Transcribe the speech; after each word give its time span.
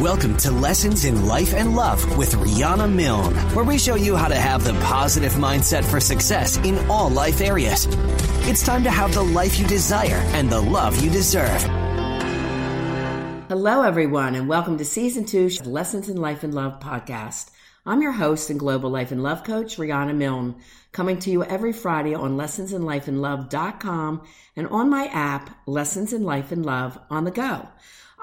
Welcome 0.00 0.36
to 0.38 0.50
Lessons 0.50 1.04
in 1.04 1.26
Life 1.26 1.54
and 1.54 1.76
Love 1.76 2.18
with 2.18 2.32
Rhonda 2.32 2.92
Milne, 2.92 3.32
where 3.54 3.64
we 3.64 3.78
show 3.78 3.94
you 3.94 4.16
how 4.16 4.26
to 4.26 4.34
have 4.34 4.64
the 4.64 4.72
positive 4.80 5.34
mindset 5.34 5.84
for 5.84 6.00
success 6.00 6.56
in 6.58 6.90
all 6.90 7.08
life 7.08 7.40
areas. 7.40 7.86
It's 8.48 8.66
time 8.66 8.82
to 8.82 8.90
have 8.90 9.14
the 9.14 9.22
life 9.22 9.56
you 9.56 9.64
desire 9.68 10.20
and 10.34 10.50
the 10.50 10.60
love 10.60 11.00
you 11.00 11.10
deserve. 11.10 11.62
Hello, 13.48 13.82
everyone, 13.82 14.34
and 14.34 14.48
welcome 14.48 14.78
to 14.78 14.84
season 14.84 15.26
two 15.26 15.46
of 15.60 15.66
Lessons 15.68 16.08
in 16.08 16.16
Life 16.16 16.42
and 16.42 16.52
Love 16.52 16.80
podcast. 16.80 17.52
I'm 17.86 18.02
your 18.02 18.12
host 18.12 18.50
and 18.50 18.58
global 18.58 18.90
life 18.90 19.12
and 19.12 19.22
love 19.22 19.44
coach, 19.44 19.76
Rhonda 19.76 20.14
Milne, 20.14 20.56
coming 20.90 21.20
to 21.20 21.30
you 21.30 21.44
every 21.44 21.72
Friday 21.72 22.16
on 22.16 22.36
lessonsinlifeandlove.com 22.36 24.22
and 24.56 24.66
on 24.66 24.90
my 24.90 25.06
app, 25.06 25.56
Lessons 25.66 26.12
in 26.12 26.24
Life 26.24 26.50
and 26.50 26.66
Love 26.66 26.98
on 27.10 27.22
the 27.22 27.30
go. 27.30 27.68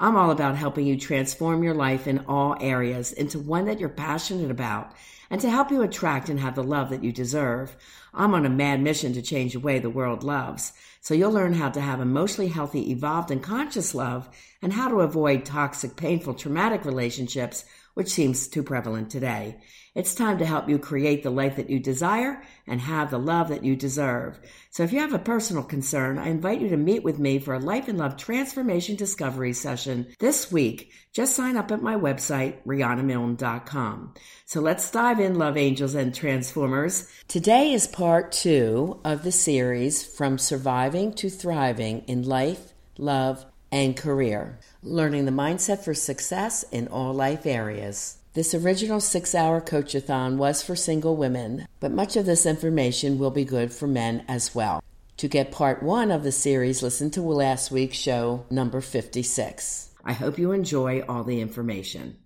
I'm 0.02 0.16
all 0.16 0.32
about 0.32 0.56
helping 0.56 0.84
you 0.84 0.98
transform 0.98 1.62
your 1.62 1.74
life 1.74 2.08
in 2.08 2.24
all 2.26 2.56
areas 2.60 3.12
into 3.12 3.38
one 3.38 3.66
that 3.66 3.78
you're 3.78 3.88
passionate 3.88 4.50
about 4.50 4.90
and 5.30 5.40
to 5.40 5.48
help 5.48 5.70
you 5.70 5.82
attract 5.82 6.28
and 6.28 6.40
have 6.40 6.56
the 6.56 6.64
love 6.64 6.90
that 6.90 7.04
you 7.04 7.12
deserve. 7.12 7.76
I'm 8.12 8.34
on 8.34 8.44
a 8.44 8.50
mad 8.50 8.82
mission 8.82 9.12
to 9.12 9.22
change 9.22 9.52
the 9.52 9.60
way 9.60 9.78
the 9.78 9.88
world 9.88 10.24
loves. 10.24 10.72
So 11.00 11.14
you'll 11.14 11.30
learn 11.30 11.52
how 11.52 11.70
to 11.70 11.80
have 11.80 12.00
emotionally 12.00 12.48
healthy, 12.50 12.90
evolved, 12.90 13.30
and 13.30 13.40
conscious 13.40 13.94
love 13.94 14.28
and 14.60 14.72
how 14.72 14.88
to 14.88 15.02
avoid 15.02 15.44
toxic, 15.44 15.94
painful, 15.94 16.34
traumatic 16.34 16.84
relationships 16.84 17.64
which 17.94 18.08
seems 18.08 18.48
too 18.48 18.62
prevalent 18.62 19.10
today. 19.10 19.60
It's 19.94 20.14
time 20.14 20.38
to 20.38 20.46
help 20.46 20.70
you 20.70 20.78
create 20.78 21.22
the 21.22 21.30
life 21.30 21.56
that 21.56 21.68
you 21.68 21.78
desire 21.78 22.42
and 22.66 22.80
have 22.80 23.10
the 23.10 23.18
love 23.18 23.48
that 23.48 23.62
you 23.62 23.76
deserve. 23.76 24.40
So 24.70 24.84
if 24.84 24.92
you 24.92 25.00
have 25.00 25.12
a 25.12 25.18
personal 25.18 25.62
concern, 25.62 26.18
I 26.18 26.28
invite 26.28 26.62
you 26.62 26.70
to 26.70 26.78
meet 26.78 27.04
with 27.04 27.18
me 27.18 27.38
for 27.38 27.52
a 27.52 27.58
life 27.58 27.88
and 27.88 27.98
love 27.98 28.16
transformation 28.16 28.96
discovery 28.96 29.52
session 29.52 30.06
this 30.18 30.50
week. 30.50 30.92
Just 31.12 31.36
sign 31.36 31.58
up 31.58 31.70
at 31.70 31.82
my 31.82 31.96
website, 31.96 32.64
RhondaMilne.com. 32.64 34.14
So 34.46 34.60
let's 34.62 34.90
dive 34.90 35.20
in, 35.20 35.34
love 35.34 35.58
angels 35.58 35.94
and 35.94 36.14
transformers. 36.14 37.06
Today 37.28 37.74
is 37.74 37.86
part 37.86 38.32
two 38.32 38.98
of 39.04 39.24
the 39.24 39.32
series 39.32 40.02
From 40.02 40.38
Surviving 40.38 41.12
to 41.14 41.28
Thriving 41.28 42.04
in 42.06 42.22
Life, 42.22 42.72
Love, 42.96 43.44
and 43.70 43.94
Career 43.94 44.58
learning 44.82 45.24
the 45.24 45.30
mindset 45.30 45.84
for 45.84 45.94
success 45.94 46.64
in 46.72 46.88
all 46.88 47.14
life 47.14 47.46
areas. 47.46 48.18
This 48.34 48.54
original 48.54 49.00
six 49.00 49.34
hour 49.34 49.60
coachathon 49.60 50.36
was 50.36 50.62
for 50.62 50.74
single 50.74 51.16
women, 51.16 51.66
but 51.80 51.92
much 51.92 52.16
of 52.16 52.26
this 52.26 52.46
information 52.46 53.18
will 53.18 53.30
be 53.30 53.44
good 53.44 53.72
for 53.72 53.86
men 53.86 54.24
as 54.26 54.54
well. 54.54 54.82
To 55.18 55.28
get 55.28 55.52
part 55.52 55.82
one 55.82 56.10
of 56.10 56.22
the 56.22 56.32
series, 56.32 56.82
listen 56.82 57.10
to 57.12 57.22
last 57.22 57.70
week's 57.70 57.98
show, 57.98 58.46
number 58.50 58.80
56. 58.80 59.90
I 60.04 60.14
hope 60.14 60.38
you 60.38 60.50
enjoy 60.52 61.02
all 61.02 61.22
the 61.22 61.40
information. 61.40 62.16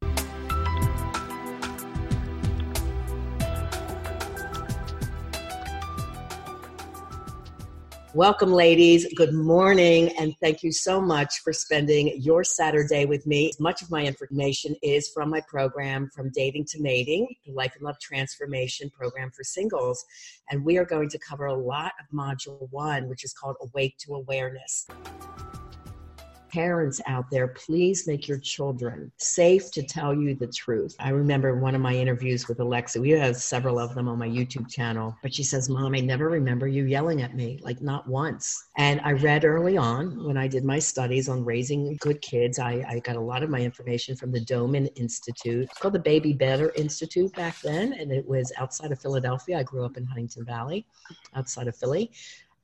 Welcome, 8.16 8.50
ladies. 8.50 9.12
Good 9.12 9.34
morning, 9.34 10.08
and 10.18 10.34
thank 10.40 10.62
you 10.62 10.72
so 10.72 11.02
much 11.02 11.40
for 11.44 11.52
spending 11.52 12.18
your 12.18 12.44
Saturday 12.44 13.04
with 13.04 13.26
me. 13.26 13.52
Much 13.60 13.82
of 13.82 13.90
my 13.90 14.04
information 14.04 14.74
is 14.82 15.10
from 15.10 15.28
my 15.28 15.42
program, 15.42 16.08
From 16.14 16.30
Dating 16.30 16.64
to 16.70 16.80
Mating, 16.80 17.28
the 17.44 17.52
Life 17.52 17.74
and 17.74 17.84
Love 17.84 17.98
Transformation 18.00 18.88
Program 18.88 19.30
for 19.32 19.44
Singles. 19.44 20.02
And 20.50 20.64
we 20.64 20.78
are 20.78 20.86
going 20.86 21.10
to 21.10 21.18
cover 21.18 21.44
a 21.44 21.54
lot 21.54 21.92
of 22.00 22.06
Module 22.10 22.66
1, 22.70 23.06
which 23.06 23.22
is 23.22 23.34
called 23.34 23.56
Awake 23.60 23.98
to 24.06 24.14
Awareness 24.14 24.86
parents 26.56 27.02
out 27.06 27.30
there, 27.30 27.48
please 27.48 28.06
make 28.06 28.26
your 28.26 28.38
children 28.38 29.12
safe 29.18 29.70
to 29.70 29.82
tell 29.82 30.14
you 30.14 30.34
the 30.34 30.46
truth. 30.46 30.96
I 30.98 31.10
remember 31.10 31.54
one 31.58 31.74
of 31.74 31.82
my 31.82 31.94
interviews 31.94 32.48
with 32.48 32.60
Alexa. 32.60 32.98
We 32.98 33.10
have 33.10 33.36
several 33.36 33.78
of 33.78 33.94
them 33.94 34.08
on 34.08 34.18
my 34.18 34.26
YouTube 34.26 34.70
channel, 34.70 35.14
but 35.22 35.34
she 35.34 35.42
says, 35.42 35.68
Mom, 35.68 35.94
I 35.94 36.00
never 36.00 36.30
remember 36.30 36.66
you 36.66 36.86
yelling 36.86 37.20
at 37.20 37.36
me, 37.36 37.60
like 37.62 37.82
not 37.82 38.08
once. 38.08 38.68
And 38.78 39.02
I 39.04 39.12
read 39.12 39.44
early 39.44 39.76
on 39.76 40.24
when 40.24 40.38
I 40.38 40.48
did 40.48 40.64
my 40.64 40.78
studies 40.78 41.28
on 41.28 41.44
raising 41.44 41.94
good 42.00 42.22
kids, 42.22 42.58
I, 42.58 42.82
I 42.88 43.00
got 43.00 43.16
a 43.16 43.20
lot 43.20 43.42
of 43.42 43.50
my 43.50 43.60
information 43.60 44.16
from 44.16 44.32
the 44.32 44.40
Doman 44.40 44.86
Institute. 44.96 45.64
It's 45.70 45.78
called 45.78 45.92
the 45.92 45.98
Baby 45.98 46.32
Better 46.32 46.72
Institute 46.74 47.34
back 47.34 47.60
then, 47.60 47.92
and 47.92 48.10
it 48.10 48.26
was 48.26 48.50
outside 48.56 48.92
of 48.92 48.98
Philadelphia. 48.98 49.58
I 49.58 49.62
grew 49.62 49.84
up 49.84 49.98
in 49.98 50.06
Huntingdon 50.06 50.46
Valley, 50.46 50.86
outside 51.34 51.68
of 51.68 51.76
Philly 51.76 52.10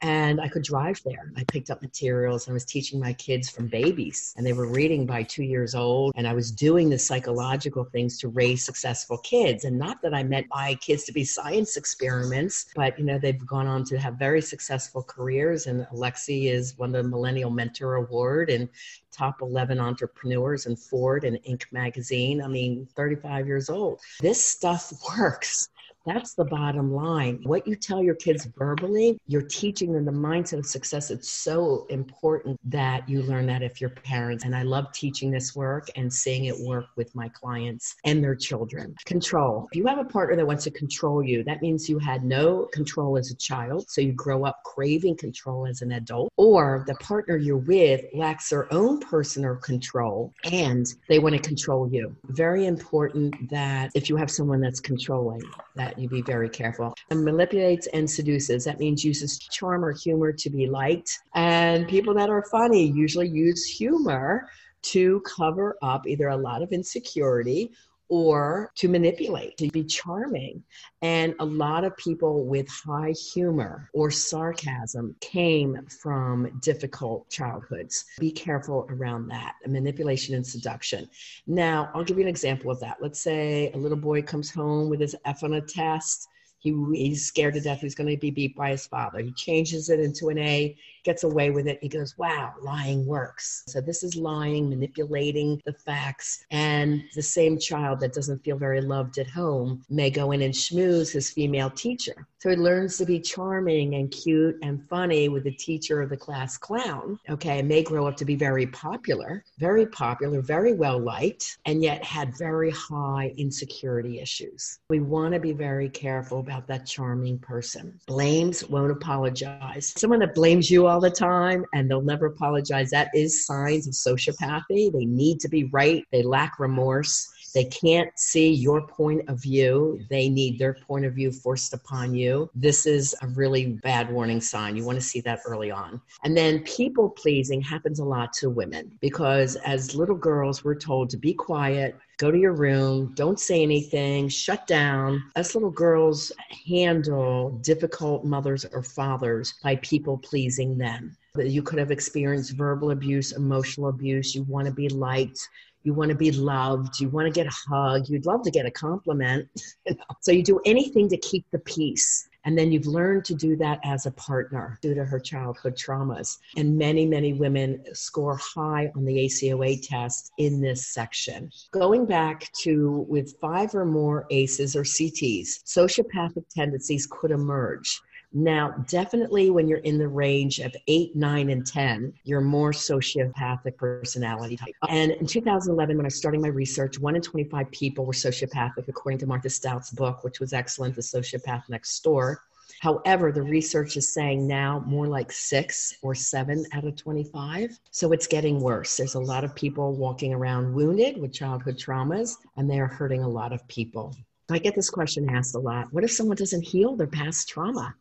and 0.02 0.40
I 0.40 0.48
could 0.48 0.62
drive 0.62 1.00
there. 1.04 1.32
I 1.36 1.44
picked 1.44 1.70
up 1.70 1.80
materials 1.80 2.46
and 2.46 2.52
I 2.52 2.54
was 2.54 2.64
teaching 2.64 3.00
my 3.00 3.12
kids 3.14 3.48
from 3.48 3.68
babies, 3.68 4.34
and 4.36 4.46
they 4.46 4.52
were 4.52 4.66
reading 4.66 5.06
by 5.06 5.22
two 5.22 5.44
years 5.44 5.74
old. 5.74 6.12
And 6.16 6.26
I 6.26 6.34
was 6.34 6.50
doing 6.50 6.90
the 6.90 6.98
psychological 6.98 7.84
things 7.84 8.18
to 8.18 8.28
raise 8.28 8.64
successful 8.64 9.18
kids. 9.18 9.64
And 9.64 9.78
not 9.78 10.02
that 10.02 10.14
I 10.14 10.22
meant 10.22 10.46
my 10.50 10.74
kids 10.76 11.04
to 11.04 11.12
be 11.12 11.24
science 11.24 11.76
experiments, 11.76 12.66
but 12.74 12.98
you 12.98 13.04
know, 13.04 13.18
they've 13.18 13.46
gone 13.46 13.66
on 13.66 13.84
to 13.84 13.98
have 13.98 14.14
very 14.14 14.42
successful 14.42 15.02
careers. 15.02 15.66
And 15.66 15.86
Alexi 15.92 16.50
is 16.50 16.74
of 16.78 16.92
the 16.92 17.08
Millennial 17.08 17.50
Mentor 17.50 17.94
Award 17.94 18.50
and 18.50 18.68
top 19.12 19.42
11 19.42 19.78
entrepreneurs 19.78 20.66
in 20.66 20.74
Forbes 20.74 21.24
and 21.24 21.38
Inc. 21.48 21.64
magazine. 21.72 22.42
I 22.42 22.48
mean, 22.48 22.88
35 22.96 23.46
years 23.46 23.70
old. 23.70 24.00
This 24.20 24.42
stuff 24.44 24.92
works. 25.18 25.68
That's 26.04 26.34
the 26.34 26.44
bottom 26.44 26.92
line. 26.92 27.40
What 27.44 27.66
you 27.66 27.76
tell 27.76 28.02
your 28.02 28.16
kids 28.16 28.46
verbally, 28.56 29.18
you're 29.26 29.42
teaching 29.42 29.92
them 29.92 30.04
the 30.04 30.12
mindset 30.12 30.58
of 30.58 30.66
success. 30.66 31.10
It's 31.10 31.30
so 31.30 31.86
important 31.90 32.58
that 32.64 33.08
you 33.08 33.22
learn 33.22 33.46
that 33.46 33.62
if 33.62 33.80
you're 33.80 33.90
parents. 33.90 34.44
And 34.44 34.54
I 34.54 34.62
love 34.62 34.92
teaching 34.92 35.30
this 35.30 35.54
work 35.54 35.88
and 35.96 36.12
seeing 36.12 36.46
it 36.46 36.58
work 36.58 36.86
with 36.96 37.14
my 37.14 37.28
clients 37.28 37.94
and 38.04 38.22
their 38.22 38.34
children. 38.34 38.94
Control. 39.06 39.68
If 39.70 39.76
you 39.76 39.86
have 39.86 39.98
a 39.98 40.04
partner 40.04 40.36
that 40.36 40.46
wants 40.46 40.64
to 40.64 40.70
control 40.70 41.22
you, 41.22 41.44
that 41.44 41.62
means 41.62 41.88
you 41.88 41.98
had 41.98 42.24
no 42.24 42.66
control 42.72 43.16
as 43.16 43.30
a 43.30 43.36
child. 43.36 43.88
So 43.88 44.00
you 44.00 44.12
grow 44.12 44.44
up 44.44 44.60
craving 44.64 45.16
control 45.16 45.66
as 45.66 45.82
an 45.82 45.92
adult, 45.92 46.32
or 46.36 46.84
the 46.86 46.94
partner 46.96 47.36
you're 47.36 47.56
with 47.56 48.04
lacks 48.12 48.48
their 48.48 48.72
own 48.72 48.98
personal 49.00 49.56
control 49.56 50.32
and 50.50 50.86
they 51.08 51.18
want 51.18 51.34
to 51.34 51.40
control 51.40 51.88
you. 51.88 52.14
Very 52.26 52.66
important 52.66 53.50
that 53.50 53.90
if 53.94 54.08
you 54.08 54.16
have 54.16 54.30
someone 54.30 54.60
that's 54.60 54.80
controlling, 54.80 55.42
that 55.76 55.91
that 55.92 56.00
you 56.00 56.08
be 56.08 56.22
very 56.22 56.48
careful. 56.48 56.94
And 57.10 57.24
manipulates 57.24 57.86
and 57.88 58.08
seduces. 58.08 58.64
That 58.64 58.78
means 58.78 59.04
uses 59.04 59.38
charm 59.38 59.84
or 59.84 59.92
humor 59.92 60.32
to 60.32 60.50
be 60.50 60.66
liked. 60.66 61.18
And 61.34 61.86
people 61.88 62.14
that 62.14 62.30
are 62.30 62.44
funny 62.50 62.90
usually 62.92 63.28
use 63.28 63.64
humor 63.64 64.48
to 64.82 65.20
cover 65.20 65.76
up 65.82 66.06
either 66.06 66.28
a 66.28 66.36
lot 66.36 66.62
of 66.62 66.72
insecurity 66.72 67.70
or 68.12 68.70
to 68.74 68.88
manipulate, 68.88 69.56
to 69.56 69.70
be 69.70 69.82
charming. 69.82 70.62
And 71.00 71.34
a 71.40 71.46
lot 71.46 71.82
of 71.82 71.96
people 71.96 72.44
with 72.44 72.68
high 72.68 73.14
humor 73.32 73.88
or 73.94 74.10
sarcasm 74.10 75.16
came 75.22 75.78
from 76.02 76.60
difficult 76.60 77.30
childhoods. 77.30 78.04
Be 78.18 78.30
careful 78.30 78.86
around 78.90 79.28
that 79.28 79.54
manipulation 79.66 80.34
and 80.34 80.46
seduction. 80.46 81.08
Now, 81.46 81.90
I'll 81.94 82.04
give 82.04 82.18
you 82.18 82.24
an 82.24 82.28
example 82.28 82.70
of 82.70 82.78
that. 82.80 82.98
Let's 83.00 83.18
say 83.18 83.72
a 83.72 83.78
little 83.78 83.96
boy 83.96 84.20
comes 84.20 84.50
home 84.50 84.90
with 84.90 85.00
his 85.00 85.16
F 85.24 85.42
on 85.42 85.54
a 85.54 85.62
test 85.62 86.28
he, 86.62 86.72
he's 86.94 87.26
scared 87.26 87.54
to 87.54 87.60
death 87.60 87.80
he's 87.80 87.96
going 87.96 88.08
to 88.08 88.16
be 88.16 88.30
beat 88.30 88.54
by 88.54 88.70
his 88.70 88.86
father. 88.86 89.18
He 89.18 89.32
changes 89.32 89.90
it 89.90 89.98
into 89.98 90.28
an 90.28 90.38
A, 90.38 90.76
gets 91.04 91.24
away 91.24 91.50
with 91.50 91.66
it. 91.66 91.78
He 91.82 91.88
goes, 91.88 92.16
wow, 92.18 92.54
lying 92.62 93.06
works. 93.06 93.64
So 93.66 93.80
this 93.80 94.02
is 94.02 94.16
lying, 94.16 94.68
manipulating 94.68 95.60
the 95.64 95.72
facts. 95.72 96.44
And 96.50 97.02
the 97.14 97.22
same 97.22 97.58
child 97.58 98.00
that 98.00 98.12
doesn't 98.12 98.44
feel 98.44 98.56
very 98.56 98.80
loved 98.80 99.18
at 99.18 99.28
home 99.28 99.84
may 99.90 100.10
go 100.10 100.32
in 100.32 100.42
and 100.42 100.54
schmooze 100.54 101.12
his 101.12 101.30
female 101.30 101.70
teacher. 101.70 102.26
So 102.38 102.50
he 102.50 102.56
learns 102.56 102.98
to 102.98 103.04
be 103.04 103.20
charming 103.20 103.94
and 103.94 104.10
cute 104.10 104.56
and 104.62 104.88
funny 104.88 105.28
with 105.28 105.44
the 105.44 105.52
teacher 105.52 106.02
of 106.02 106.10
the 106.10 106.16
class 106.16 106.58
clown. 106.58 107.18
Okay, 107.30 107.62
may 107.62 107.84
grow 107.84 108.08
up 108.08 108.16
to 108.16 108.24
be 108.24 108.34
very 108.34 108.66
popular, 108.66 109.44
very 109.58 109.86
popular, 109.86 110.40
very 110.40 110.72
well 110.72 110.98
liked, 110.98 111.58
and 111.66 111.82
yet 111.82 112.02
had 112.02 112.36
very 112.36 112.70
high 112.70 113.32
insecurity 113.36 114.20
issues. 114.20 114.80
We 114.90 115.00
want 115.00 115.34
to 115.34 115.40
be 115.40 115.52
very 115.52 115.88
careful 115.88 116.40
about 116.40 116.66
that 116.66 116.84
charming 116.84 117.38
person. 117.38 117.98
Blames 118.08 118.68
won't 118.68 118.90
apologize. 118.90 119.92
Someone 119.96 120.18
that 120.20 120.34
blames 120.34 120.70
you 120.70 120.86
all 120.92 121.00
the 121.00 121.10
time 121.10 121.64
and 121.72 121.90
they'll 121.90 122.02
never 122.02 122.26
apologize, 122.26 122.90
that 122.90 123.08
is 123.14 123.46
signs 123.46 123.86
of 123.86 123.94
sociopathy. 123.94 124.92
They 124.92 125.06
need 125.06 125.40
to 125.40 125.48
be 125.48 125.64
right, 125.64 126.04
they 126.12 126.22
lack 126.22 126.58
remorse. 126.58 127.30
They 127.54 127.64
can't 127.64 128.10
see 128.18 128.50
your 128.50 128.86
point 128.86 129.28
of 129.28 129.42
view. 129.42 130.00
They 130.08 130.30
need 130.30 130.58
their 130.58 130.72
point 130.72 131.04
of 131.04 131.12
view 131.14 131.30
forced 131.30 131.74
upon 131.74 132.14
you. 132.14 132.48
This 132.54 132.86
is 132.86 133.14
a 133.20 133.26
really 133.26 133.66
bad 133.82 134.10
warning 134.10 134.40
sign. 134.40 134.74
You 134.74 134.84
want 134.84 134.98
to 134.98 135.04
see 135.04 135.20
that 135.22 135.40
early 135.46 135.70
on. 135.70 136.00
And 136.24 136.34
then 136.34 136.60
people 136.60 137.10
pleasing 137.10 137.60
happens 137.60 137.98
a 137.98 138.04
lot 138.04 138.32
to 138.34 138.48
women 138.48 138.96
because 139.02 139.56
as 139.56 139.94
little 139.94 140.16
girls, 140.16 140.64
we're 140.64 140.74
told 140.74 141.10
to 141.10 141.18
be 141.18 141.34
quiet, 141.34 141.94
go 142.22 142.30
to 142.30 142.38
your 142.38 142.52
room, 142.52 143.12
don't 143.16 143.40
say 143.40 143.62
anything, 143.62 144.28
shut 144.28 144.64
down. 144.68 145.20
Us 145.34 145.56
little 145.56 145.72
girls 145.72 146.30
handle 146.68 147.50
difficult 147.62 148.24
mothers 148.24 148.64
or 148.72 148.80
fathers 148.80 149.54
by 149.60 149.74
people 149.76 150.18
pleasing 150.18 150.78
them. 150.78 151.16
You 151.36 151.64
could 151.64 151.80
have 151.80 151.90
experienced 151.90 152.52
verbal 152.52 152.92
abuse, 152.92 153.32
emotional 153.32 153.88
abuse. 153.88 154.36
You 154.36 154.44
want 154.44 154.66
to 154.66 154.72
be 154.72 154.88
liked 154.88 155.40
You 155.82 155.94
want 155.94 156.10
to 156.10 156.14
be 156.14 156.30
loved. 156.30 157.00
You 157.00 157.08
want 157.08 157.26
to 157.26 157.32
get 157.32 157.48
a 157.48 157.56
hug. 157.68 158.08
You'd 158.08 158.24
love 158.24 158.42
to 158.42 158.52
get 158.52 158.66
a 158.66 158.70
compliment. 158.70 159.48
So 160.20 160.30
you 160.30 160.44
do 160.44 160.60
anything 160.64 161.08
to 161.08 161.16
keep 161.16 161.44
the 161.50 161.58
peace. 161.58 162.28
And 162.44 162.58
then 162.58 162.72
you've 162.72 162.86
learned 162.86 163.24
to 163.26 163.34
do 163.34 163.56
that 163.56 163.80
as 163.84 164.06
a 164.06 164.10
partner 164.10 164.78
due 164.82 164.94
to 164.94 165.04
her 165.04 165.20
childhood 165.20 165.76
traumas. 165.76 166.38
And 166.56 166.76
many, 166.76 167.06
many 167.06 167.32
women 167.32 167.84
score 167.94 168.36
high 168.36 168.90
on 168.96 169.04
the 169.04 169.16
ACOA 169.16 169.86
test 169.86 170.32
in 170.38 170.60
this 170.60 170.88
section. 170.88 171.50
Going 171.70 172.06
back 172.06 172.50
to 172.62 173.06
with 173.08 173.38
five 173.40 173.74
or 173.74 173.84
more 173.84 174.26
ACEs 174.30 174.74
or 174.74 174.82
CTs, 174.82 175.62
sociopathic 175.64 176.48
tendencies 176.54 177.06
could 177.10 177.30
emerge. 177.30 178.00
Now, 178.34 178.70
definitely 178.88 179.50
when 179.50 179.68
you're 179.68 179.78
in 179.78 179.98
the 179.98 180.08
range 180.08 180.58
of 180.58 180.74
eight, 180.86 181.14
nine, 181.14 181.50
and 181.50 181.66
10, 181.66 182.14
you're 182.24 182.40
more 182.40 182.72
sociopathic 182.72 183.76
personality 183.76 184.56
type. 184.56 184.74
And 184.88 185.12
in 185.12 185.26
2011, 185.26 185.96
when 185.96 186.06
I 186.06 186.08
was 186.08 186.16
starting 186.16 186.40
my 186.40 186.48
research, 186.48 186.98
one 186.98 187.14
in 187.14 187.22
25 187.22 187.70
people 187.70 188.06
were 188.06 188.12
sociopathic, 188.12 188.88
according 188.88 189.18
to 189.18 189.26
Martha 189.26 189.50
Stout's 189.50 189.90
book, 189.90 190.24
which 190.24 190.40
was 190.40 190.52
excellent, 190.52 190.96
The 190.96 191.02
Sociopath 191.02 191.68
Next 191.68 192.00
Door. 192.02 192.40
However, 192.80 193.30
the 193.32 193.42
research 193.42 193.96
is 193.96 194.12
saying 194.12 194.46
now 194.46 194.82
more 194.86 195.06
like 195.06 195.30
six 195.30 195.94
or 196.02 196.14
seven 196.14 196.64
out 196.72 196.84
of 196.84 196.96
25. 196.96 197.78
So 197.90 198.12
it's 198.12 198.26
getting 198.26 198.60
worse. 198.60 198.96
There's 198.96 199.14
a 199.14 199.20
lot 199.20 199.44
of 199.44 199.54
people 199.54 199.94
walking 199.94 200.32
around 200.32 200.72
wounded 200.72 201.20
with 201.20 201.32
childhood 201.32 201.78
traumas, 201.78 202.36
and 202.56 202.68
they 202.68 202.80
are 202.80 202.86
hurting 202.86 203.22
a 203.22 203.28
lot 203.28 203.52
of 203.52 203.66
people. 203.68 204.16
I 204.50 204.58
get 204.58 204.74
this 204.74 204.90
question 204.90 205.30
asked 205.30 205.54
a 205.54 205.58
lot 205.58 205.92
What 205.92 206.04
if 206.04 206.10
someone 206.10 206.36
doesn't 206.36 206.62
heal 206.62 206.96
their 206.96 207.06
past 207.06 207.48
trauma? 207.48 207.94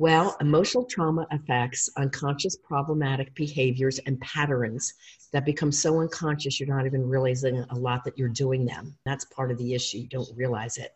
Well, 0.00 0.36
emotional 0.40 0.84
trauma 0.84 1.26
affects 1.32 1.90
unconscious 1.96 2.56
problematic 2.56 3.34
behaviors 3.34 3.98
and 3.98 4.20
patterns 4.20 4.94
that 5.32 5.44
become 5.44 5.72
so 5.72 6.00
unconscious 6.00 6.60
you're 6.60 6.68
not 6.74 6.86
even 6.86 7.08
realizing 7.08 7.64
a 7.70 7.74
lot 7.74 8.04
that 8.04 8.16
you're 8.16 8.28
doing 8.28 8.64
them. 8.64 8.96
That's 9.04 9.24
part 9.24 9.50
of 9.50 9.58
the 9.58 9.74
issue. 9.74 9.98
You 9.98 10.06
don't 10.06 10.28
realize 10.36 10.78
it 10.78 10.94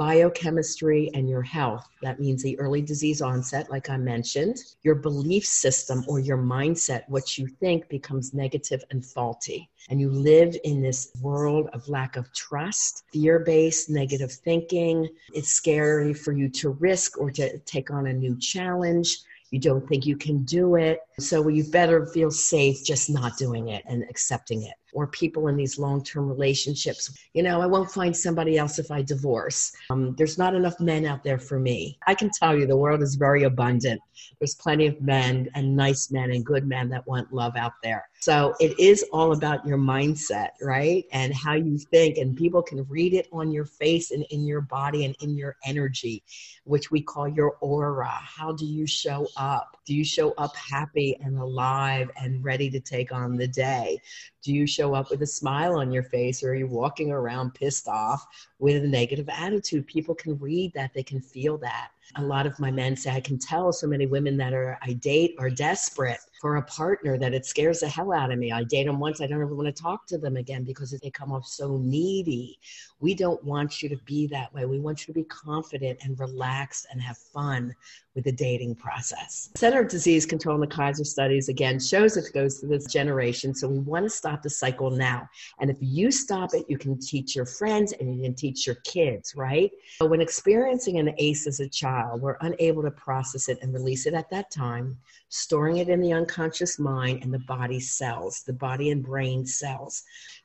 biochemistry, 0.00 1.10
and 1.12 1.28
your 1.28 1.42
health. 1.42 1.86
That 2.00 2.18
means 2.18 2.42
the 2.42 2.58
early 2.58 2.80
disease 2.80 3.20
onset, 3.20 3.70
like 3.70 3.90
I 3.90 3.98
mentioned, 3.98 4.56
your 4.82 4.94
belief 4.94 5.44
system 5.44 6.06
or 6.08 6.18
your 6.18 6.38
mindset, 6.38 7.02
what 7.08 7.36
you 7.36 7.46
think 7.46 7.86
becomes 7.90 8.32
negative 8.32 8.82
and 8.90 9.04
faulty. 9.04 9.68
And 9.90 10.00
you 10.00 10.08
live 10.08 10.56
in 10.64 10.80
this 10.80 11.12
world 11.20 11.68
of 11.74 11.86
lack 11.86 12.16
of 12.16 12.32
trust, 12.32 13.04
fear 13.12 13.40
based 13.40 13.90
negative 13.90 14.32
thinking. 14.32 15.06
It's 15.34 15.50
scary 15.50 16.14
for 16.14 16.32
you 16.32 16.48
to 16.48 16.70
risk 16.70 17.20
or 17.20 17.30
to 17.32 17.58
take 17.58 17.90
on 17.90 18.06
a 18.06 18.12
new 18.14 18.38
challenge 18.38 19.18
you 19.50 19.58
don't 19.58 19.86
think 19.88 20.06
you 20.06 20.16
can 20.16 20.44
do 20.44 20.76
it. 20.76 21.00
So 21.18 21.48
you 21.48 21.64
better 21.64 22.06
feel 22.06 22.30
safe 22.30 22.84
just 22.84 23.10
not 23.10 23.36
doing 23.36 23.70
it 23.70 23.82
and 23.84 24.04
accepting 24.08 24.62
it. 24.62 24.74
Or 24.92 25.06
people 25.06 25.48
in 25.48 25.56
these 25.56 25.78
long 25.78 26.02
term 26.02 26.28
relationships, 26.28 27.16
you 27.34 27.42
know, 27.42 27.60
I 27.60 27.66
won't 27.66 27.90
find 27.90 28.16
somebody 28.16 28.58
else 28.58 28.78
if 28.78 28.90
I 28.90 29.02
divorce. 29.02 29.72
Um, 29.90 30.14
there's 30.16 30.38
not 30.38 30.54
enough 30.54 30.78
men 30.80 31.06
out 31.06 31.22
there 31.22 31.38
for 31.38 31.58
me. 31.58 31.98
I 32.06 32.14
can 32.14 32.30
tell 32.30 32.58
you 32.58 32.66
the 32.66 32.76
world 32.76 33.02
is 33.02 33.14
very 33.14 33.44
abundant. 33.44 34.00
There's 34.38 34.54
plenty 34.54 34.86
of 34.86 35.00
men 35.00 35.48
and 35.54 35.76
nice 35.76 36.10
men 36.10 36.32
and 36.32 36.44
good 36.44 36.66
men 36.66 36.88
that 36.90 37.06
want 37.06 37.32
love 37.32 37.56
out 37.56 37.72
there. 37.82 38.09
So 38.20 38.54
it 38.60 38.78
is 38.78 39.02
all 39.14 39.32
about 39.32 39.66
your 39.66 39.78
mindset, 39.78 40.50
right? 40.60 41.04
And 41.10 41.34
how 41.34 41.54
you 41.54 41.78
think. 41.78 42.18
And 42.18 42.36
people 42.36 42.62
can 42.62 42.84
read 42.86 43.14
it 43.14 43.26
on 43.32 43.50
your 43.50 43.64
face 43.64 44.10
and 44.10 44.24
in 44.30 44.44
your 44.44 44.60
body 44.60 45.06
and 45.06 45.16
in 45.22 45.38
your 45.38 45.56
energy, 45.64 46.22
which 46.64 46.90
we 46.90 47.00
call 47.00 47.26
your 47.26 47.56
aura. 47.62 48.10
How 48.10 48.52
do 48.52 48.66
you 48.66 48.86
show 48.86 49.26
up? 49.38 49.78
Do 49.86 49.94
you 49.94 50.04
show 50.04 50.32
up 50.32 50.54
happy 50.54 51.16
and 51.22 51.38
alive 51.38 52.10
and 52.20 52.44
ready 52.44 52.68
to 52.70 52.78
take 52.78 53.10
on 53.10 53.38
the 53.38 53.48
day? 53.48 53.98
Do 54.42 54.52
you 54.52 54.66
show 54.66 54.94
up 54.94 55.10
with 55.10 55.22
a 55.22 55.26
smile 55.26 55.78
on 55.78 55.90
your 55.90 56.02
face 56.02 56.42
or 56.42 56.50
are 56.50 56.54
you 56.54 56.66
walking 56.66 57.10
around 57.10 57.54
pissed 57.54 57.88
off 57.88 58.26
with 58.58 58.84
a 58.84 58.86
negative 58.86 59.30
attitude? 59.30 59.86
People 59.86 60.14
can 60.14 60.38
read 60.38 60.74
that, 60.74 60.92
they 60.92 61.02
can 61.02 61.22
feel 61.22 61.56
that. 61.58 61.88
A 62.16 62.22
lot 62.22 62.46
of 62.46 62.58
my 62.60 62.70
men 62.70 62.96
say, 62.96 63.12
I 63.12 63.20
can 63.20 63.38
tell 63.38 63.72
so 63.72 63.86
many 63.86 64.06
women 64.06 64.36
that 64.38 64.52
are 64.52 64.78
I 64.82 64.94
date 64.94 65.36
are 65.38 65.48
desperate 65.48 66.18
for 66.40 66.56
a 66.56 66.62
partner 66.62 67.18
that 67.18 67.34
it 67.34 67.44
scares 67.44 67.80
the 67.80 67.88
hell 67.88 68.12
out 68.12 68.32
of 68.32 68.38
me. 68.38 68.50
I 68.50 68.64
date 68.64 68.86
them 68.86 68.98
once, 68.98 69.20
I 69.20 69.26
don't 69.26 69.42
ever 69.42 69.54
want 69.54 69.74
to 69.74 69.82
talk 69.82 70.06
to 70.06 70.16
them 70.16 70.38
again 70.38 70.64
because 70.64 70.90
they 70.90 71.10
come 71.10 71.32
off 71.32 71.46
so 71.46 71.76
needy. 71.76 72.58
We 72.98 73.14
don't 73.14 73.42
want 73.44 73.82
you 73.82 73.90
to 73.90 73.96
be 74.06 74.26
that 74.28 74.52
way. 74.54 74.64
We 74.64 74.80
want 74.80 75.06
you 75.06 75.12
to 75.12 75.20
be 75.20 75.24
confident 75.24 75.98
and 76.02 76.18
relaxed 76.18 76.86
and 76.90 77.00
have 77.02 77.18
fun 77.18 77.74
with 78.14 78.24
the 78.24 78.32
dating 78.32 78.74
process. 78.74 79.50
Center 79.54 79.80
of 79.80 79.88
Disease 79.88 80.24
Control 80.24 80.54
in 80.54 80.62
the 80.62 80.66
Kaiser 80.66 81.04
studies 81.04 81.48
again 81.50 81.78
shows 81.78 82.16
it 82.16 82.32
goes 82.32 82.58
through 82.58 82.70
this 82.70 82.86
generation. 82.86 83.54
So 83.54 83.68
we 83.68 83.78
want 83.78 84.06
to 84.06 84.10
stop 84.10 84.42
the 84.42 84.50
cycle 84.50 84.90
now. 84.90 85.28
And 85.60 85.70
if 85.70 85.76
you 85.80 86.10
stop 86.10 86.54
it, 86.54 86.64
you 86.68 86.78
can 86.78 86.98
teach 86.98 87.36
your 87.36 87.46
friends 87.46 87.92
and 87.92 88.16
you 88.16 88.22
can 88.22 88.34
teach 88.34 88.66
your 88.66 88.76
kids, 88.76 89.34
right? 89.36 89.70
But 89.98 90.08
when 90.08 90.22
experiencing 90.22 90.98
an 90.98 91.14
ACE 91.18 91.46
as 91.46 91.60
a 91.60 91.68
child, 91.68 92.22
we're 92.22 92.38
unable 92.40 92.82
to 92.82 92.90
process 92.90 93.48
it 93.48 93.58
and 93.62 93.74
release 93.74 94.06
it 94.06 94.14
at 94.14 94.30
that 94.30 94.50
time, 94.50 94.98
storing 95.28 95.76
it 95.76 95.88
in 95.88 96.00
the 96.00 96.12
unconscious 96.12 96.29
mind 96.78 97.22
and 97.22 97.32
the 97.32 97.38
body 97.40 97.80
cells, 97.80 98.42
the 98.42 98.52
body 98.52 98.90
and 98.90 99.02
brain 99.02 99.46
cells. 99.46 100.02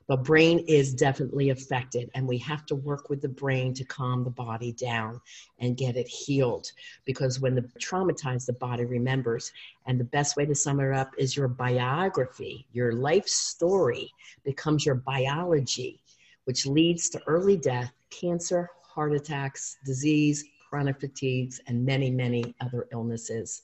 The 0.08 0.16
brain 0.16 0.60
is 0.68 0.94
definitely 0.94 1.50
affected 1.50 2.10
and 2.14 2.26
we 2.26 2.38
have 2.38 2.64
to 2.66 2.74
work 2.74 3.10
with 3.10 3.20
the 3.20 3.28
brain 3.28 3.74
to 3.74 3.84
calm 3.84 4.24
the 4.24 4.30
body 4.30 4.72
down 4.72 5.20
and 5.58 5.76
get 5.76 5.96
it 5.96 6.06
healed. 6.06 6.70
Because 7.04 7.40
when 7.40 7.54
the 7.54 7.62
traumatized 7.80 8.46
the 8.46 8.52
body 8.52 8.84
remembers 8.84 9.52
and 9.86 9.98
the 9.98 10.04
best 10.04 10.36
way 10.36 10.44
to 10.46 10.54
sum 10.54 10.80
it 10.80 10.92
up 10.92 11.12
is 11.18 11.36
your 11.36 11.48
biography 11.48 12.66
your 12.72 12.92
life 12.92 13.26
story 13.26 14.10
becomes 14.44 14.84
your 14.84 14.94
biology 14.94 16.00
which 16.44 16.66
leads 16.66 17.08
to 17.08 17.20
early 17.26 17.56
death 17.56 17.92
cancer 18.10 18.68
heart 18.82 19.12
attacks 19.12 19.78
disease 19.84 20.44
chronic 20.68 21.00
fatigues 21.00 21.60
and 21.66 21.84
many 21.84 22.10
many 22.10 22.54
other 22.60 22.86
illnesses 22.92 23.62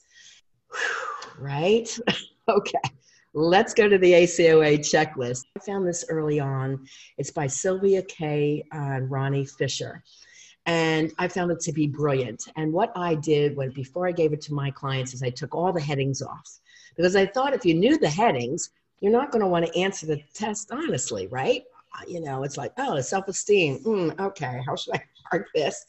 right 1.39 1.97
okay 2.47 2.79
Let's 3.35 3.73
go 3.73 3.89
to 3.89 3.97
the 3.97 4.11
ACOA 4.11 4.77
checklist. 4.77 5.45
I 5.57 5.59
found 5.61 5.87
this 5.87 6.05
early 6.07 6.39
on. 6.39 6.85
It's 7.17 7.31
by 7.31 7.47
Sylvia 7.47 8.03
Kay 8.03 8.63
and 8.71 9.09
Ronnie 9.09 9.47
Fisher. 9.47 10.03
And 10.67 11.11
I 11.17 11.27
found 11.27 11.51
it 11.51 11.59
to 11.61 11.73
be 11.73 11.87
brilliant. 11.87 12.43
And 12.57 12.71
what 12.71 12.91
I 12.95 13.15
did 13.15 13.55
when 13.55 13.71
before 13.71 14.07
I 14.07 14.11
gave 14.11 14.33
it 14.33 14.41
to 14.41 14.53
my 14.53 14.69
clients 14.69 15.15
is 15.15 15.23
I 15.23 15.31
took 15.31 15.55
all 15.55 15.73
the 15.73 15.81
headings 15.81 16.21
off 16.21 16.59
because 16.95 17.15
I 17.15 17.25
thought 17.25 17.55
if 17.55 17.65
you 17.65 17.73
knew 17.73 17.97
the 17.97 18.07
headings, 18.07 18.69
you're 18.99 19.11
not 19.11 19.31
going 19.31 19.41
to 19.41 19.47
want 19.47 19.65
to 19.65 19.79
answer 19.79 20.05
the 20.05 20.21
test 20.35 20.69
honestly, 20.71 21.25
right? 21.27 21.63
You 22.07 22.21
know, 22.21 22.43
it's 22.43 22.57
like, 22.57 22.71
oh, 22.77 23.01
self 23.01 23.27
esteem. 23.27 23.79
Mm, 23.79 24.19
okay, 24.19 24.61
how 24.65 24.75
should 24.75 24.95
I 24.95 25.03
mark 25.31 25.47
this? 25.55 25.83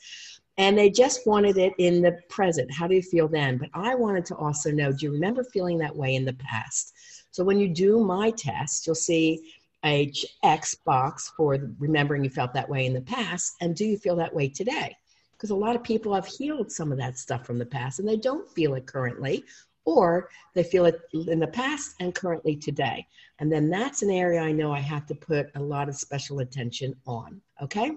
And 0.57 0.79
they 0.79 0.89
just 0.89 1.27
wanted 1.27 1.59
it 1.59 1.73
in 1.79 2.01
the 2.01 2.19
present. 2.29 2.73
How 2.73 2.87
do 2.87 2.95
you 2.95 3.03
feel 3.03 3.27
then? 3.27 3.59
But 3.59 3.71
I 3.75 3.95
wanted 3.95 4.25
to 4.27 4.37
also 4.37 4.71
know 4.71 4.93
do 4.93 5.07
you 5.07 5.13
remember 5.13 5.43
feeling 5.43 5.79
that 5.79 5.95
way 5.95 6.15
in 6.15 6.25
the 6.25 6.35
past? 6.35 6.93
So 7.33 7.43
when 7.43 7.59
you 7.59 7.69
do 7.69 7.99
my 8.05 8.31
test, 8.31 8.87
you'll 8.87 8.95
see 8.95 9.53
a 9.85 10.13
X 10.43 10.75
box 10.87 11.33
for 11.37 11.59
remembering 11.79 12.25
you 12.25 12.31
felt 12.31 12.55
that 12.55 12.69
way 12.69 12.87
in 12.87 12.95
the 12.95 13.01
past, 13.03 13.55
and 13.61 13.77
do 13.77 13.85
you 13.85 13.99
feel 13.99 14.17
that 14.17 14.35
way 14.35 14.49
today? 14.49 14.97
Because 15.33 15.51
a 15.51 15.55
lot 15.57 15.77
of 15.77 15.83
people 15.83 16.15
have 16.15 16.27
healed 16.27 16.73
some 16.73 16.91
of 16.91 16.99
that 16.99 17.19
stuff 17.19 17.45
from 17.45 17.59
the 17.59 17.67
past 17.67 17.99
and 17.99 18.09
they 18.09 18.17
don't 18.17 18.49
feel 18.51 18.75
it 18.75 18.87
currently, 18.87 19.45
or 19.85 20.31
they 20.55 20.63
feel 20.63 20.87
it 20.87 21.01
in 21.13 21.39
the 21.39 21.47
past 21.47 21.97
and 22.01 22.15
currently 22.15 22.57
today. 22.57 23.07
And 23.41 23.53
then 23.53 23.69
that's 23.69 24.03
an 24.03 24.11
area 24.11 24.41
I 24.41 24.53
know 24.53 24.73
I 24.73 24.81
have 24.81 25.07
to 25.07 25.15
put 25.15 25.51
a 25.55 25.61
lot 25.61 25.89
of 25.89 25.97
special 25.97 26.39
attention 26.39 26.95
on. 27.07 27.43
Okay? 27.63 27.93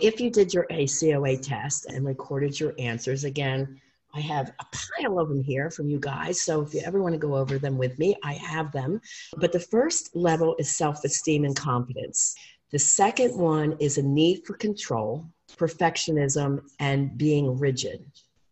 If 0.00 0.20
you 0.20 0.30
did 0.30 0.54
your 0.54 0.66
ACOA 0.70 1.40
test 1.42 1.86
and 1.86 2.06
recorded 2.06 2.58
your 2.58 2.74
answers, 2.78 3.24
again, 3.24 3.80
I 4.14 4.20
have 4.20 4.52
a 4.60 4.66
pile 4.72 5.18
of 5.18 5.28
them 5.28 5.42
here 5.42 5.70
from 5.70 5.88
you 5.88 5.98
guys. 5.98 6.40
So 6.42 6.62
if 6.62 6.74
you 6.74 6.80
ever 6.84 7.02
want 7.02 7.14
to 7.14 7.18
go 7.18 7.36
over 7.36 7.58
them 7.58 7.78
with 7.78 7.98
me, 7.98 8.16
I 8.22 8.34
have 8.34 8.72
them. 8.72 9.00
But 9.36 9.52
the 9.52 9.60
first 9.60 10.14
level 10.14 10.54
is 10.58 10.74
self 10.74 11.04
esteem 11.04 11.44
and 11.44 11.56
confidence. 11.56 12.34
The 12.70 12.78
second 12.78 13.38
one 13.38 13.76
is 13.80 13.98
a 13.98 14.02
need 14.02 14.46
for 14.46 14.54
control, 14.54 15.26
perfectionism, 15.56 16.60
and 16.78 17.16
being 17.18 17.58
rigid. 17.58 18.04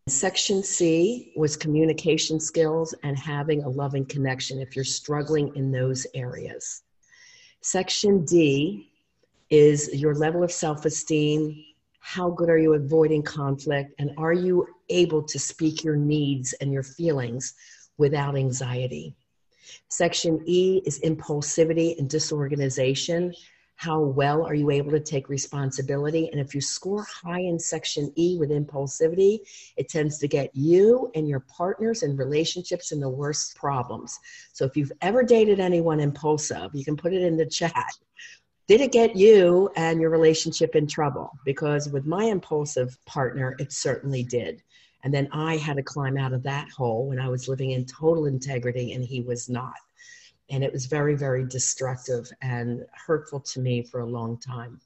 Section 0.08 0.62
C 0.62 1.32
was 1.36 1.56
communication 1.56 2.40
skills 2.40 2.94
and 3.02 3.18
having 3.18 3.62
a 3.62 3.68
loving 3.68 4.04
connection 4.04 4.60
if 4.60 4.74
you're 4.74 4.84
struggling 4.84 5.54
in 5.56 5.70
those 5.70 6.06
areas. 6.14 6.82
Section 7.62 8.24
D 8.24 8.89
is 9.50 9.90
your 9.92 10.14
level 10.14 10.42
of 10.42 10.52
self 10.52 10.84
esteem, 10.84 11.64
how 12.00 12.30
good 12.30 12.48
are 12.48 12.58
you 12.58 12.74
avoiding 12.74 13.22
conflict? 13.22 13.94
And 13.98 14.12
are 14.16 14.32
you 14.32 14.66
able 14.88 15.22
to 15.24 15.38
speak 15.38 15.84
your 15.84 15.96
needs 15.96 16.52
and 16.54 16.72
your 16.72 16.82
feelings 16.82 17.54
without 17.98 18.36
anxiety? 18.36 19.14
Section 19.88 20.42
e 20.46 20.82
is 20.86 21.00
impulsivity 21.00 21.98
and 21.98 22.08
disorganization. 22.08 23.34
How 23.76 24.00
well 24.00 24.44
are 24.44 24.54
you 24.54 24.70
able 24.70 24.90
to 24.90 25.00
take 25.00 25.28
responsibility? 25.28 26.28
And 26.30 26.40
if 26.40 26.54
you 26.54 26.60
score 26.60 27.04
high 27.04 27.40
in 27.40 27.58
section 27.58 28.12
e 28.16 28.36
with 28.38 28.50
impulsivity 28.50 29.40
it 29.76 29.88
tends 29.88 30.18
to 30.18 30.28
get 30.28 30.50
you 30.54 31.10
and 31.14 31.28
your 31.28 31.40
partners 31.40 32.02
and 32.02 32.18
relationships 32.18 32.92
in 32.92 33.00
the 33.00 33.08
worst 33.08 33.56
problems. 33.56 34.18
So 34.52 34.64
if 34.64 34.76
you've 34.76 34.92
ever 35.00 35.22
dated 35.22 35.60
anyone 35.60 36.00
impulsive 36.00 36.74
you 36.74 36.84
can 36.84 36.96
put 36.96 37.12
it 37.12 37.22
in 37.22 37.36
the 37.36 37.46
chat 37.46 37.92
did 38.70 38.80
it 38.80 38.92
get 38.92 39.16
you 39.16 39.68
and 39.74 40.00
your 40.00 40.10
relationship 40.10 40.76
in 40.76 40.86
trouble? 40.86 41.36
Because 41.44 41.88
with 41.88 42.06
my 42.06 42.26
impulsive 42.26 42.96
partner, 43.04 43.56
it 43.58 43.72
certainly 43.72 44.22
did. 44.22 44.62
And 45.02 45.12
then 45.12 45.26
I 45.32 45.56
had 45.56 45.76
to 45.78 45.82
climb 45.82 46.16
out 46.16 46.32
of 46.32 46.44
that 46.44 46.70
hole 46.70 47.08
when 47.08 47.18
I 47.18 47.28
was 47.28 47.48
living 47.48 47.72
in 47.72 47.84
total 47.84 48.26
integrity 48.26 48.92
and 48.92 49.04
he 49.04 49.22
was 49.22 49.48
not. 49.48 49.74
And 50.50 50.62
it 50.62 50.72
was 50.72 50.86
very, 50.86 51.16
very 51.16 51.44
destructive 51.48 52.30
and 52.42 52.86
hurtful 52.94 53.40
to 53.40 53.58
me 53.58 53.82
for 53.82 54.02
a 54.02 54.06
long 54.06 54.38
time. 54.38 54.80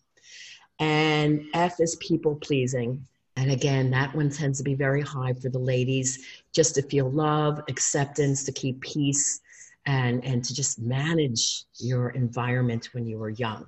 And 0.79 1.45
F 1.53 1.79
is 1.79 1.97
people 1.97 2.37
pleasing. 2.37 3.07
And 3.37 3.51
again, 3.51 3.91
that 3.91 4.15
one 4.15 4.31
tends 4.31 4.57
to 4.57 4.65
be 4.65 4.75
very 4.75 5.03
high 5.03 5.35
for 5.35 5.51
the 5.51 5.59
ladies 5.59 6.25
just 6.55 6.75
to 6.77 6.83
feel 6.83 7.11
love, 7.11 7.61
acceptance, 7.69 8.45
to 8.45 8.53
keep 8.53 8.81
peace, 8.81 9.43
and, 9.87 10.25
and 10.25 10.45
to 10.45 10.55
just 10.55 10.79
manage 10.81 11.65
your 11.79 12.11
environment 12.11 12.89
when 12.93 13.07
you 13.07 13.19
were 13.19 13.31
young. 13.31 13.67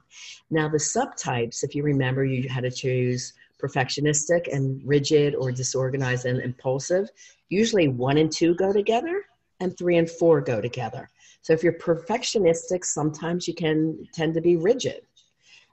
Now, 0.51 0.69
the 0.69 0.79
subtypes, 0.79 1.63
if 1.63 1.75
you 1.75 1.83
remember, 1.83 2.25
you 2.25 2.49
had 2.49 2.63
to 2.63 2.71
choose 2.71 3.35
perfectionistic 3.63 4.53
and 4.53 4.81
rigid 4.85 5.35
or 5.35 5.53
disorganized 5.53 6.27
and 6.27 6.41
impulsive. 6.41 7.09
Usually 7.49 7.89
one 7.89 8.19
and 8.19 8.31
two 8.31 8.55
go 8.55 8.73
together, 8.73 9.25
and 9.61 9.77
three 9.77 9.97
and 9.97 10.11
four 10.11 10.41
go 10.41 10.61
together. 10.61 11.09
So 11.43 11.53
if 11.53 11.63
you're 11.63 11.79
perfectionistic, 11.79 12.85
sometimes 12.85 13.47
you 13.47 13.55
can 13.55 14.07
tend 14.13 14.35
to 14.35 14.41
be 14.41 14.57
rigid. 14.57 15.03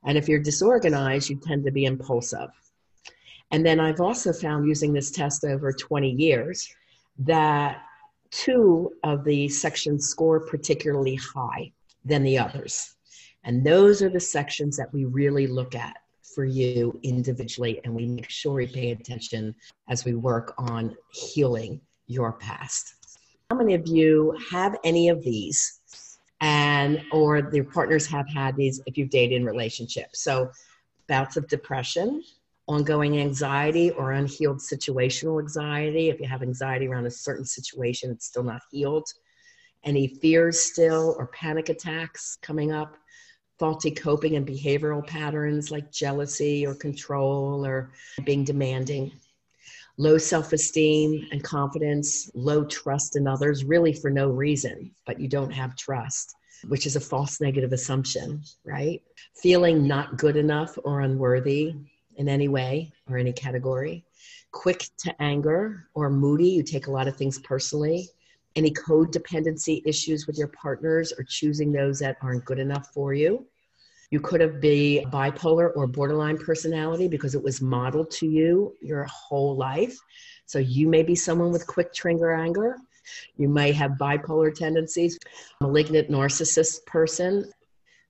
And 0.06 0.18
if 0.18 0.28
you're 0.28 0.40
disorganized, 0.40 1.30
you 1.30 1.38
tend 1.38 1.66
to 1.66 1.72
be 1.72 1.86
impulsive. 1.86 2.50
And 3.52 3.66
then 3.66 3.80
I've 3.80 4.02
also 4.02 4.34
found 4.34 4.68
using 4.68 4.94
this 4.94 5.12
test 5.12 5.44
over 5.46 5.72
20 5.72 6.10
years 6.12 6.68
that 7.20 7.82
two 8.34 8.92
of 9.04 9.24
the 9.24 9.48
sections 9.48 10.08
score 10.08 10.40
particularly 10.40 11.16
high 11.16 11.72
than 12.04 12.24
the 12.24 12.38
others. 12.38 12.96
And 13.44 13.66
those 13.66 14.02
are 14.02 14.10
the 14.10 14.20
sections 14.20 14.78
that 14.78 14.92
we 14.94 15.06
really 15.06 15.48
look 15.48 15.76
at 15.76 15.98
for 16.34 16.46
you 16.46 17.00
individually, 17.04 17.80
and 17.84 17.94
we 17.94 18.08
make 18.08 18.30
sure 18.30 18.54
we 18.56 18.68
pay 18.68 18.92
attention 18.92 19.54
as 19.88 20.04
we 20.04 20.16
work 20.16 20.54
on 20.58 20.96
healing 21.12 21.80
your 22.08 22.34
past. 22.34 22.96
How 23.50 23.58
many 23.58 23.76
of 23.76 23.88
you 23.88 24.36
have 24.50 24.78
any 24.84 25.10
of 25.10 25.24
these? 25.24 25.80
And 26.42 27.02
or 27.12 27.42
their 27.42 27.64
partners 27.64 28.08
have 28.08 28.28
had 28.28 28.56
these 28.58 28.82
if 28.86 28.98
you've 28.98 29.10
dated 29.10 29.38
in 29.38 29.46
relationships. 29.46 30.24
So 30.24 30.50
bouts 31.08 31.38
of 31.38 31.48
depression, 31.48 32.24
ongoing 32.68 33.20
anxiety 33.20 33.92
or 33.92 34.14
unhealed 34.14 34.60
situational 34.60 35.40
anxiety. 35.42 36.10
If 36.10 36.20
you 36.20 36.28
have 36.28 36.42
anxiety 36.42 36.88
around 36.88 37.06
a 37.06 37.12
certain 37.12 37.46
situation, 37.46 38.12
it's 38.12 38.26
still 38.26 38.44
not 38.44 38.62
healed. 38.72 39.08
Any 39.84 40.08
fears 40.08 40.60
still 40.60 41.16
or 41.20 41.28
panic 41.28 41.68
attacks 41.70 42.38
coming 42.42 42.72
up, 42.72 42.96
faulty 43.60 43.92
coping 43.92 44.38
and 44.38 44.48
behavioral 44.48 45.06
patterns 45.06 45.72
like 45.72 45.92
jealousy 45.92 46.66
or 46.66 46.74
control 46.74 47.66
or 47.66 47.92
being 48.24 48.46
demanding, 48.46 49.12
low 49.98 50.18
self 50.18 50.54
esteem 50.54 51.28
and 51.32 51.44
confidence, 51.44 52.32
low 52.34 52.64
trust 52.64 53.18
in 53.18 53.28
others, 53.28 53.66
really 53.66 53.92
for 53.92 54.10
no 54.10 54.30
reason, 54.30 54.90
but 55.06 55.20
you 55.20 55.28
don't 55.28 55.52
have 55.52 55.76
trust, 55.76 56.34
which 56.70 56.86
is 56.86 56.96
a 56.96 57.02
false 57.02 57.42
negative 57.42 57.74
assumption, 57.74 58.42
right? 58.64 59.02
Feeling 59.36 59.86
not 59.86 60.18
good 60.18 60.38
enough 60.38 60.78
or 60.86 61.02
unworthy 61.02 61.76
in 62.18 62.30
any 62.30 62.48
way 62.48 62.92
or 63.10 63.18
any 63.18 63.34
category, 63.34 64.06
quick 64.52 64.86
to 65.00 65.22
anger 65.22 65.88
or 65.94 66.10
moody, 66.10 66.50
you 66.50 66.64
take 66.64 66.88
a 66.88 66.92
lot 66.92 67.08
of 67.08 67.16
things 67.16 67.40
personally. 67.40 68.10
Any 68.56 68.72
codependency 68.72 69.82
issues 69.86 70.28
with 70.28 70.38
your 70.38 70.50
partners 70.50 71.12
or 71.18 71.24
choosing 71.24 71.72
those 71.72 72.00
that 72.00 72.18
aren't 72.22 72.46
good 72.46 72.60
enough 72.60 72.88
for 72.94 73.14
you 73.14 73.48
you 74.14 74.20
could 74.20 74.42
have 74.42 74.62
been 74.62 75.10
bipolar 75.10 75.72
or 75.76 75.88
borderline 75.88 76.38
personality 76.38 77.08
because 77.08 77.34
it 77.34 77.42
was 77.42 77.62
modeled 77.62 78.12
to 78.12 78.28
you 78.28 78.76
your 78.80 79.06
whole 79.06 79.56
life. 79.56 79.98
So 80.46 80.60
you 80.60 80.88
may 80.88 81.02
be 81.02 81.16
someone 81.16 81.52
with 81.52 81.66
quick 81.66 81.96
trigger 81.96 82.32
anger. 82.32 82.78
You 83.38 83.50
may 83.50 83.72
have 83.72 83.94
bipolar 83.94 84.54
tendencies, 84.54 85.18
malignant 85.62 86.12
narcissist 86.12 86.86
person. 86.86 87.52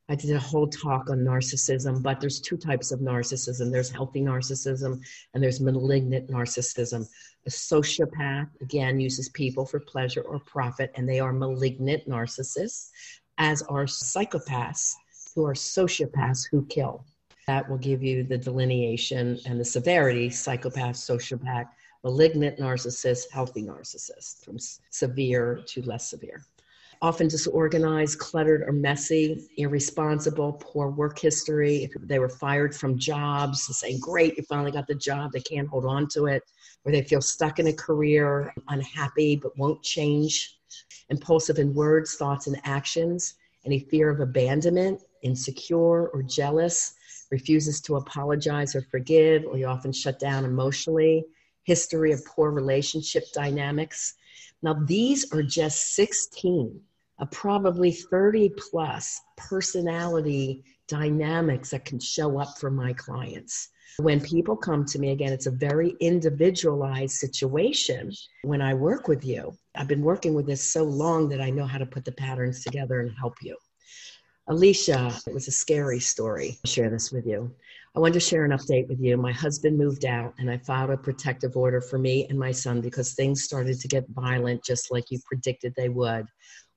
I 0.09 0.15
did 0.15 0.35
a 0.35 0.39
whole 0.39 0.67
talk 0.67 1.09
on 1.09 1.19
narcissism, 1.19 2.03
but 2.03 2.19
there's 2.19 2.41
two 2.41 2.57
types 2.57 2.91
of 2.91 2.99
narcissism. 2.99 3.71
There's 3.71 3.89
healthy 3.89 4.21
narcissism 4.21 5.01
and 5.33 5.41
there's 5.41 5.61
malignant 5.61 6.29
narcissism. 6.29 7.07
A 7.45 7.49
sociopath, 7.49 8.49
again, 8.61 8.99
uses 8.99 9.29
people 9.29 9.65
for 9.65 9.79
pleasure 9.79 10.21
or 10.21 10.39
profit, 10.39 10.91
and 10.95 11.07
they 11.07 11.21
are 11.21 11.31
malignant 11.31 12.07
narcissists, 12.07 12.89
as 13.37 13.61
are 13.63 13.85
psychopaths 13.85 14.93
who 15.35 15.45
are 15.45 15.53
sociopaths 15.53 16.47
who 16.51 16.65
kill. 16.65 17.05
That 17.47 17.69
will 17.69 17.77
give 17.77 18.03
you 18.03 18.23
the 18.23 18.37
delineation 18.37 19.39
and 19.45 19.59
the 19.59 19.65
severity 19.65 20.29
psychopath, 20.29 20.95
sociopath, 20.95 21.67
malignant 22.03 22.59
narcissist, 22.59 23.31
healthy 23.31 23.63
narcissist, 23.63 24.43
from 24.43 24.57
severe 24.89 25.61
to 25.67 25.81
less 25.81 26.09
severe. 26.09 26.43
Often 27.03 27.27
disorganized, 27.27 28.17
cluttered, 28.17 28.61
or 28.61 28.71
messy, 28.71 29.45
irresponsible, 29.57 30.53
poor 30.53 30.87
work 30.87 31.19
history. 31.19 31.83
If 31.83 31.91
they 31.99 32.17
were 32.17 32.29
fired 32.29 32.73
from 32.73 32.97
jobs, 32.97 33.63
saying, 33.77 33.99
Great, 33.99 34.37
you 34.37 34.43
finally 34.43 34.71
got 34.71 34.87
the 34.87 34.95
job, 34.95 35.33
they 35.33 35.41
can't 35.41 35.67
hold 35.67 35.83
on 35.83 36.07
to 36.13 36.27
it, 36.27 36.43
or 36.85 36.93
they 36.93 37.01
feel 37.01 37.19
stuck 37.19 37.59
in 37.59 37.67
a 37.67 37.73
career, 37.73 38.53
unhappy, 38.69 39.35
but 39.35 39.57
won't 39.57 39.83
change. 39.83 40.57
Impulsive 41.09 41.59
in 41.59 41.73
words, 41.73 42.15
thoughts, 42.15 42.47
and 42.47 42.55
actions. 42.63 43.33
Any 43.65 43.79
fear 43.79 44.09
of 44.09 44.21
abandonment, 44.21 45.01
insecure 45.23 46.07
or 46.07 46.23
jealous, 46.23 46.93
refuses 47.31 47.81
to 47.81 47.97
apologize 47.97 48.77
or 48.77 48.81
forgive, 48.81 49.43
or 49.43 49.57
you 49.57 49.65
often 49.65 49.91
shut 49.91 50.19
down 50.19 50.45
emotionally, 50.45 51.25
history 51.63 52.13
of 52.13 52.25
poor 52.25 52.51
relationship 52.51 53.25
dynamics. 53.33 54.13
Now, 54.61 54.73
these 54.73 55.29
are 55.33 55.43
just 55.43 55.95
16 55.95 56.79
of 57.23 57.31
probably 57.31 57.89
30 57.89 58.51
plus 58.57 59.21
personality 59.37 60.61
dynamics 60.89 61.69
that 61.69 61.85
can 61.85 61.97
show 61.97 62.37
up 62.37 62.57
for 62.59 62.69
my 62.69 62.91
clients. 62.91 63.69
When 63.97 64.19
people 64.19 64.57
come 64.57 64.83
to 64.85 64.99
me, 64.99 65.11
again, 65.11 65.31
it's 65.31 65.45
a 65.45 65.51
very 65.51 65.95
individualized 66.01 67.15
situation 67.15 68.11
when 68.41 68.61
I 68.61 68.73
work 68.73 69.07
with 69.07 69.23
you. 69.23 69.57
I've 69.73 69.87
been 69.87 70.01
working 70.01 70.33
with 70.33 70.45
this 70.45 70.61
so 70.61 70.83
long 70.83 71.29
that 71.29 71.39
I 71.39 71.49
know 71.49 71.65
how 71.65 71.77
to 71.77 71.85
put 71.85 72.03
the 72.03 72.11
patterns 72.11 72.61
together 72.61 72.99
and 72.99 73.11
help 73.17 73.35
you. 73.41 73.55
Alicia, 74.47 75.17
it 75.25 75.33
was 75.33 75.47
a 75.47 75.51
scary 75.51 76.01
story. 76.01 76.59
I'll 76.65 76.71
share 76.71 76.89
this 76.89 77.13
with 77.13 77.25
you. 77.25 77.55
I 77.95 78.01
wanted 78.01 78.15
to 78.15 78.19
share 78.19 78.43
an 78.43 78.51
update 78.51 78.89
with 78.89 78.99
you. 78.99 79.15
My 79.15 79.31
husband 79.31 79.77
moved 79.77 80.03
out, 80.03 80.33
and 80.39 80.51
I 80.51 80.57
filed 80.57 80.89
a 80.89 80.97
protective 80.97 81.55
order 81.55 81.79
for 81.79 81.97
me 81.97 82.27
and 82.29 82.37
my 82.37 82.51
son 82.51 82.81
because 82.81 83.13
things 83.13 83.43
started 83.43 83.79
to 83.79 83.87
get 83.87 84.09
violent, 84.09 84.65
just 84.65 84.91
like 84.91 85.05
you 85.09 85.19
predicted 85.25 85.73
they 85.77 85.87
would. 85.87 86.25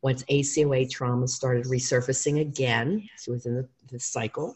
Once 0.06 0.22
ACOA 0.30 0.88
trauma 0.88 1.26
started 1.26 1.64
resurfacing 1.64 2.40
again, 2.40 3.02
so 3.16 3.32
it 3.32 3.34
was 3.34 3.46
in 3.46 3.56
the, 3.56 3.68
the 3.90 3.98
cycle, 3.98 4.54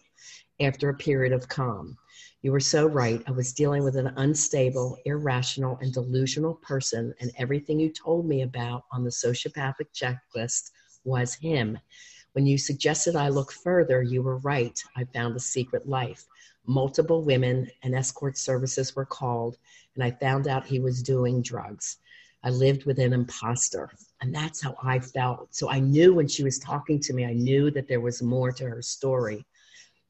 after 0.60 0.90
a 0.90 0.94
period 0.94 1.32
of 1.32 1.48
calm. 1.48 1.98
You 2.42 2.52
were 2.52 2.60
so 2.60 2.86
right. 2.86 3.20
I 3.26 3.32
was 3.32 3.52
dealing 3.52 3.82
with 3.82 3.96
an 3.96 4.12
unstable, 4.16 4.96
irrational, 5.06 5.76
and 5.80 5.92
delusional 5.92 6.54
person, 6.54 7.12
and 7.20 7.32
everything 7.36 7.80
you 7.80 7.92
told 7.92 8.28
me 8.28 8.42
about 8.42 8.84
on 8.92 9.02
the 9.02 9.10
sociopathic 9.10 9.88
checklist 9.92 10.70
was 11.02 11.34
him. 11.34 11.76
When 12.30 12.46
you 12.46 12.56
suggested 12.56 13.16
I 13.16 13.28
look 13.28 13.50
further, 13.50 14.02
you 14.02 14.22
were 14.22 14.38
right. 14.38 14.80
I 14.96 15.02
found 15.02 15.34
a 15.34 15.40
secret 15.40 15.88
life. 15.88 16.26
Multiple 16.64 17.24
women 17.24 17.68
and 17.82 17.96
escort 17.96 18.38
services 18.38 18.94
were 18.94 19.04
called, 19.04 19.56
and 19.96 20.04
I 20.04 20.12
found 20.12 20.46
out 20.46 20.64
he 20.64 20.78
was 20.78 21.02
doing 21.02 21.42
drugs. 21.42 21.96
I 22.42 22.50
lived 22.50 22.86
with 22.86 22.98
an 22.98 23.12
imposter, 23.12 23.90
and 24.20 24.34
that's 24.34 24.62
how 24.62 24.76
I 24.82 24.98
felt. 24.98 25.54
So 25.54 25.70
I 25.70 25.78
knew 25.78 26.14
when 26.14 26.28
she 26.28 26.42
was 26.42 26.58
talking 26.58 26.98
to 27.00 27.12
me, 27.12 27.24
I 27.24 27.34
knew 27.34 27.70
that 27.72 27.88
there 27.88 28.00
was 28.00 28.22
more 28.22 28.50
to 28.52 28.64
her 28.64 28.82
story. 28.82 29.44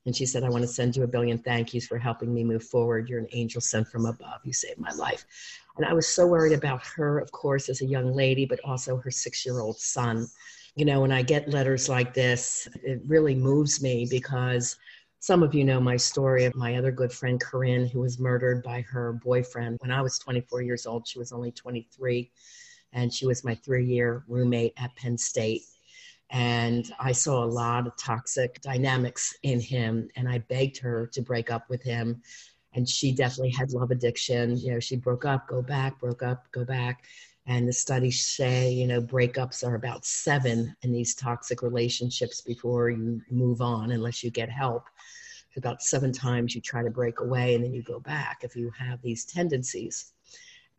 And 0.06 0.16
she 0.16 0.24
said, 0.24 0.44
I 0.44 0.48
want 0.48 0.62
to 0.62 0.68
send 0.68 0.96
you 0.96 1.02
a 1.02 1.08
billion 1.08 1.38
thank 1.38 1.74
yous 1.74 1.86
for 1.86 1.98
helping 1.98 2.32
me 2.32 2.42
move 2.42 2.64
forward. 2.64 3.08
You're 3.08 3.18
an 3.18 3.28
angel 3.32 3.60
sent 3.60 3.88
from 3.88 4.06
above. 4.06 4.40
You 4.44 4.52
saved 4.52 4.78
my 4.78 4.92
life. 4.92 5.26
And 5.76 5.84
I 5.84 5.92
was 5.92 6.08
so 6.08 6.26
worried 6.26 6.54
about 6.54 6.82
her, 6.96 7.18
of 7.18 7.30
course, 7.32 7.68
as 7.68 7.82
a 7.82 7.86
young 7.86 8.14
lady, 8.14 8.46
but 8.46 8.60
also 8.64 8.96
her 8.96 9.10
six 9.10 9.44
year 9.44 9.60
old 9.60 9.78
son 9.78 10.26
you 10.76 10.84
know, 10.84 11.00
when 11.00 11.12
I 11.12 11.22
get 11.22 11.48
letters 11.48 11.88
like 11.88 12.14
this, 12.14 12.68
it 12.82 13.00
really 13.06 13.34
moves 13.34 13.82
me 13.82 14.06
because 14.08 14.76
some 15.20 15.42
of 15.42 15.54
you 15.54 15.64
know 15.64 15.80
my 15.80 15.98
story 15.98 16.46
of 16.46 16.56
my 16.56 16.76
other 16.76 16.90
good 16.90 17.12
friend, 17.12 17.38
Corinne, 17.38 17.86
who 17.86 18.00
was 18.00 18.18
murdered 18.18 18.62
by 18.62 18.80
her 18.80 19.12
boyfriend 19.12 19.76
when 19.80 19.90
I 19.90 20.00
was 20.00 20.18
24 20.18 20.62
years 20.62 20.86
old. 20.86 21.06
She 21.06 21.18
was 21.18 21.30
only 21.30 21.52
23, 21.52 22.30
and 22.94 23.12
she 23.12 23.26
was 23.26 23.44
my 23.44 23.54
three 23.54 23.84
year 23.84 24.24
roommate 24.28 24.72
at 24.78 24.96
Penn 24.96 25.18
State. 25.18 25.62
And 26.30 26.90
I 26.98 27.12
saw 27.12 27.44
a 27.44 27.46
lot 27.46 27.86
of 27.86 27.96
toxic 27.98 28.62
dynamics 28.62 29.36
in 29.42 29.60
him, 29.60 30.08
and 30.16 30.26
I 30.26 30.38
begged 30.38 30.78
her 30.78 31.06
to 31.08 31.20
break 31.20 31.50
up 31.50 31.68
with 31.68 31.82
him. 31.82 32.22
And 32.72 32.88
she 32.88 33.12
definitely 33.12 33.50
had 33.50 33.72
love 33.72 33.90
addiction. 33.90 34.56
You 34.56 34.72
know, 34.72 34.80
she 34.80 34.96
broke 34.96 35.26
up, 35.26 35.48
go 35.48 35.60
back, 35.60 36.00
broke 36.00 36.22
up, 36.22 36.50
go 36.50 36.64
back 36.64 37.04
And 37.50 37.66
the 37.66 37.72
studies 37.72 38.24
say, 38.24 38.70
you 38.70 38.86
know, 38.86 39.02
breakups 39.02 39.66
are 39.66 39.74
about 39.74 40.04
seven 40.04 40.76
in 40.82 40.92
these 40.92 41.16
toxic 41.16 41.62
relationships 41.62 42.40
before 42.40 42.90
you 42.90 43.20
move 43.28 43.60
on, 43.60 43.90
unless 43.90 44.22
you 44.22 44.30
get 44.30 44.48
help. 44.48 44.84
About 45.56 45.82
seven 45.82 46.12
times 46.12 46.54
you 46.54 46.60
try 46.60 46.84
to 46.84 46.90
break 46.90 47.18
away 47.18 47.56
and 47.56 47.64
then 47.64 47.74
you 47.74 47.82
go 47.82 47.98
back 47.98 48.42
if 48.44 48.54
you 48.54 48.70
have 48.78 49.02
these 49.02 49.24
tendencies. 49.24 50.12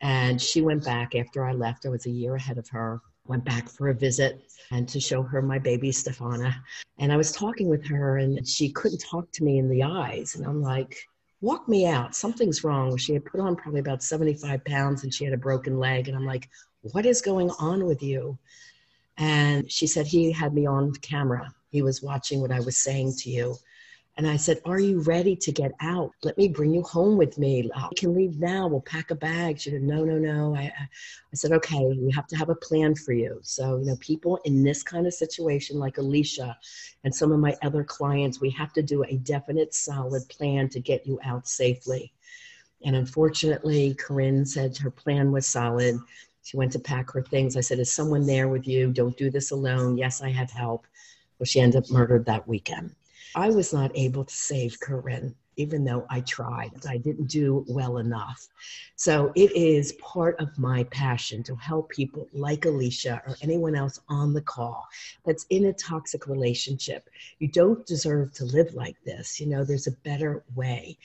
And 0.00 0.40
she 0.40 0.62
went 0.62 0.82
back 0.82 1.14
after 1.14 1.44
I 1.44 1.52
left. 1.52 1.84
I 1.84 1.90
was 1.90 2.06
a 2.06 2.10
year 2.10 2.36
ahead 2.36 2.56
of 2.56 2.70
her. 2.70 3.02
Went 3.26 3.44
back 3.44 3.68
for 3.68 3.90
a 3.90 3.94
visit 3.94 4.50
and 4.70 4.88
to 4.88 4.98
show 4.98 5.22
her 5.22 5.42
my 5.42 5.58
baby 5.58 5.90
Stefana. 5.90 6.54
And 6.98 7.12
I 7.12 7.18
was 7.18 7.32
talking 7.32 7.68
with 7.68 7.86
her 7.88 8.16
and 8.16 8.48
she 8.48 8.72
couldn't 8.72 9.04
talk 9.04 9.30
to 9.32 9.44
me 9.44 9.58
in 9.58 9.68
the 9.68 9.82
eyes. 9.82 10.36
And 10.36 10.46
I'm 10.46 10.62
like, 10.62 11.06
walk 11.42 11.68
me 11.68 11.86
out. 11.86 12.14
Something's 12.14 12.64
wrong. 12.64 12.96
She 12.96 13.12
had 13.12 13.24
put 13.24 13.40
on 13.40 13.56
probably 13.56 13.80
about 13.80 14.02
75 14.02 14.64
pounds 14.64 15.02
and 15.02 15.12
she 15.12 15.24
had 15.24 15.34
a 15.34 15.38
broken 15.38 15.78
leg. 15.78 16.08
And 16.08 16.16
I'm 16.16 16.24
like, 16.24 16.48
what 16.92 17.04
is 17.04 17.20
going 17.20 17.50
on 17.58 17.84
with 17.84 18.02
you? 18.02 18.38
And 19.18 19.70
she 19.70 19.86
said, 19.86 20.06
he 20.06 20.32
had 20.32 20.54
me 20.54 20.66
on 20.66 20.92
camera. 20.94 21.52
He 21.70 21.82
was 21.82 22.02
watching 22.02 22.40
what 22.40 22.52
I 22.52 22.60
was 22.60 22.76
saying 22.76 23.14
to 23.18 23.30
you. 23.30 23.56
And 24.18 24.26
I 24.26 24.36
said, 24.36 24.60
Are 24.66 24.78
you 24.78 25.00
ready 25.00 25.34
to 25.36 25.52
get 25.52 25.72
out? 25.80 26.12
Let 26.22 26.36
me 26.36 26.48
bring 26.48 26.74
you 26.74 26.82
home 26.82 27.16
with 27.16 27.38
me. 27.38 27.70
I 27.74 27.88
can 27.96 28.14
leave 28.14 28.38
now. 28.38 28.66
We'll 28.66 28.82
pack 28.82 29.10
a 29.10 29.14
bag. 29.14 29.58
She 29.58 29.70
said, 29.70 29.82
No, 29.82 30.04
no, 30.04 30.18
no. 30.18 30.54
I, 30.54 30.64
I 30.64 31.34
said, 31.34 31.52
Okay, 31.52 31.96
we 31.98 32.12
have 32.12 32.26
to 32.26 32.36
have 32.36 32.50
a 32.50 32.54
plan 32.54 32.94
for 32.94 33.12
you. 33.12 33.40
So, 33.42 33.78
you 33.78 33.86
know, 33.86 33.96
people 34.00 34.38
in 34.44 34.62
this 34.62 34.82
kind 34.82 35.06
of 35.06 35.14
situation, 35.14 35.78
like 35.78 35.96
Alicia 35.96 36.58
and 37.04 37.14
some 37.14 37.32
of 37.32 37.40
my 37.40 37.56
other 37.62 37.84
clients, 37.84 38.40
we 38.40 38.50
have 38.50 38.72
to 38.74 38.82
do 38.82 39.02
a 39.04 39.16
definite, 39.16 39.74
solid 39.74 40.28
plan 40.28 40.68
to 40.70 40.80
get 40.80 41.06
you 41.06 41.18
out 41.24 41.48
safely. 41.48 42.12
And 42.84 42.94
unfortunately, 42.96 43.94
Corinne 43.94 44.44
said 44.44 44.76
her 44.76 44.90
plan 44.90 45.32
was 45.32 45.46
solid. 45.46 45.98
She 46.42 46.58
went 46.58 46.72
to 46.72 46.78
pack 46.78 47.10
her 47.12 47.22
things. 47.22 47.56
I 47.56 47.60
said, 47.60 47.78
Is 47.78 47.90
someone 47.90 48.26
there 48.26 48.48
with 48.48 48.68
you? 48.68 48.92
Don't 48.92 49.16
do 49.16 49.30
this 49.30 49.52
alone. 49.52 49.96
Yes, 49.96 50.20
I 50.20 50.28
have 50.30 50.50
help. 50.50 50.86
Well, 51.38 51.46
she 51.46 51.60
ended 51.60 51.82
up 51.82 51.90
murdered 51.90 52.26
that 52.26 52.46
weekend. 52.46 52.94
I 53.34 53.50
was 53.50 53.72
not 53.72 53.90
able 53.94 54.24
to 54.24 54.34
save 54.34 54.78
Corinne, 54.80 55.34
even 55.56 55.84
though 55.84 56.06
I 56.10 56.20
tried. 56.20 56.72
I 56.88 56.98
didn't 56.98 57.26
do 57.26 57.64
well 57.68 57.98
enough. 57.98 58.48
So 58.96 59.32
it 59.34 59.52
is 59.52 59.92
part 59.92 60.38
of 60.40 60.58
my 60.58 60.84
passion 60.84 61.42
to 61.44 61.54
help 61.56 61.90
people 61.90 62.28
like 62.32 62.64
Alicia 62.64 63.22
or 63.26 63.36
anyone 63.42 63.74
else 63.74 64.00
on 64.08 64.32
the 64.32 64.40
call 64.40 64.86
that's 65.24 65.46
in 65.50 65.66
a 65.66 65.72
toxic 65.72 66.26
relationship. 66.26 67.08
You 67.38 67.48
don't 67.48 67.84
deserve 67.86 68.32
to 68.34 68.44
live 68.44 68.74
like 68.74 68.96
this. 69.04 69.40
You 69.40 69.46
know, 69.46 69.64
there's 69.64 69.86
a 69.86 69.92
better 70.04 70.42
way, 70.54 70.96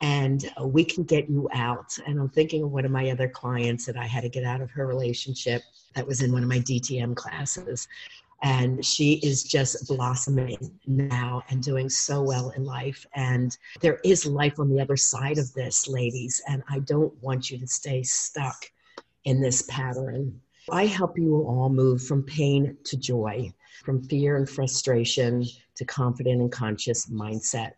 and 0.00 0.50
we 0.60 0.84
can 0.84 1.04
get 1.04 1.28
you 1.28 1.48
out. 1.52 1.96
And 2.06 2.20
I'm 2.20 2.28
thinking 2.28 2.62
of 2.62 2.72
one 2.72 2.84
of 2.84 2.90
my 2.90 3.10
other 3.10 3.28
clients 3.28 3.86
that 3.86 3.96
I 3.96 4.06
had 4.06 4.22
to 4.22 4.28
get 4.28 4.44
out 4.44 4.60
of 4.60 4.70
her 4.70 4.86
relationship 4.86 5.62
that 5.94 6.06
was 6.06 6.22
in 6.22 6.32
one 6.32 6.42
of 6.42 6.48
my 6.48 6.58
DTM 6.58 7.16
classes 7.16 7.88
and 8.42 8.84
she 8.84 9.14
is 9.22 9.42
just 9.44 9.88
blossoming 9.88 10.58
now 10.86 11.42
and 11.48 11.62
doing 11.62 11.88
so 11.88 12.22
well 12.22 12.50
in 12.50 12.64
life. 12.64 13.06
And 13.14 13.56
there 13.80 13.98
is 14.04 14.26
life 14.26 14.58
on 14.58 14.68
the 14.68 14.80
other 14.80 14.96
side 14.96 15.38
of 15.38 15.52
this 15.54 15.88
ladies. 15.88 16.42
And 16.48 16.62
i 16.68 16.80
don't 16.80 17.14
want 17.22 17.50
you 17.50 17.58
to 17.58 17.66
stay 17.66 18.02
stuck 18.02 18.70
in 19.24 19.40
this 19.40 19.62
pattern. 19.62 20.40
I 20.70 20.86
help 20.86 21.18
you 21.18 21.44
all 21.46 21.68
move 21.68 22.02
from 22.02 22.22
pain 22.22 22.76
to 22.84 22.96
joy 22.96 23.52
from 23.84 24.02
fear 24.02 24.36
and 24.36 24.48
frustration 24.48 25.44
to 25.76 25.84
confident 25.84 26.40
and 26.40 26.50
conscious 26.50 27.06
mindset 27.06 27.72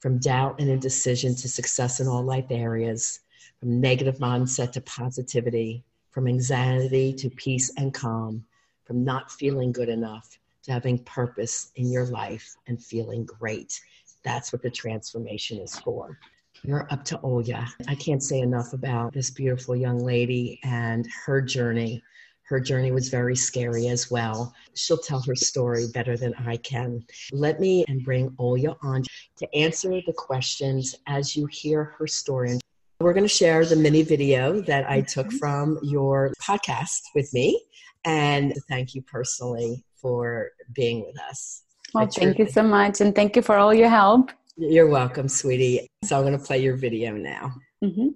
from 0.00 0.18
doubt 0.18 0.60
and 0.60 0.68
indecision 0.68 1.36
to 1.36 1.48
success 1.48 2.00
in 2.00 2.08
all 2.08 2.22
life 2.22 2.46
areas 2.50 3.20
from 3.60 3.80
negative 3.80 4.18
mindset 4.18 4.72
to 4.72 4.80
positivity 4.80 5.84
from 6.10 6.26
anxiety 6.26 7.12
to 7.12 7.30
peace 7.30 7.72
and 7.76 7.94
calm 7.94 8.44
from 8.84 9.04
not 9.04 9.30
feeling 9.30 9.72
good 9.72 9.88
enough 9.88 10.38
to 10.64 10.72
having 10.72 10.98
purpose 10.98 11.72
in 11.76 11.90
your 11.90 12.06
life 12.06 12.54
and 12.66 12.82
feeling 12.82 13.24
great. 13.24 13.80
That's 14.24 14.52
what 14.52 14.62
the 14.62 14.70
transformation 14.70 15.58
is 15.58 15.78
for. 15.78 16.18
You're 16.62 16.86
up 16.90 17.04
to 17.06 17.18
Olya. 17.18 17.66
I 17.88 17.94
can't 17.96 18.22
say 18.22 18.38
enough 18.38 18.72
about 18.72 19.12
this 19.12 19.30
beautiful 19.30 19.74
young 19.74 19.98
lady 19.98 20.60
and 20.62 21.08
her 21.26 21.40
journey. 21.40 22.02
Her 22.44 22.60
journey 22.60 22.92
was 22.92 23.08
very 23.08 23.34
scary 23.34 23.88
as 23.88 24.10
well. 24.10 24.54
She'll 24.74 24.98
tell 24.98 25.20
her 25.22 25.34
story 25.34 25.86
better 25.92 26.16
than 26.16 26.34
I 26.34 26.58
can. 26.58 27.04
Let 27.32 27.58
me 27.58 27.84
and 27.88 28.04
bring 28.04 28.30
Olya 28.32 28.76
on 28.82 29.02
to 29.38 29.56
answer 29.56 29.90
the 30.06 30.12
questions 30.12 30.94
as 31.06 31.34
you 31.34 31.46
hear 31.46 31.84
her 31.98 32.06
story. 32.06 32.60
We're 33.02 33.12
going 33.12 33.24
to 33.24 33.28
share 33.28 33.64
the 33.66 33.74
mini 33.74 34.02
video 34.02 34.60
that 34.62 34.88
I 34.88 35.00
took 35.00 35.26
mm-hmm. 35.26 35.38
from 35.38 35.78
your 35.82 36.32
podcast 36.40 37.00
with 37.16 37.32
me 37.34 37.60
and 38.04 38.54
thank 38.68 38.94
you 38.94 39.02
personally 39.02 39.84
for 39.96 40.50
being 40.72 41.04
with 41.04 41.20
us. 41.28 41.62
Well, 41.92 42.06
thank 42.06 42.38
you 42.38 42.46
so 42.48 42.62
much. 42.62 43.00
And 43.00 43.14
thank 43.14 43.34
you 43.34 43.42
for 43.42 43.56
all 43.56 43.74
your 43.74 43.88
help. 43.88 44.30
You're 44.56 44.88
welcome, 44.88 45.28
sweetie. 45.28 45.88
So 46.04 46.16
I'm 46.16 46.22
going 46.22 46.38
to 46.38 46.44
play 46.44 46.62
your 46.62 46.76
video 46.76 47.12
now. 47.12 47.52
Mm-hmm. 47.84 48.08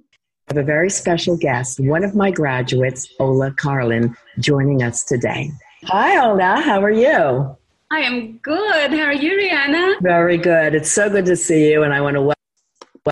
I 0.49 0.55
have 0.55 0.59
a 0.59 0.63
very 0.63 0.91
special 0.91 1.37
guest, 1.37 1.81
one 1.81 2.05
of 2.05 2.15
my 2.15 2.31
graduates, 2.31 3.13
Ola 3.19 3.51
Carlin, 3.51 4.17
joining 4.39 4.85
us 4.85 5.03
today. 5.03 5.51
Hi, 5.85 6.25
Ola. 6.25 6.61
How 6.61 6.81
are 6.83 6.93
you? 6.93 7.57
I 7.91 8.01
am 8.01 8.39
good. 8.39 8.93
How 8.93 9.07
are 9.07 9.13
you, 9.13 9.33
Rhonda? 9.33 10.01
Very 10.01 10.39
good. 10.39 10.77
It's 10.77 10.91
so 10.91 11.11
good 11.11 11.27
to 11.27 11.37
see 11.37 11.71
you, 11.71 11.83
and 11.83 11.93
I 11.93 12.01
want 12.01 12.15
to 12.15 12.21
welcome 12.21 12.36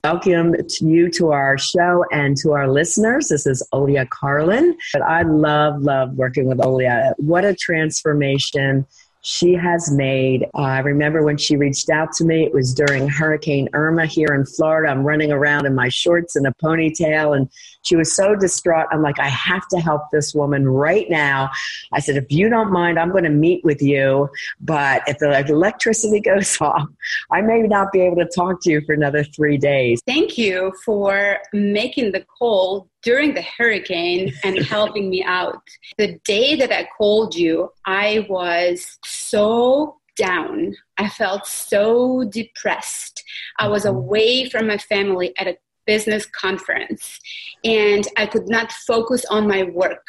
to 0.02 0.86
you 0.86 1.10
to 1.10 1.32
our 1.32 1.56
show 1.58 2.04
and 2.12 2.36
to 2.38 2.52
our 2.52 2.68
listeners. 2.68 3.28
This 3.28 3.46
is 3.46 3.66
Olya 3.72 4.08
Carlin. 4.08 4.76
But 4.92 5.02
I 5.02 5.22
love, 5.22 5.82
love 5.82 6.14
working 6.14 6.46
with 6.46 6.58
Olya. 6.58 7.14
What 7.18 7.44
a 7.44 7.54
transformation 7.54 8.86
she 9.24 9.54
has 9.54 9.90
made. 9.90 10.44
Uh, 10.54 10.60
I 10.60 10.78
remember 10.80 11.24
when 11.24 11.38
she 11.38 11.56
reached 11.56 11.88
out 11.88 12.12
to 12.12 12.24
me, 12.26 12.44
it 12.44 12.52
was 12.52 12.74
during 12.74 13.08
Hurricane 13.08 13.70
Irma 13.72 14.04
here 14.04 14.28
in 14.34 14.44
Florida. 14.44 14.92
I'm 14.92 15.02
running 15.02 15.32
around 15.32 15.64
in 15.64 15.74
my 15.74 15.88
shorts 15.88 16.36
and 16.36 16.46
a 16.46 16.52
ponytail, 16.62 17.34
and 17.34 17.50
she 17.80 17.96
was 17.96 18.14
so 18.14 18.36
distraught. 18.36 18.86
I'm 18.92 19.00
like, 19.00 19.18
I 19.18 19.28
have 19.28 19.66
to 19.68 19.80
help 19.80 20.10
this 20.12 20.34
woman 20.34 20.68
right 20.68 21.08
now. 21.08 21.50
I 21.90 22.00
said, 22.00 22.18
if 22.18 22.30
you 22.30 22.50
don't 22.50 22.70
mind, 22.70 22.98
I'm 22.98 23.12
going 23.12 23.24
to 23.24 23.30
meet 23.30 23.64
with 23.64 23.80
you, 23.80 24.28
but 24.60 25.02
if 25.06 25.18
the 25.18 25.38
electricity 25.48 26.20
goes 26.24 26.60
off, 26.60 26.86
I 27.30 27.40
may 27.40 27.62
not 27.62 27.92
be 27.92 28.02
able 28.02 28.16
to 28.16 28.26
talk 28.26 28.62
to 28.64 28.70
you 28.70 28.82
for 28.82 28.92
another 28.92 29.24
three 29.24 29.56
days. 29.56 30.02
Thank 30.06 30.36
you 30.36 30.74
for 30.84 31.38
making 31.54 32.12
the 32.12 32.26
call 32.38 32.90
during 33.04 33.34
the 33.34 33.44
hurricane 33.56 34.32
and 34.44 34.58
helping 34.66 35.10
me 35.10 35.22
out. 35.22 35.62
The 35.98 36.18
day 36.24 36.56
that 36.56 36.72
I 36.72 36.88
called 36.96 37.34
you, 37.34 37.70
I 37.84 38.26
was 38.28 38.98
so 39.04 39.96
down. 40.16 40.74
I 40.98 41.08
felt 41.08 41.46
so 41.46 42.24
depressed. 42.24 43.22
I 43.58 43.68
was 43.68 43.84
mm-hmm. 43.84 43.96
away 43.96 44.48
from 44.48 44.66
my 44.66 44.78
family 44.78 45.34
at 45.38 45.48
a 45.48 45.56
business 45.86 46.24
conference 46.26 47.20
and 47.62 48.06
I 48.16 48.26
could 48.26 48.48
not 48.48 48.72
focus 48.72 49.24
on 49.26 49.46
my 49.46 49.64
work 49.64 50.06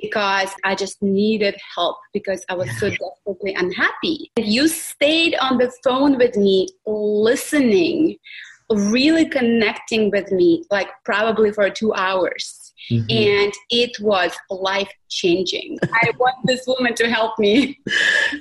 because 0.00 0.50
I 0.64 0.74
just 0.74 1.00
needed 1.02 1.54
help 1.74 1.96
because 2.12 2.44
I 2.48 2.54
was 2.54 2.68
so 2.78 2.90
desperately 2.90 3.54
unhappy. 3.54 4.32
You 4.36 4.68
stayed 4.68 5.36
on 5.36 5.58
the 5.58 5.72
phone 5.84 6.18
with 6.18 6.36
me, 6.36 6.68
listening, 6.86 8.16
really 8.76 9.28
connecting 9.28 10.10
with 10.10 10.30
me, 10.32 10.64
like 10.70 10.88
probably 11.04 11.52
for 11.52 11.68
two 11.70 11.92
hours. 11.94 12.61
Mm-hmm. 12.90 13.10
And 13.10 13.52
it 13.70 13.98
was 14.00 14.32
life 14.50 14.90
changing. 15.08 15.78
I 15.82 16.10
want 16.18 16.36
this 16.44 16.66
woman 16.66 16.94
to 16.94 17.08
help 17.08 17.38
me. 17.38 17.78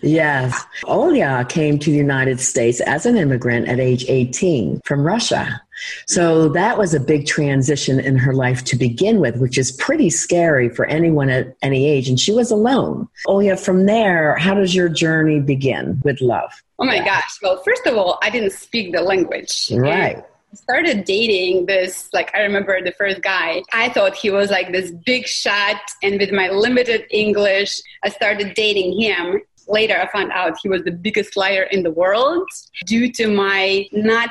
Yes. 0.02 0.66
Olya 0.86 1.48
came 1.50 1.78
to 1.80 1.92
the 1.92 1.98
United 1.98 2.40
States 2.40 2.80
as 2.82 3.06
an 3.06 3.18
immigrant 3.18 3.68
at 3.68 3.80
age 3.80 4.06
18 4.08 4.82
from 4.86 5.04
Russia. 5.04 5.62
So 6.08 6.50
that 6.50 6.78
was 6.78 6.94
a 6.94 7.00
big 7.00 7.26
transition 7.26 8.00
in 8.00 8.16
her 8.18 8.34
life 8.34 8.64
to 8.66 8.76
begin 8.76 9.20
with, 9.20 9.38
which 9.38 9.58
is 9.58 9.72
pretty 9.72 10.10
scary 10.10 10.70
for 10.70 10.86
anyone 10.86 11.30
at 11.30 11.56
any 11.62 11.88
age. 11.88 12.08
And 12.08 12.20
she 12.20 12.32
was 12.32 12.52
alone. 12.52 13.08
Olya, 13.28 13.60
from 13.60 13.86
there, 13.86 14.36
how 14.36 14.54
does 14.54 14.76
your 14.76 14.90
journey 14.90 15.40
begin 15.40 16.00
with 16.04 16.22
love? 16.22 16.52
Oh 16.78 16.86
my 16.86 17.00
gosh. 17.00 17.40
Well, 17.42 17.62
first 17.64 17.86
of 17.86 17.96
all, 17.96 18.20
I 18.22 18.30
didn't 18.30 18.54
speak 18.54 18.94
the 18.94 19.02
language. 19.02 19.72
Right 19.72 20.24
started 20.54 21.06
dating 21.06 21.66
this 21.66 22.10
like 22.14 22.34
i 22.36 22.42
remember 22.42 22.82
the 22.82 22.92
first 22.94 23.22
guy. 23.22 23.62
I 23.74 23.90
thought 23.90 24.16
he 24.16 24.30
was 24.30 24.50
like 24.50 24.72
this 24.72 24.92
big 25.06 25.26
shot 25.26 25.82
and 26.04 26.20
with 26.20 26.32
my 26.32 26.50
limited 26.50 27.06
english 27.10 27.82
i 28.04 28.10
started 28.10 28.54
dating 28.54 29.00
him 29.00 29.42
later 29.68 29.96
i 30.00 30.08
found 30.12 30.32
out 30.32 30.58
he 30.62 30.70
was 30.70 30.84
the 30.84 30.92
biggest 30.92 31.36
liar 31.38 31.64
in 31.72 31.84
the 31.84 31.92
world 31.92 32.48
due 32.86 33.12
to 33.12 33.28
my 33.28 33.88
not 33.92 34.30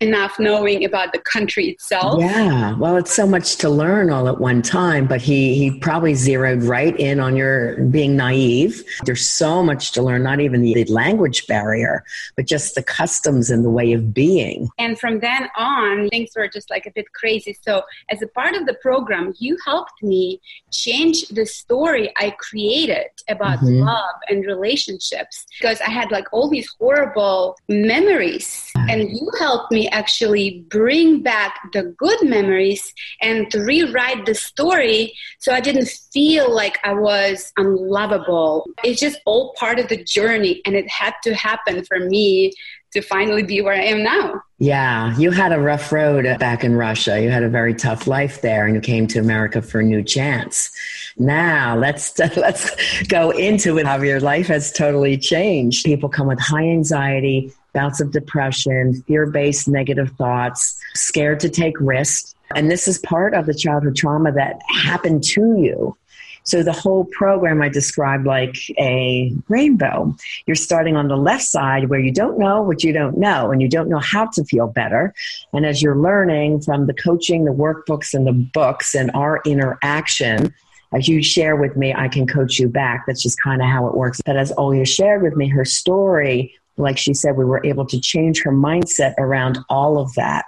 enough 0.00 0.38
knowing 0.38 0.84
about 0.84 1.12
the 1.12 1.18
country 1.18 1.68
itself. 1.68 2.20
Yeah, 2.20 2.76
well, 2.76 2.96
it's 2.96 3.12
so 3.12 3.26
much 3.26 3.56
to 3.56 3.68
learn 3.68 4.10
all 4.10 4.28
at 4.28 4.38
one 4.38 4.62
time, 4.62 5.06
but 5.06 5.20
he, 5.20 5.54
he 5.54 5.78
probably 5.78 6.14
zeroed 6.14 6.62
right 6.62 6.98
in 6.98 7.20
on 7.20 7.36
your 7.36 7.82
being 7.84 8.16
naive. 8.16 8.84
There's 9.04 9.28
so 9.28 9.62
much 9.62 9.92
to 9.92 10.02
learn, 10.02 10.22
not 10.22 10.40
even 10.40 10.62
the 10.62 10.84
language 10.84 11.46
barrier, 11.46 12.04
but 12.36 12.46
just 12.46 12.74
the 12.74 12.82
customs 12.82 13.50
and 13.50 13.64
the 13.64 13.70
way 13.70 13.92
of 13.92 14.14
being. 14.14 14.68
And 14.78 14.98
from 14.98 15.20
then 15.20 15.48
on, 15.56 16.08
things 16.08 16.30
were 16.36 16.48
just 16.48 16.70
like 16.70 16.86
a 16.86 16.92
bit 16.92 17.12
crazy. 17.12 17.56
So, 17.62 17.82
as 18.10 18.22
a 18.22 18.28
part 18.28 18.54
of 18.54 18.66
the 18.66 18.74
program, 18.74 19.34
you 19.38 19.56
helped 19.64 20.02
me 20.02 20.40
change 20.70 21.28
the 21.28 21.46
story 21.46 22.12
I 22.16 22.30
created 22.38 23.08
about 23.28 23.58
mm-hmm. 23.58 23.82
love 23.82 24.14
and 24.28 24.44
relationships 24.44 24.67
because 25.60 25.80
I 25.80 25.90
had 25.90 26.10
like 26.10 26.26
all 26.32 26.48
these 26.48 26.68
horrible 26.78 27.56
memories. 27.68 28.70
And 28.88 29.10
you 29.10 29.30
helped 29.38 29.72
me 29.72 29.88
actually 29.88 30.64
bring 30.70 31.22
back 31.22 31.58
the 31.72 31.94
good 31.98 32.22
memories 32.22 32.92
and 33.20 33.50
to 33.50 33.60
rewrite 33.60 34.24
the 34.24 34.34
story 34.34 35.12
so 35.40 35.52
I 35.52 35.60
didn't 35.60 35.88
feel 36.12 36.54
like 36.54 36.78
I 36.84 36.94
was 36.94 37.52
unlovable. 37.56 38.66
It's 38.84 39.00
just 39.00 39.20
all 39.26 39.54
part 39.58 39.78
of 39.78 39.88
the 39.88 40.02
journey, 40.02 40.62
and 40.64 40.74
it 40.74 40.88
had 40.88 41.14
to 41.24 41.34
happen 41.34 41.84
for 41.84 41.98
me 42.00 42.52
to 42.92 43.02
finally 43.02 43.42
be 43.42 43.60
where 43.60 43.74
I 43.74 43.84
am 43.84 44.02
now. 44.02 44.42
Yeah, 44.60 45.16
you 45.16 45.30
had 45.30 45.52
a 45.52 45.60
rough 45.60 45.92
road 45.92 46.24
back 46.40 46.64
in 46.64 46.74
Russia. 46.74 47.20
You 47.20 47.30
had 47.30 47.44
a 47.44 47.48
very 47.48 47.74
tough 47.74 48.08
life 48.08 48.40
there, 48.40 48.66
and 48.66 48.74
you 48.74 48.80
came 48.80 49.06
to 49.08 49.20
America 49.20 49.62
for 49.62 49.78
a 49.78 49.84
new 49.84 50.02
chance. 50.02 50.70
Now 51.16 51.76
let's 51.76 52.18
let's 52.36 53.02
go 53.04 53.30
into 53.30 53.78
it. 53.78 53.86
How 53.86 54.02
your 54.02 54.18
life 54.18 54.48
has 54.48 54.72
totally 54.72 55.16
changed. 55.16 55.84
People 55.84 56.08
come 56.08 56.26
with 56.26 56.40
high 56.40 56.68
anxiety, 56.68 57.52
bouts 57.72 58.00
of 58.00 58.10
depression, 58.10 59.00
fear-based 59.02 59.68
negative 59.68 60.10
thoughts, 60.18 60.76
scared 60.94 61.38
to 61.40 61.48
take 61.48 61.78
risks, 61.78 62.34
and 62.56 62.68
this 62.68 62.88
is 62.88 62.98
part 62.98 63.34
of 63.34 63.46
the 63.46 63.54
childhood 63.54 63.94
trauma 63.94 64.32
that 64.32 64.60
happened 64.68 65.22
to 65.22 65.56
you. 65.60 65.96
So 66.48 66.62
the 66.62 66.72
whole 66.72 67.04
program 67.04 67.60
I 67.60 67.68
described 67.68 68.26
like 68.26 68.56
a 68.78 69.34
rainbow. 69.48 70.16
You're 70.46 70.56
starting 70.56 70.96
on 70.96 71.08
the 71.08 71.16
left 71.16 71.44
side 71.44 71.90
where 71.90 72.00
you 72.00 72.10
don't 72.10 72.38
know 72.38 72.62
what 72.62 72.82
you 72.82 72.90
don't 72.90 73.18
know 73.18 73.50
and 73.50 73.60
you 73.60 73.68
don't 73.68 73.90
know 73.90 73.98
how 73.98 74.28
to 74.28 74.44
feel 74.44 74.66
better. 74.66 75.12
And 75.52 75.66
as 75.66 75.82
you're 75.82 75.98
learning 75.98 76.62
from 76.62 76.86
the 76.86 76.94
coaching, 76.94 77.44
the 77.44 77.50
workbooks, 77.50 78.14
and 78.14 78.26
the 78.26 78.32
books 78.32 78.94
and 78.94 79.10
our 79.12 79.42
interaction, 79.44 80.54
as 80.94 81.06
you 81.06 81.22
share 81.22 81.54
with 81.54 81.76
me, 81.76 81.92
I 81.92 82.08
can 82.08 82.26
coach 82.26 82.58
you 82.58 82.66
back. 82.68 83.04
That's 83.06 83.22
just 83.22 83.38
kind 83.42 83.60
of 83.60 83.68
how 83.68 83.86
it 83.86 83.94
works. 83.94 84.22
But 84.24 84.38
as 84.38 84.50
Olya 84.52 84.88
shared 84.88 85.22
with 85.22 85.36
me 85.36 85.48
her 85.48 85.66
story, 85.66 86.54
like 86.78 86.96
she 86.96 87.12
said, 87.12 87.36
we 87.36 87.44
were 87.44 87.60
able 87.62 87.84
to 87.84 88.00
change 88.00 88.42
her 88.42 88.52
mindset 88.52 89.12
around 89.18 89.58
all 89.68 89.98
of 89.98 90.14
that. 90.14 90.46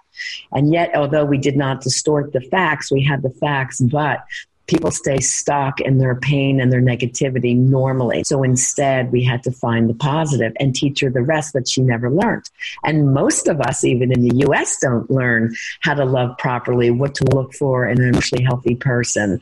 And 0.52 0.72
yet, 0.72 0.94
although 0.94 1.24
we 1.24 1.38
did 1.38 1.56
not 1.56 1.82
distort 1.82 2.32
the 2.32 2.40
facts, 2.40 2.90
we 2.90 3.02
had 3.02 3.22
the 3.22 3.30
facts, 3.30 3.80
but 3.80 4.24
people 4.70 4.92
stay 4.92 5.18
stuck 5.18 5.80
in 5.80 5.98
their 5.98 6.14
pain 6.14 6.61
and 6.61 6.72
their 6.72 6.80
negativity 6.80 7.56
normally. 7.56 8.22
So 8.22 8.44
instead, 8.44 9.11
we 9.11 9.24
had 9.24 9.42
to 9.42 9.50
find 9.50 9.90
the 9.90 9.94
positive 9.94 10.52
and 10.61 10.72
teach 10.72 11.00
her 11.00 11.11
the 11.11 11.22
rest 11.22 11.54
that 11.54 11.68
she 11.68 11.83
never 11.83 12.09
learned. 12.09 12.48
And 12.85 13.12
most 13.12 13.48
of 13.48 13.61
us, 13.61 13.83
even 13.83 14.12
in 14.12 14.28
the 14.28 14.46
US, 14.46 14.78
don't 14.78 15.11
learn 15.11 15.52
how 15.80 15.94
to 15.94 16.04
love 16.04 16.38
properly, 16.38 16.88
what 16.92 17.16
to 17.16 17.24
look 17.35 17.52
for 17.52 17.88
in 17.88 18.00
an 18.00 18.11
emotionally 18.11 18.44
healthy 18.44 18.76
person, 18.76 19.40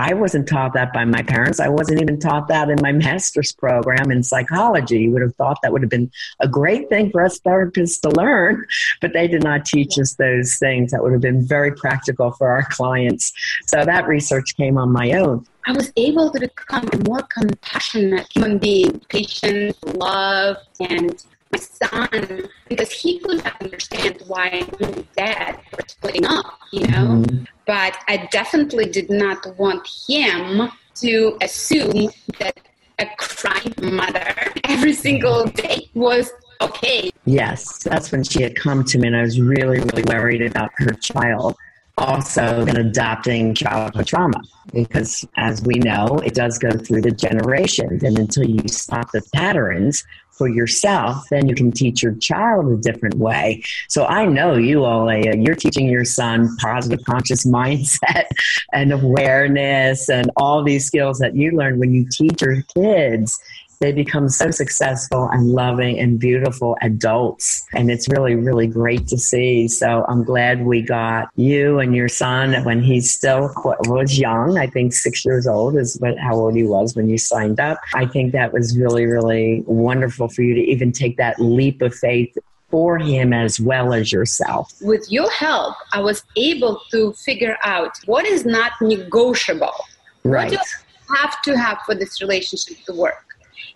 I 0.00 0.14
wasn't 0.14 0.48
taught 0.48 0.72
that 0.72 0.94
by 0.94 1.04
my 1.04 1.22
parents. 1.22 1.60
I 1.60 1.68
wasn't 1.68 2.00
even 2.00 2.18
taught 2.18 2.48
that 2.48 2.70
in 2.70 2.78
my 2.80 2.90
master's 3.06 3.52
program 3.52 4.10
in 4.10 4.22
psychology. 4.22 5.00
You 5.00 5.10
would 5.10 5.20
have 5.20 5.36
thought 5.36 5.58
that 5.62 5.72
would 5.72 5.82
have 5.82 5.90
been 5.90 6.10
a 6.40 6.48
great 6.48 6.88
thing 6.88 7.10
for 7.10 7.22
us 7.22 7.38
therapists 7.38 8.00
to 8.00 8.08
learn, 8.08 8.64
but 9.02 9.12
they 9.12 9.28
did 9.28 9.42
not 9.42 9.66
teach 9.66 9.98
us 9.98 10.14
those 10.14 10.56
things 10.56 10.90
that 10.92 11.02
would 11.02 11.12
have 11.12 11.20
been 11.20 11.46
very 11.46 11.72
practical 11.72 12.30
for 12.30 12.48
our 12.48 12.62
clients. 12.70 13.30
So 13.66 13.84
that 13.84 14.08
research 14.08 14.56
came 14.56 14.78
on 14.78 14.90
my 14.90 15.12
own. 15.12 15.46
I 15.66 15.72
was 15.72 15.92
able 15.96 16.30
to 16.30 16.40
become 16.40 16.88
a 16.94 16.96
more 17.06 17.20
compassionate 17.20 18.26
human 18.34 18.56
being, 18.56 19.00
patient, 19.10 19.76
love, 19.98 20.56
and 20.80 21.22
my 21.52 21.58
son 21.58 22.48
because 22.68 22.90
he 22.90 23.18
couldn't 23.18 23.46
understand 23.60 24.22
why 24.26 24.66
my 24.80 25.04
dad 25.16 25.58
were 25.72 25.84
splitting 25.86 26.24
up, 26.24 26.58
you 26.72 26.86
know. 26.86 27.22
Mm-hmm. 27.22 27.44
But 27.66 27.98
I 28.08 28.28
definitely 28.30 28.86
did 28.86 29.10
not 29.10 29.58
want 29.58 29.88
him 30.08 30.70
to 30.96 31.38
assume 31.40 32.10
that 32.38 32.58
a 32.98 33.06
crying 33.16 33.74
mother 33.80 34.34
every 34.64 34.92
single 34.92 35.46
day 35.46 35.88
was 35.94 36.30
okay. 36.60 37.10
Yes, 37.24 37.82
that's 37.82 38.12
when 38.12 38.22
she 38.22 38.42
had 38.42 38.56
come 38.56 38.84
to 38.84 38.98
me, 38.98 39.08
and 39.08 39.16
I 39.16 39.22
was 39.22 39.40
really, 39.40 39.80
really 39.80 40.04
worried 40.04 40.42
about 40.42 40.70
her 40.76 40.92
child 40.92 41.56
also 41.98 42.62
in 42.62 42.76
adopting 42.76 43.54
childhood 43.54 44.06
trauma 44.06 44.40
because 44.72 45.26
as 45.36 45.62
we 45.62 45.74
know 45.74 46.18
it 46.24 46.34
does 46.34 46.58
go 46.58 46.70
through 46.70 47.02
the 47.02 47.10
generations 47.10 48.02
and 48.02 48.18
until 48.18 48.44
you 48.44 48.66
stop 48.68 49.10
the 49.12 49.22
patterns 49.34 50.04
for 50.40 50.48
yourself, 50.48 51.28
then 51.28 51.46
you 51.46 51.54
can 51.54 51.70
teach 51.70 52.02
your 52.02 52.14
child 52.14 52.72
a 52.72 52.76
different 52.78 53.16
way. 53.16 53.62
So 53.90 54.06
I 54.06 54.24
know 54.24 54.54
you 54.54 54.84
all, 54.84 55.12
you're 55.12 55.54
teaching 55.54 55.86
your 55.86 56.06
son 56.06 56.56
positive 56.56 57.04
conscious 57.04 57.44
mindset 57.58 58.24
and 58.72 58.90
awareness 58.90 60.08
and 60.08 60.30
all 60.38 60.62
these 60.62 60.86
skills 60.86 61.18
that 61.18 61.36
you 61.36 61.50
learn 61.50 61.78
when 61.78 61.92
you 61.92 62.08
teach 62.10 62.40
your 62.40 62.62
kids 62.74 63.38
they 63.80 63.92
become 63.92 64.28
so 64.28 64.50
successful 64.50 65.26
and 65.32 65.48
loving 65.48 65.98
and 65.98 66.18
beautiful 66.18 66.76
adults. 66.82 67.66
And 67.72 67.90
it's 67.90 68.08
really, 68.10 68.34
really 68.34 68.66
great 68.66 69.08
to 69.08 69.16
see. 69.16 69.68
So 69.68 70.04
I'm 70.06 70.22
glad 70.22 70.66
we 70.66 70.82
got 70.82 71.30
you 71.36 71.78
and 71.78 71.96
your 71.96 72.08
son 72.08 72.62
when 72.64 72.82
he's 72.82 73.10
still 73.10 73.50
was 73.64 74.18
young. 74.18 74.58
I 74.58 74.66
think 74.66 74.92
six 74.92 75.24
years 75.24 75.46
old 75.46 75.76
is 75.76 75.96
what, 75.98 76.18
how 76.18 76.34
old 76.34 76.54
he 76.54 76.62
was 76.62 76.94
when 76.94 77.08
you 77.08 77.16
signed 77.16 77.58
up. 77.58 77.78
I 77.94 78.04
think 78.04 78.32
that 78.32 78.52
was 78.52 78.76
really, 78.76 79.06
really 79.06 79.64
wonderful 79.66 80.28
for 80.28 80.42
you 80.42 80.54
to 80.54 80.60
even 80.60 80.92
take 80.92 81.16
that 81.16 81.40
leap 81.40 81.80
of 81.80 81.94
faith 81.94 82.36
for 82.70 82.98
him 82.98 83.32
as 83.32 83.58
well 83.58 83.94
as 83.94 84.12
yourself. 84.12 84.72
With 84.82 85.10
your 85.10 85.30
help, 85.30 85.74
I 85.92 86.00
was 86.00 86.22
able 86.36 86.82
to 86.90 87.14
figure 87.14 87.56
out 87.64 87.92
what 88.04 88.26
is 88.26 88.44
not 88.44 88.72
negotiable. 88.82 89.74
Right. 90.22 90.50
What 90.50 90.60
do 90.60 91.14
I 91.14 91.16
have 91.22 91.42
to 91.42 91.58
have 91.58 91.78
for 91.86 91.94
this 91.94 92.20
relationship 92.20 92.76
to 92.84 92.92
work? 92.92 93.29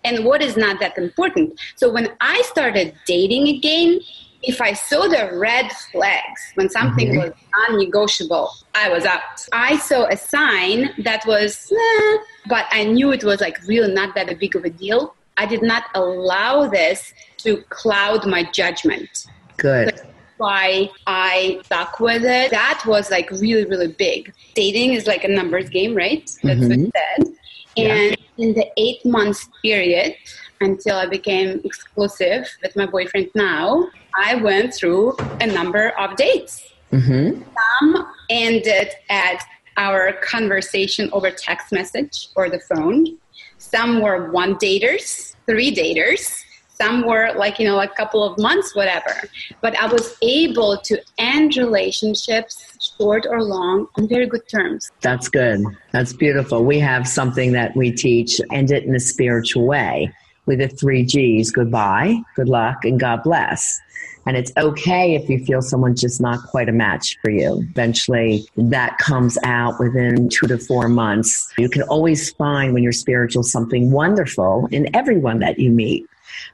And 0.05 0.23
what 0.23 0.41
is 0.41 0.55
not 0.55 0.79
that 0.79 0.97
important. 0.97 1.59
So 1.75 1.91
when 1.91 2.09
I 2.21 2.41
started 2.43 2.93
dating 3.05 3.47
again, 3.49 3.99
if 4.43 4.61
I 4.61 4.73
saw 4.73 5.07
the 5.07 5.31
red 5.33 5.71
flags 5.91 6.41
when 6.53 6.69
something 6.69 7.09
mm-hmm. 7.09 7.29
was 7.29 7.33
non-negotiable, 7.67 8.51
I 8.75 8.89
was 8.89 9.03
out. 9.05 9.21
I 9.51 9.77
saw 9.77 10.05
a 10.05 10.15
sign 10.15 10.91
that 10.99 11.25
was, 11.25 11.71
eh, 11.71 12.17
but 12.47 12.65
I 12.71 12.83
knew 12.83 13.11
it 13.11 13.23
was 13.23 13.41
like 13.41 13.57
really 13.67 13.91
not 13.91 14.13
that 14.15 14.39
big 14.39 14.55
of 14.55 14.63
a 14.63 14.69
deal. 14.69 15.15
I 15.37 15.45
did 15.45 15.63
not 15.63 15.85
allow 15.95 16.67
this 16.67 17.13
to 17.39 17.57
cloud 17.69 18.25
my 18.27 18.43
judgment. 18.51 19.25
Good. 19.57 19.99
why 20.37 20.89
I 21.07 21.61
stuck 21.63 21.99
with 21.99 22.23
it. 22.23 22.51
That 22.51 22.83
was 22.85 23.09
like 23.09 23.31
really, 23.31 23.65
really 23.65 23.87
big. 23.87 24.33
Dating 24.53 24.93
is 24.93 25.07
like 25.07 25.23
a 25.23 25.29
numbers 25.29 25.69
game, 25.69 25.95
right? 25.95 26.29
That's 26.43 26.59
mm-hmm. 26.59 26.83
what 26.83 26.93
it 27.17 27.25
said. 27.25 27.34
And 27.77 28.17
in 28.37 28.53
the 28.53 28.67
eight 28.77 29.05
months 29.05 29.49
period 29.61 30.15
until 30.61 30.97
I 30.97 31.07
became 31.07 31.61
exclusive 31.63 32.47
with 32.63 32.75
my 32.75 32.85
boyfriend 32.85 33.29
now, 33.35 33.89
I 34.17 34.35
went 34.35 34.73
through 34.73 35.15
a 35.41 35.47
number 35.47 35.89
of 35.99 36.15
dates. 36.15 36.71
Mm-hmm. 36.91 37.41
Some 37.81 38.13
ended 38.29 38.89
at 39.09 39.43
our 39.77 40.13
conversation 40.23 41.09
over 41.11 41.29
text 41.31 41.73
message 41.73 42.29
or 42.35 42.49
the 42.49 42.59
phone. 42.59 43.17
Some 43.57 44.01
were 44.01 44.31
one 44.31 44.55
daters, 44.55 45.35
three 45.45 45.75
daters, 45.75 46.44
some 46.75 47.05
were 47.05 47.31
like 47.35 47.59
you 47.59 47.65
know 47.65 47.79
a 47.79 47.87
couple 47.87 48.23
of 48.23 48.37
months 48.37 48.75
whatever 48.75 49.13
but 49.61 49.77
i 49.79 49.85
was 49.87 50.17
able 50.21 50.77
to 50.77 50.99
end 51.17 51.55
relationships 51.57 52.93
short 52.97 53.25
or 53.29 53.43
long 53.43 53.87
on 53.97 54.07
very 54.07 54.27
good 54.27 54.47
terms 54.47 54.91
that's 55.01 55.27
good 55.29 55.63
that's 55.91 56.13
beautiful 56.13 56.63
we 56.63 56.79
have 56.79 57.07
something 57.07 57.51
that 57.51 57.75
we 57.75 57.91
teach 57.91 58.39
end 58.51 58.71
it 58.71 58.83
in 58.83 58.95
a 58.95 58.99
spiritual 58.99 59.65
way 59.65 60.11
with 60.45 60.59
the 60.59 60.67
three 60.67 61.03
g's 61.03 61.51
goodbye 61.51 62.15
good 62.35 62.49
luck 62.49 62.83
and 62.83 62.99
god 62.99 63.23
bless 63.23 63.81
and 64.27 64.35
it's 64.35 64.51
okay 64.57 65.13
if 65.15 65.29
you 65.29 65.43
feel 65.45 65.61
someone's 65.61 66.01
just 66.01 66.19
not 66.19 66.39
quite 66.47 66.67
a 66.67 66.71
match 66.71 67.17
for 67.21 67.29
you. 67.29 67.63
Eventually, 67.69 68.47
that 68.57 68.97
comes 68.97 69.37
out 69.43 69.79
within 69.79 70.29
two 70.29 70.47
to 70.47 70.57
four 70.57 70.89
months. 70.89 71.53
You 71.59 71.69
can 71.69 71.83
always 71.83 72.31
find 72.31 72.73
when 72.73 72.81
you're 72.81 72.91
spiritual 72.91 73.43
something 73.43 73.91
wonderful 73.91 74.67
in 74.71 74.93
everyone 74.95 75.39
that 75.39 75.59
you 75.59 75.69
meet. 75.69 76.07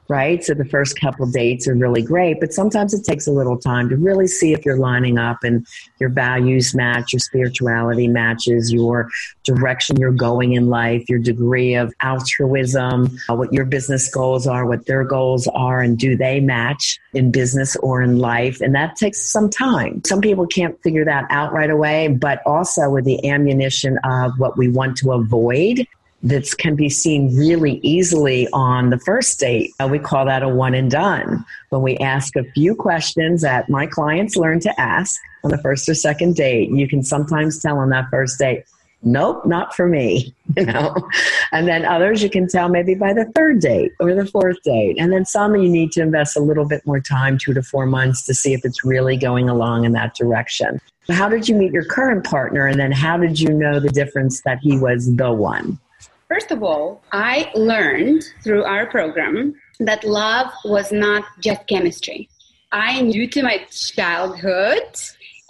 Right? 0.08 0.42
So 0.44 0.54
the 0.54 0.64
first 0.64 1.00
couple 1.00 1.26
dates 1.26 1.66
are 1.68 1.74
really 1.74 2.02
great, 2.02 2.40
but 2.40 2.52
sometimes 2.52 2.94
it 2.94 3.04
takes 3.04 3.26
a 3.26 3.32
little 3.32 3.58
time 3.58 3.88
to 3.88 3.96
really 3.96 4.26
see 4.26 4.52
if 4.52 4.64
you're 4.64 4.76
lining 4.76 5.18
up 5.18 5.44
and 5.44 5.66
your 6.00 6.10
values 6.10 6.74
match, 6.74 7.12
your 7.12 7.20
spirituality 7.20 8.08
matches, 8.08 8.72
your 8.72 9.08
direction 9.44 9.96
you're 9.96 10.12
going 10.12 10.54
in 10.54 10.68
life, 10.68 11.08
your 11.08 11.18
degree 11.18 11.74
of 11.74 11.92
altruism, 12.00 13.18
uh, 13.28 13.34
what 13.34 13.52
your 13.52 13.64
business 13.64 14.08
goals 14.10 14.46
are, 14.46 14.66
what 14.66 14.86
their 14.86 15.04
goals 15.04 15.48
are, 15.48 15.80
and 15.80 15.98
do 15.98 16.16
they 16.16 16.40
match 16.40 16.98
in 17.14 17.30
business 17.30 17.76
or 17.76 18.02
in 18.02 18.18
life? 18.18 18.60
And 18.60 18.74
that 18.74 18.96
takes 18.96 19.20
some 19.20 19.50
time. 19.50 20.02
Some 20.04 20.20
people 20.20 20.46
can't 20.46 20.80
figure 20.82 21.04
that 21.04 21.26
out 21.30 21.52
right 21.52 21.70
away, 21.70 22.08
but 22.08 22.40
also 22.46 22.90
with 22.90 23.04
the 23.04 23.28
ammunition 23.28 23.98
of 24.04 24.38
what 24.38 24.56
we 24.56 24.68
want 24.68 24.96
to 24.98 25.12
avoid 25.12 25.86
that 26.22 26.48
can 26.58 26.76
be 26.76 26.88
seen 26.88 27.36
really 27.36 27.80
easily 27.82 28.48
on 28.52 28.90
the 28.90 28.98
first 28.98 29.40
date. 29.40 29.72
Uh, 29.80 29.88
we 29.88 29.98
call 29.98 30.24
that 30.26 30.42
a 30.42 30.48
one 30.48 30.74
and 30.74 30.90
done. 30.90 31.44
When 31.70 31.82
we 31.82 31.96
ask 31.98 32.36
a 32.36 32.44
few 32.52 32.74
questions 32.74 33.42
that 33.42 33.68
my 33.68 33.86
clients 33.86 34.36
learn 34.36 34.60
to 34.60 34.80
ask 34.80 35.20
on 35.42 35.50
the 35.50 35.58
first 35.58 35.88
or 35.88 35.94
second 35.94 36.36
date, 36.36 36.70
you 36.70 36.88
can 36.88 37.02
sometimes 37.02 37.60
tell 37.60 37.78
on 37.78 37.90
that 37.90 38.08
first 38.10 38.38
date, 38.38 38.64
nope, 39.02 39.44
not 39.46 39.74
for 39.74 39.88
me, 39.88 40.32
you 40.56 40.66
know. 40.66 40.94
And 41.50 41.66
then 41.66 41.84
others 41.84 42.22
you 42.22 42.30
can 42.30 42.46
tell 42.46 42.68
maybe 42.68 42.94
by 42.94 43.12
the 43.12 43.24
third 43.34 43.60
date 43.60 43.92
or 43.98 44.14
the 44.14 44.26
fourth 44.26 44.62
date. 44.62 44.96
And 45.00 45.12
then 45.12 45.24
some 45.24 45.56
you 45.56 45.68
need 45.68 45.90
to 45.92 46.02
invest 46.02 46.36
a 46.36 46.40
little 46.40 46.66
bit 46.66 46.86
more 46.86 47.00
time, 47.00 47.36
two 47.36 47.52
to 47.54 47.62
four 47.62 47.86
months, 47.86 48.24
to 48.26 48.34
see 48.34 48.52
if 48.52 48.64
it's 48.64 48.84
really 48.84 49.16
going 49.16 49.48
along 49.48 49.84
in 49.84 49.92
that 49.92 50.14
direction. 50.14 50.80
How 51.08 51.28
did 51.28 51.48
you 51.48 51.56
meet 51.56 51.72
your 51.72 51.84
current 51.84 52.24
partner? 52.24 52.68
And 52.68 52.78
then 52.78 52.92
how 52.92 53.16
did 53.16 53.40
you 53.40 53.52
know 53.52 53.80
the 53.80 53.88
difference 53.88 54.42
that 54.42 54.60
he 54.62 54.78
was 54.78 55.16
the 55.16 55.32
one? 55.32 55.80
First 56.32 56.50
of 56.50 56.62
all, 56.62 57.02
I 57.12 57.50
learned 57.54 58.24
through 58.42 58.64
our 58.64 58.86
program 58.86 59.54
that 59.80 60.02
love 60.02 60.50
was 60.64 60.90
not 60.90 61.24
just 61.40 61.66
chemistry. 61.66 62.30
I 62.72 63.02
knew 63.02 63.28
to 63.28 63.42
my 63.42 63.66
childhood 63.70 64.88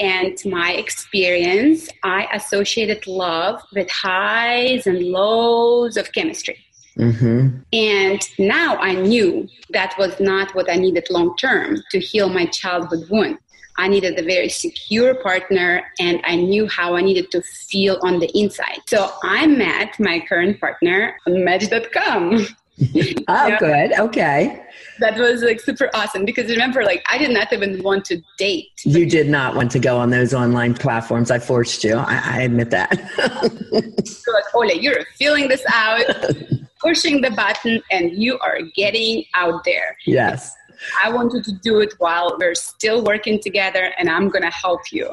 and 0.00 0.36
my 0.44 0.72
experience, 0.72 1.88
I 2.02 2.26
associated 2.34 3.06
love 3.06 3.62
with 3.72 3.88
highs 3.92 4.88
and 4.88 5.04
lows 5.04 5.96
of 5.96 6.10
chemistry. 6.10 6.58
Mm-hmm. 6.98 7.58
And 7.72 8.20
now 8.40 8.76
I 8.78 8.94
knew 8.94 9.48
that 9.70 9.94
was 9.98 10.18
not 10.18 10.52
what 10.56 10.68
I 10.68 10.74
needed 10.74 11.06
long 11.10 11.36
term 11.36 11.76
to 11.92 12.00
heal 12.00 12.28
my 12.28 12.46
childhood 12.46 13.08
wound. 13.08 13.38
I 13.76 13.88
needed 13.88 14.18
a 14.18 14.22
very 14.22 14.48
secure 14.48 15.14
partner 15.14 15.82
and 15.98 16.20
I 16.24 16.36
knew 16.36 16.68
how 16.68 16.94
I 16.94 17.02
needed 17.02 17.30
to 17.32 17.42
feel 17.42 17.98
on 18.02 18.20
the 18.20 18.30
inside. 18.38 18.80
So 18.86 19.10
I 19.22 19.46
met 19.46 19.98
my 19.98 20.20
current 20.28 20.60
partner 20.60 21.16
on 21.26 21.44
Match.com. 21.44 22.46
oh, 23.28 23.56
good. 23.58 23.98
Okay. 23.98 24.64
That 24.98 25.18
was 25.18 25.42
like 25.42 25.60
super 25.60 25.90
awesome 25.94 26.24
because 26.24 26.50
remember, 26.50 26.84
like, 26.84 27.04
I 27.10 27.18
did 27.18 27.30
not 27.30 27.52
even 27.52 27.82
want 27.82 28.04
to 28.06 28.22
date. 28.38 28.70
You 28.84 29.08
did 29.08 29.28
not 29.28 29.54
want 29.54 29.70
to 29.72 29.78
go 29.78 29.98
on 29.98 30.10
those 30.10 30.32
online 30.32 30.74
platforms. 30.74 31.30
I 31.30 31.38
forced 31.38 31.84
you. 31.84 31.96
I, 31.96 32.20
I 32.24 32.40
admit 32.42 32.70
that. 32.70 32.98
so, 34.06 34.32
like, 34.32 34.54
Ole, 34.54 34.80
you're 34.80 35.04
feeling 35.16 35.48
this 35.48 35.64
out, 35.72 36.04
pushing 36.80 37.20
the 37.20 37.30
button, 37.30 37.82
and 37.90 38.12
you 38.12 38.38
are 38.38 38.60
getting 38.74 39.24
out 39.34 39.64
there. 39.64 39.96
Yes. 40.06 40.54
I 41.02 41.10
wanted 41.10 41.44
to 41.44 41.52
do 41.52 41.80
it 41.80 41.94
while 41.98 42.36
we're 42.38 42.54
still 42.54 43.02
working 43.02 43.40
together 43.40 43.92
and 43.98 44.08
I'm 44.08 44.28
going 44.28 44.42
to 44.42 44.50
help 44.50 44.80
you. 44.92 45.08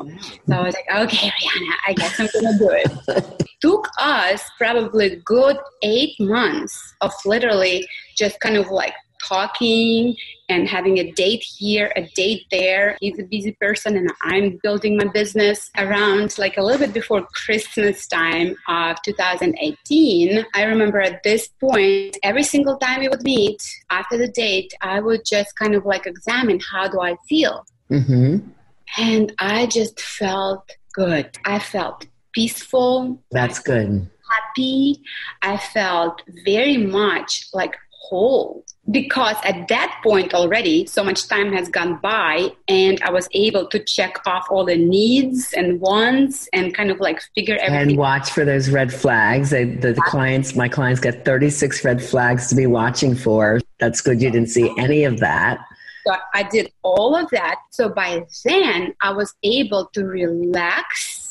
So 0.47 0.55
I 0.55 0.61
was 0.61 0.75
like, 0.75 1.03
okay, 1.03 1.27
Rhonda, 1.27 1.73
I 1.87 1.93
guess 1.93 2.19
I'm 2.19 2.29
going 2.33 2.53
to 2.53 2.59
do 2.59 2.69
it. 2.71 3.45
Took 3.61 3.87
us 3.99 4.43
probably 4.57 5.21
good 5.25 5.57
eight 5.81 6.19
months 6.19 6.95
of 7.01 7.11
literally 7.25 7.87
just 8.15 8.39
kind 8.39 8.57
of 8.57 8.69
like 8.69 8.93
talking 9.25 10.15
and 10.49 10.67
having 10.67 10.97
a 10.97 11.11
date 11.11 11.43
here, 11.43 11.91
a 11.95 12.03
date 12.15 12.45
there. 12.51 12.97
He's 12.99 13.19
a 13.19 13.23
busy 13.23 13.51
person 13.59 13.97
and 13.97 14.11
I'm 14.21 14.59
building 14.63 14.97
my 14.97 15.05
business 15.05 15.69
around 15.77 16.37
like 16.37 16.57
a 16.57 16.63
little 16.63 16.79
bit 16.79 16.93
before 16.93 17.25
Christmas 17.33 18.07
time 18.07 18.55
of 18.67 19.01
2018. 19.03 20.45
I 20.55 20.63
remember 20.63 20.99
at 21.01 21.21
this 21.23 21.47
point, 21.59 22.17
every 22.23 22.43
single 22.43 22.77
time 22.77 23.01
we 23.01 23.07
would 23.07 23.23
meet 23.23 23.61
after 23.89 24.17
the 24.17 24.27
date, 24.27 24.73
I 24.81 24.99
would 24.99 25.25
just 25.25 25.55
kind 25.57 25.75
of 25.75 25.85
like 25.85 26.05
examine 26.05 26.59
how 26.71 26.87
do 26.87 27.01
I 27.01 27.15
feel. 27.27 27.65
Mm-hmm. 27.91 28.49
And 28.97 29.33
I 29.39 29.67
just 29.67 29.99
felt 29.99 30.69
good. 30.93 31.37
I 31.45 31.59
felt 31.59 32.07
peaceful. 32.33 33.21
That's 33.31 33.59
good. 33.59 34.09
Happy. 34.29 35.01
I 35.41 35.57
felt 35.57 36.21
very 36.45 36.77
much 36.77 37.47
like 37.53 37.75
whole. 37.99 38.65
Because 38.89 39.35
at 39.43 39.67
that 39.67 39.99
point 40.03 40.33
already 40.33 40.87
so 40.87 41.03
much 41.03 41.27
time 41.27 41.53
has 41.53 41.69
gone 41.69 41.97
by 42.01 42.51
and 42.67 42.99
i 43.03 43.11
was 43.11 43.27
able 43.33 43.67
to 43.67 43.77
check 43.83 44.17
off 44.25 44.47
all 44.49 44.65
the 44.65 44.77
needs 44.77 45.53
and 45.53 45.79
wants 45.79 46.49
and 46.53 46.73
kind 46.73 46.89
of 46.89 46.99
like 46.99 47.21
figure 47.35 47.57
everything 47.57 47.89
and 47.89 47.97
watch 47.97 48.31
for 48.31 48.45
those 48.45 48.69
red 48.69 48.91
flags. 48.91 49.51
The, 49.51 49.65
the, 49.65 49.93
the 49.93 50.01
clients 50.01 50.55
my 50.55 50.67
clients 50.67 50.99
get 50.99 51.23
36 51.23 51.85
red 51.85 52.01
flags 52.01 52.47
to 52.49 52.55
be 52.55 52.65
watching 52.65 53.15
for. 53.15 53.61
That's 53.79 54.01
good. 54.01 54.21
You 54.21 54.31
didn't 54.31 54.49
see 54.49 54.73
any 54.77 55.03
of 55.03 55.19
that. 55.19 55.59
So 56.07 56.15
i 56.33 56.43
did 56.43 56.71
all 56.81 57.15
of 57.15 57.29
that. 57.29 57.57
So 57.69 57.89
by 57.89 58.25
then 58.43 58.95
i 59.01 59.11
was 59.11 59.35
able 59.43 59.85
to 59.93 60.05
relax 60.05 61.28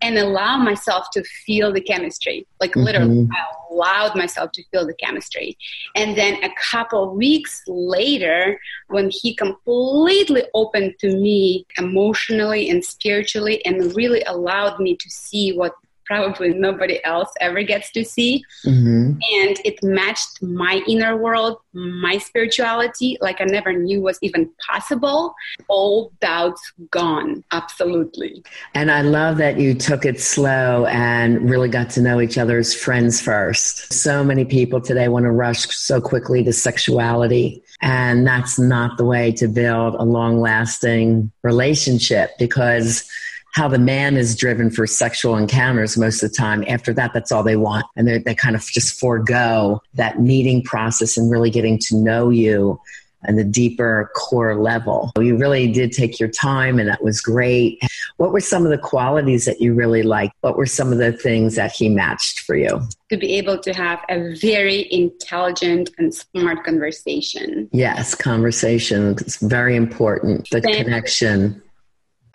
and 0.00 0.18
allow 0.18 0.56
myself 0.56 1.06
to 1.12 1.22
feel 1.44 1.72
the 1.72 1.80
chemistry. 1.80 2.46
Like 2.60 2.72
mm-hmm. 2.72 2.82
literally, 2.82 3.28
I 3.32 3.74
allowed 3.74 4.16
myself 4.16 4.52
to 4.52 4.62
feel 4.70 4.86
the 4.86 4.94
chemistry. 4.94 5.56
And 5.94 6.16
then 6.16 6.42
a 6.42 6.50
couple 6.60 7.14
weeks 7.14 7.62
later, 7.66 8.60
when 8.88 9.10
he 9.10 9.34
completely 9.34 10.44
opened 10.54 10.94
to 11.00 11.16
me 11.16 11.66
emotionally 11.78 12.68
and 12.70 12.84
spiritually 12.84 13.64
and 13.64 13.94
really 13.96 14.22
allowed 14.22 14.78
me 14.80 14.96
to 14.96 15.10
see 15.10 15.52
what 15.56 15.72
probably 16.06 16.54
nobody 16.54 17.04
else 17.04 17.30
ever 17.40 17.62
gets 17.62 17.90
to 17.92 18.04
see. 18.04 18.44
Mm-hmm. 18.64 19.18
And 19.40 19.60
it 19.64 19.82
matched 19.82 20.42
my 20.42 20.82
inner 20.86 21.16
world, 21.16 21.58
my 21.72 22.18
spirituality, 22.18 23.18
like 23.20 23.40
I 23.40 23.44
never 23.44 23.72
knew 23.72 24.00
was 24.00 24.18
even 24.22 24.50
possible. 24.66 25.34
All 25.68 26.12
doubts 26.20 26.72
gone, 26.90 27.44
absolutely. 27.52 28.42
And 28.74 28.90
I 28.90 29.02
love 29.02 29.36
that 29.38 29.58
you 29.58 29.74
took 29.74 30.04
it 30.04 30.20
slow 30.20 30.86
and 30.86 31.50
really 31.50 31.68
got 31.68 31.90
to 31.90 32.00
know 32.00 32.20
each 32.20 32.38
other 32.38 32.58
as 32.58 32.74
friends 32.74 33.20
first. 33.20 33.92
So 33.92 34.24
many 34.24 34.44
people 34.44 34.80
today 34.80 35.08
want 35.08 35.24
to 35.24 35.30
rush 35.30 35.66
so 35.76 36.00
quickly 36.00 36.44
to 36.44 36.52
sexuality. 36.52 37.62
And 37.82 38.26
that's 38.26 38.58
not 38.58 38.96
the 38.96 39.04
way 39.04 39.32
to 39.32 39.48
build 39.48 39.94
a 39.94 40.04
long 40.04 40.40
lasting 40.40 41.30
relationship 41.42 42.30
because 42.38 43.08
how 43.56 43.68
the 43.68 43.78
man 43.78 44.18
is 44.18 44.36
driven 44.36 44.70
for 44.70 44.86
sexual 44.86 45.34
encounters 45.34 45.96
most 45.96 46.22
of 46.22 46.30
the 46.30 46.36
time. 46.36 46.62
After 46.68 46.92
that, 46.92 47.14
that's 47.14 47.32
all 47.32 47.42
they 47.42 47.56
want. 47.56 47.86
And 47.96 48.06
they 48.06 48.34
kind 48.34 48.54
of 48.54 48.62
just 48.66 49.00
forego 49.00 49.80
that 49.94 50.20
meeting 50.20 50.62
process 50.62 51.16
and 51.16 51.30
really 51.30 51.48
getting 51.48 51.78
to 51.78 51.96
know 51.96 52.28
you 52.28 52.78
and 53.22 53.38
the 53.38 53.44
deeper 53.44 54.10
core 54.14 54.56
level. 54.56 55.10
You 55.18 55.38
really 55.38 55.72
did 55.72 55.92
take 55.92 56.20
your 56.20 56.28
time 56.28 56.78
and 56.78 56.86
that 56.90 57.02
was 57.02 57.22
great. 57.22 57.82
What 58.18 58.30
were 58.30 58.40
some 58.40 58.66
of 58.66 58.70
the 58.70 58.76
qualities 58.76 59.46
that 59.46 59.58
you 59.58 59.72
really 59.72 60.02
liked? 60.02 60.34
What 60.42 60.58
were 60.58 60.66
some 60.66 60.92
of 60.92 60.98
the 60.98 61.12
things 61.12 61.54
that 61.54 61.72
he 61.72 61.88
matched 61.88 62.40
for 62.40 62.56
you? 62.56 62.82
To 63.08 63.16
be 63.16 63.36
able 63.36 63.56
to 63.60 63.72
have 63.72 64.04
a 64.10 64.34
very 64.36 64.86
intelligent 64.92 65.88
and 65.96 66.14
smart 66.14 66.62
conversation. 66.62 67.70
Yes, 67.72 68.14
conversation. 68.14 69.12
It's 69.12 69.36
very 69.38 69.76
important. 69.76 70.46
The 70.50 70.60
connection 70.60 71.62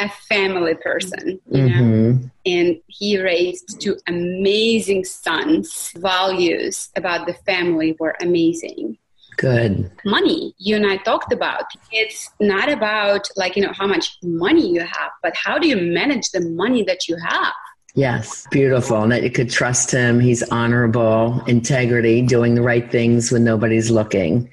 a 0.02 0.10
family 0.10 0.76
person, 0.76 1.40
you 1.50 1.64
mm-hmm. 1.64 2.12
know, 2.12 2.20
and 2.46 2.78
he 2.88 3.20
raised 3.22 3.80
two 3.80 3.98
amazing 4.08 5.06
sons. 5.06 5.94
Values 5.98 6.90
about 6.96 7.28
the 7.28 7.34
family 7.46 7.96
were 8.00 8.16
amazing. 8.22 8.98
Good. 9.38 9.90
Money, 10.06 10.54
you 10.58 10.76
and 10.76 10.86
I 10.86 10.98
talked 10.98 11.32
about. 11.32 11.66
It's 11.92 12.30
not 12.40 12.70
about 12.70 13.30
like, 13.36 13.56
you 13.56 13.64
know, 13.64 13.74
how 13.74 13.88
much 13.88 14.18
money 14.22 14.68
you 14.70 14.82
have, 14.82 15.12
but 15.24 15.36
how 15.36 15.58
do 15.58 15.68
you 15.68 15.78
manage 15.78 16.30
the 16.32 16.42
money 16.42 16.84
that 16.84 17.08
you 17.08 17.16
have? 17.18 17.54
Yes, 17.96 18.48
beautiful. 18.52 19.02
And 19.04 19.12
that 19.12 19.24
you 19.24 19.32
could 19.32 19.50
trust 19.50 19.92
him. 19.92 20.20
He's 20.20 20.44
honorable, 20.44 21.44
integrity, 21.46 22.22
doing 22.22 22.56
the 22.56 22.62
right 22.62 22.90
things 22.90 23.32
when 23.32 23.44
nobody's 23.44 23.92
looking. 23.92 24.50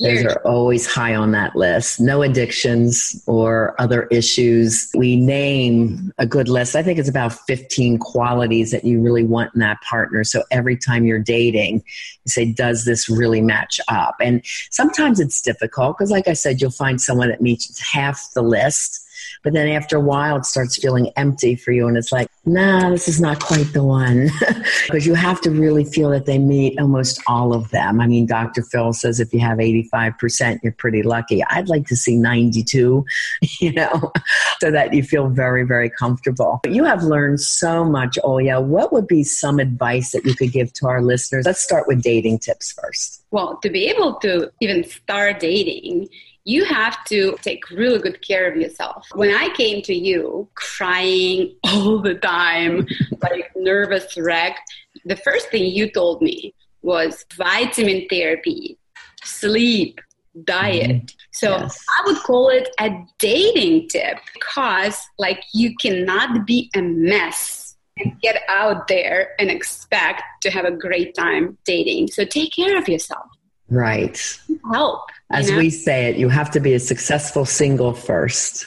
Those 0.00 0.24
are 0.26 0.40
always 0.44 0.86
high 0.86 1.16
on 1.16 1.32
that 1.32 1.56
list. 1.56 2.00
No 2.00 2.22
addictions 2.22 3.20
or 3.26 3.74
other 3.80 4.04
issues. 4.12 4.88
We 4.94 5.16
name 5.16 6.12
a 6.18 6.26
good 6.26 6.48
list. 6.48 6.76
I 6.76 6.84
think 6.84 7.00
it's 7.00 7.08
about 7.08 7.32
15 7.32 7.98
qualities 7.98 8.70
that 8.70 8.84
you 8.84 9.00
really 9.00 9.24
want 9.24 9.54
in 9.54 9.60
that 9.60 9.80
partner. 9.82 10.22
So 10.22 10.44
every 10.52 10.76
time 10.76 11.04
you're 11.04 11.18
dating, 11.18 11.82
you 12.24 12.28
say, 12.28 12.44
does 12.44 12.84
this 12.84 13.08
really 13.08 13.40
match 13.40 13.80
up? 13.88 14.14
And 14.20 14.40
sometimes 14.70 15.18
it's 15.18 15.42
difficult 15.42 15.98
because, 15.98 16.12
like 16.12 16.28
I 16.28 16.34
said, 16.34 16.60
you'll 16.60 16.70
find 16.70 17.00
someone 17.00 17.30
that 17.30 17.40
meets 17.40 17.80
half 17.80 18.28
the 18.34 18.42
list. 18.42 19.04
But 19.42 19.52
then 19.52 19.68
after 19.68 19.96
a 19.96 20.00
while, 20.00 20.36
it 20.36 20.46
starts 20.46 20.80
feeling 20.80 21.10
empty 21.16 21.56
for 21.56 21.72
you. 21.72 21.88
And 21.88 21.96
it's 21.96 22.12
like, 22.12 22.28
nah, 22.48 22.90
this 22.90 23.08
is 23.08 23.20
not 23.20 23.40
quite 23.40 23.72
the 23.72 23.84
one. 23.84 24.30
because 24.86 25.06
you 25.06 25.14
have 25.14 25.40
to 25.42 25.50
really 25.50 25.84
feel 25.84 26.10
that 26.10 26.26
they 26.26 26.38
meet 26.38 26.78
almost 26.80 27.20
all 27.26 27.52
of 27.52 27.70
them. 27.70 28.00
I 28.00 28.06
mean, 28.06 28.26
Dr. 28.26 28.62
Phil 28.62 28.92
says 28.92 29.20
if 29.20 29.32
you 29.32 29.40
have 29.40 29.58
85%, 29.58 30.60
you're 30.62 30.72
pretty 30.72 31.02
lucky. 31.02 31.44
I'd 31.44 31.68
like 31.68 31.86
to 31.86 31.96
see 31.96 32.16
92, 32.16 33.04
you 33.60 33.72
know, 33.72 34.12
so 34.60 34.70
that 34.70 34.92
you 34.94 35.02
feel 35.02 35.28
very, 35.28 35.64
very 35.64 35.90
comfortable. 35.90 36.60
But 36.62 36.72
you 36.72 36.84
have 36.84 37.02
learned 37.02 37.40
so 37.40 37.84
much, 37.84 38.18
Olya. 38.24 38.62
What 38.62 38.92
would 38.92 39.06
be 39.06 39.22
some 39.24 39.58
advice 39.58 40.12
that 40.12 40.24
you 40.24 40.34
could 40.34 40.52
give 40.52 40.72
to 40.74 40.86
our 40.86 41.02
listeners? 41.02 41.46
Let's 41.46 41.60
start 41.60 41.86
with 41.86 42.02
dating 42.02 42.40
tips 42.40 42.72
first. 42.72 43.22
Well, 43.30 43.58
to 43.62 43.70
be 43.70 43.86
able 43.86 44.14
to 44.16 44.50
even 44.60 44.84
start 44.84 45.40
dating, 45.40 46.08
you 46.48 46.64
have 46.64 47.04
to 47.04 47.36
take 47.42 47.68
really 47.68 47.98
good 47.98 48.26
care 48.26 48.50
of 48.50 48.56
yourself. 48.56 49.06
When 49.14 49.34
I 49.34 49.50
came 49.50 49.82
to 49.82 49.94
you 49.94 50.48
crying 50.54 51.54
all 51.64 52.00
the 52.00 52.14
time, 52.14 52.86
like 53.22 53.52
nervous 53.54 54.16
wreck, 54.16 54.58
the 55.04 55.16
first 55.16 55.50
thing 55.50 55.66
you 55.66 55.90
told 55.90 56.22
me 56.22 56.54
was 56.80 57.26
vitamin 57.36 58.06
therapy, 58.08 58.78
sleep, 59.22 60.00
diet. 60.44 60.88
Mm-hmm. 60.88 61.16
So 61.32 61.50
yes. 61.50 61.84
I 61.98 62.06
would 62.06 62.22
call 62.22 62.48
it 62.48 62.70
a 62.80 62.90
dating 63.18 63.90
tip 63.90 64.16
because 64.32 64.98
like 65.18 65.44
you 65.52 65.74
cannot 65.76 66.46
be 66.46 66.70
a 66.74 66.80
mess 66.80 67.76
and 67.98 68.18
get 68.22 68.40
out 68.48 68.88
there 68.88 69.34
and 69.38 69.50
expect 69.50 70.22
to 70.42 70.50
have 70.50 70.64
a 70.64 70.70
great 70.70 71.14
time 71.14 71.58
dating. 71.66 72.08
So 72.08 72.24
take 72.24 72.54
care 72.54 72.78
of 72.78 72.88
yourself. 72.88 73.26
Right. 73.70 74.40
Help. 74.72 75.10
As 75.30 75.50
know? 75.50 75.58
we 75.58 75.70
say 75.70 76.06
it, 76.08 76.16
you 76.16 76.28
have 76.28 76.50
to 76.52 76.60
be 76.60 76.74
a 76.74 76.80
successful 76.80 77.44
single 77.44 77.92
first. 77.92 78.66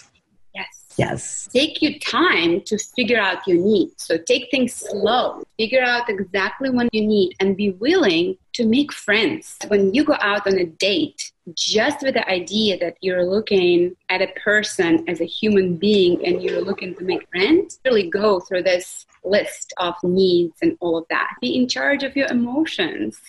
Yes. 0.54 0.68
Yes. 0.98 1.50
Take 1.52 1.82
your 1.82 1.98
time 2.00 2.62
to 2.62 2.78
figure 2.78 3.20
out 3.20 3.48
your 3.48 3.58
needs. 3.58 4.04
So 4.04 4.18
take 4.18 4.50
things 4.52 4.74
slow. 4.74 5.44
Figure 5.58 5.82
out 5.82 6.10
exactly 6.10 6.70
what 6.70 6.94
you 6.94 7.06
need 7.06 7.36
and 7.40 7.58
be 7.58 7.72
willing 7.72 8.38
to 8.54 8.66
make 8.66 8.92
friends. 8.92 9.58
When 9.68 9.94
you 9.94 10.04
go 10.04 10.18
out 10.20 10.46
on 10.46 10.60
a 10.60 10.66
date, 10.66 11.32
just 11.56 12.04
with 12.04 12.14
the 12.14 12.30
idea 12.30 12.78
that 12.78 12.98
you're 13.02 13.26
looking 13.26 13.96
at 14.10 14.22
a 14.22 14.28
person 14.44 15.04
as 15.10 15.20
a 15.20 15.26
human 15.26 15.78
being 15.78 16.24
and 16.26 16.44
you're 16.44 16.62
looking 16.62 16.94
to 16.96 17.04
make 17.04 17.28
friends, 17.30 17.80
really 17.84 18.08
go 18.08 18.40
through 18.40 18.64
this 18.64 19.08
list 19.24 19.74
of 19.78 19.96
needs 20.04 20.58
and 20.62 20.78
all 20.80 20.98
of 20.98 21.06
that. 21.10 21.34
Be 21.42 21.56
in 21.56 21.68
charge 21.68 22.04
of 22.04 22.16
your 22.16 22.28
emotions 22.28 23.20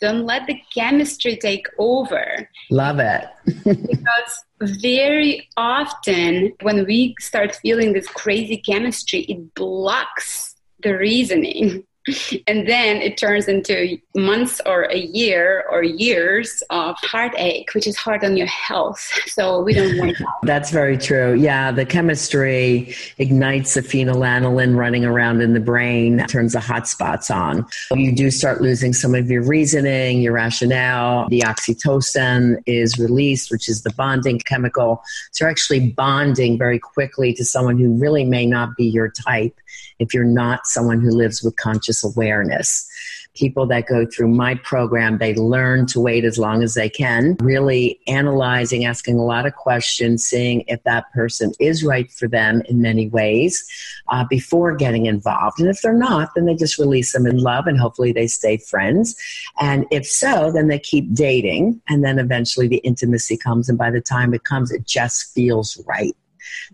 don't 0.00 0.26
let 0.26 0.46
the 0.46 0.60
chemistry 0.74 1.36
take 1.36 1.66
over. 1.78 2.48
Love 2.70 2.98
it. 2.98 3.24
because 3.64 4.44
very 4.60 5.48
often 5.56 6.52
when 6.62 6.84
we 6.84 7.14
start 7.18 7.54
feeling 7.56 7.92
this 7.92 8.08
crazy 8.08 8.58
chemistry, 8.58 9.20
it 9.20 9.54
blocks 9.54 10.54
the 10.82 10.96
reasoning. 10.96 11.84
and 12.46 12.68
then 12.68 12.96
it 13.02 13.16
turns 13.16 13.48
into 13.48 13.98
months 14.14 14.60
or 14.64 14.84
a 14.84 14.98
year 14.98 15.64
or 15.70 15.82
years 15.82 16.62
of 16.70 16.96
heartache, 17.00 17.72
which 17.74 17.86
is 17.86 17.96
hard 17.96 18.24
on 18.24 18.36
your 18.36 18.46
health. 18.46 19.12
So 19.36 19.60
we 19.60 19.74
don't 19.74 19.98
want 19.98 20.16
that. 20.18 20.28
That's 20.44 20.70
very 20.70 20.96
true. 20.96 21.34
Yeah, 21.34 21.70
the 21.70 21.84
chemistry 21.84 22.94
ignites 23.18 23.74
the 23.74 23.82
phenylalanine 23.82 24.76
running 24.76 25.04
around 25.04 25.42
in 25.42 25.52
the 25.52 25.60
brain, 25.60 26.24
turns 26.26 26.54
the 26.54 26.60
hot 26.60 26.88
spots 26.88 27.30
on. 27.30 27.66
You 27.94 28.14
do 28.14 28.30
start 28.30 28.62
losing 28.62 28.94
some 28.94 29.14
of 29.14 29.30
your 29.30 29.42
reasoning, 29.42 30.22
your 30.22 30.32
rationale. 30.32 31.28
The 31.28 31.40
oxytocin 31.40 32.62
is 32.64 32.98
released, 32.98 33.50
which 33.50 33.68
is 33.68 33.82
the 33.82 33.92
bonding 33.92 34.38
chemical. 34.38 35.02
So 35.32 35.44
you're 35.44 35.50
actually 35.50 35.90
bonding 35.90 36.56
very 36.56 36.78
quickly 36.78 37.34
to 37.34 37.44
someone 37.44 37.76
who 37.76 37.92
really 37.92 38.24
may 38.24 38.46
not 38.46 38.74
be 38.76 38.86
your 38.86 39.10
type 39.10 39.54
if 39.98 40.12
you're 40.12 40.24
not 40.24 40.66
someone 40.66 41.00
who 41.00 41.10
lives 41.10 41.42
with 41.42 41.56
conscious 41.56 41.95
awareness. 42.04 42.88
People 43.34 43.66
that 43.66 43.86
go 43.86 44.06
through 44.06 44.28
my 44.28 44.54
program, 44.54 45.18
they 45.18 45.34
learn 45.34 45.84
to 45.88 46.00
wait 46.00 46.24
as 46.24 46.38
long 46.38 46.62
as 46.62 46.72
they 46.72 46.88
can, 46.88 47.36
really 47.40 48.00
analyzing, 48.06 48.86
asking 48.86 49.18
a 49.18 49.24
lot 49.24 49.44
of 49.44 49.54
questions, 49.54 50.24
seeing 50.24 50.64
if 50.68 50.82
that 50.84 51.12
person 51.12 51.52
is 51.60 51.84
right 51.84 52.10
for 52.10 52.28
them 52.28 52.62
in 52.66 52.80
many 52.80 53.08
ways 53.08 53.68
uh, 54.08 54.24
before 54.24 54.74
getting 54.74 55.04
involved. 55.04 55.60
And 55.60 55.68
if 55.68 55.82
they're 55.82 55.92
not, 55.92 56.30
then 56.34 56.46
they 56.46 56.54
just 56.54 56.78
release 56.78 57.12
them 57.12 57.26
in 57.26 57.36
love 57.36 57.66
and 57.66 57.78
hopefully 57.78 58.12
they 58.12 58.26
stay 58.26 58.56
friends. 58.56 59.14
And 59.60 59.84
if 59.90 60.06
so, 60.06 60.50
then 60.50 60.68
they 60.68 60.78
keep 60.78 61.12
dating. 61.12 61.82
And 61.88 62.02
then 62.02 62.18
eventually 62.18 62.68
the 62.68 62.78
intimacy 62.78 63.36
comes. 63.36 63.68
And 63.68 63.76
by 63.76 63.90
the 63.90 64.00
time 64.00 64.32
it 64.32 64.44
comes, 64.44 64.72
it 64.72 64.86
just 64.86 65.34
feels 65.34 65.76
right. 65.86 66.16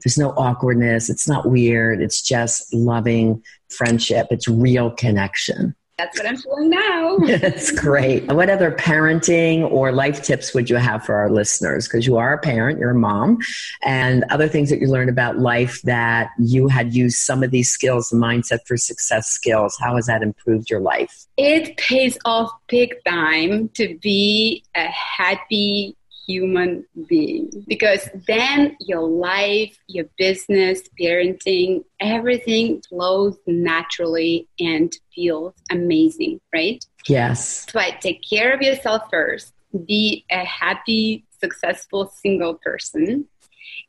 There's 0.02 0.18
no 0.18 0.30
awkwardness. 0.30 1.10
It's 1.10 1.28
not 1.28 1.48
weird. 1.48 2.00
It's 2.00 2.22
just 2.22 2.72
loving 2.72 3.42
friendship. 3.68 4.28
It's 4.30 4.48
real 4.48 4.90
connection. 4.90 5.74
That's 5.98 6.18
what 6.18 6.26
I'm 6.26 6.36
feeling 6.36 6.70
now. 6.70 7.18
That's 7.38 7.70
great. 7.70 8.26
What 8.32 8.48
other 8.48 8.72
parenting 8.72 9.70
or 9.70 9.92
life 9.92 10.22
tips 10.22 10.54
would 10.54 10.70
you 10.70 10.76
have 10.76 11.04
for 11.04 11.14
our 11.14 11.30
listeners? 11.30 11.86
Because 11.86 12.06
you 12.06 12.16
are 12.16 12.32
a 12.32 12.38
parent, 12.38 12.78
you're 12.78 12.90
a 12.90 12.94
mom, 12.94 13.38
and 13.82 14.24
other 14.30 14.48
things 14.48 14.70
that 14.70 14.80
you 14.80 14.88
learned 14.88 15.10
about 15.10 15.38
life 15.38 15.80
that 15.82 16.30
you 16.38 16.66
had 16.66 16.94
used 16.94 17.18
some 17.18 17.42
of 17.42 17.50
these 17.50 17.70
skills, 17.70 18.08
the 18.08 18.16
mindset 18.16 18.60
for 18.66 18.76
success 18.76 19.28
skills. 19.28 19.76
How 19.78 19.96
has 19.96 20.06
that 20.06 20.22
improved 20.22 20.70
your 20.70 20.80
life? 20.80 21.26
It 21.36 21.76
pays 21.76 22.18
off 22.24 22.50
big 22.68 22.94
time 23.06 23.68
to 23.74 23.96
be 23.98 24.64
a 24.74 24.86
happy, 24.86 25.94
human 26.32 26.84
being 27.08 27.50
because 27.68 28.08
then 28.26 28.76
your 28.80 29.02
life, 29.02 29.76
your 29.86 30.06
business, 30.18 30.82
parenting, 31.00 31.84
everything 32.00 32.82
flows 32.88 33.36
naturally 33.46 34.48
and 34.58 34.96
feels 35.14 35.54
amazing, 35.70 36.40
right? 36.52 36.84
Yes. 37.06 37.66
But 37.72 38.00
take 38.00 38.20
care 38.28 38.52
of 38.52 38.62
yourself 38.62 39.02
first. 39.10 39.52
Be 39.86 40.24
a 40.30 40.44
happy, 40.44 41.24
successful 41.40 42.12
single 42.22 42.54
person. 42.54 43.26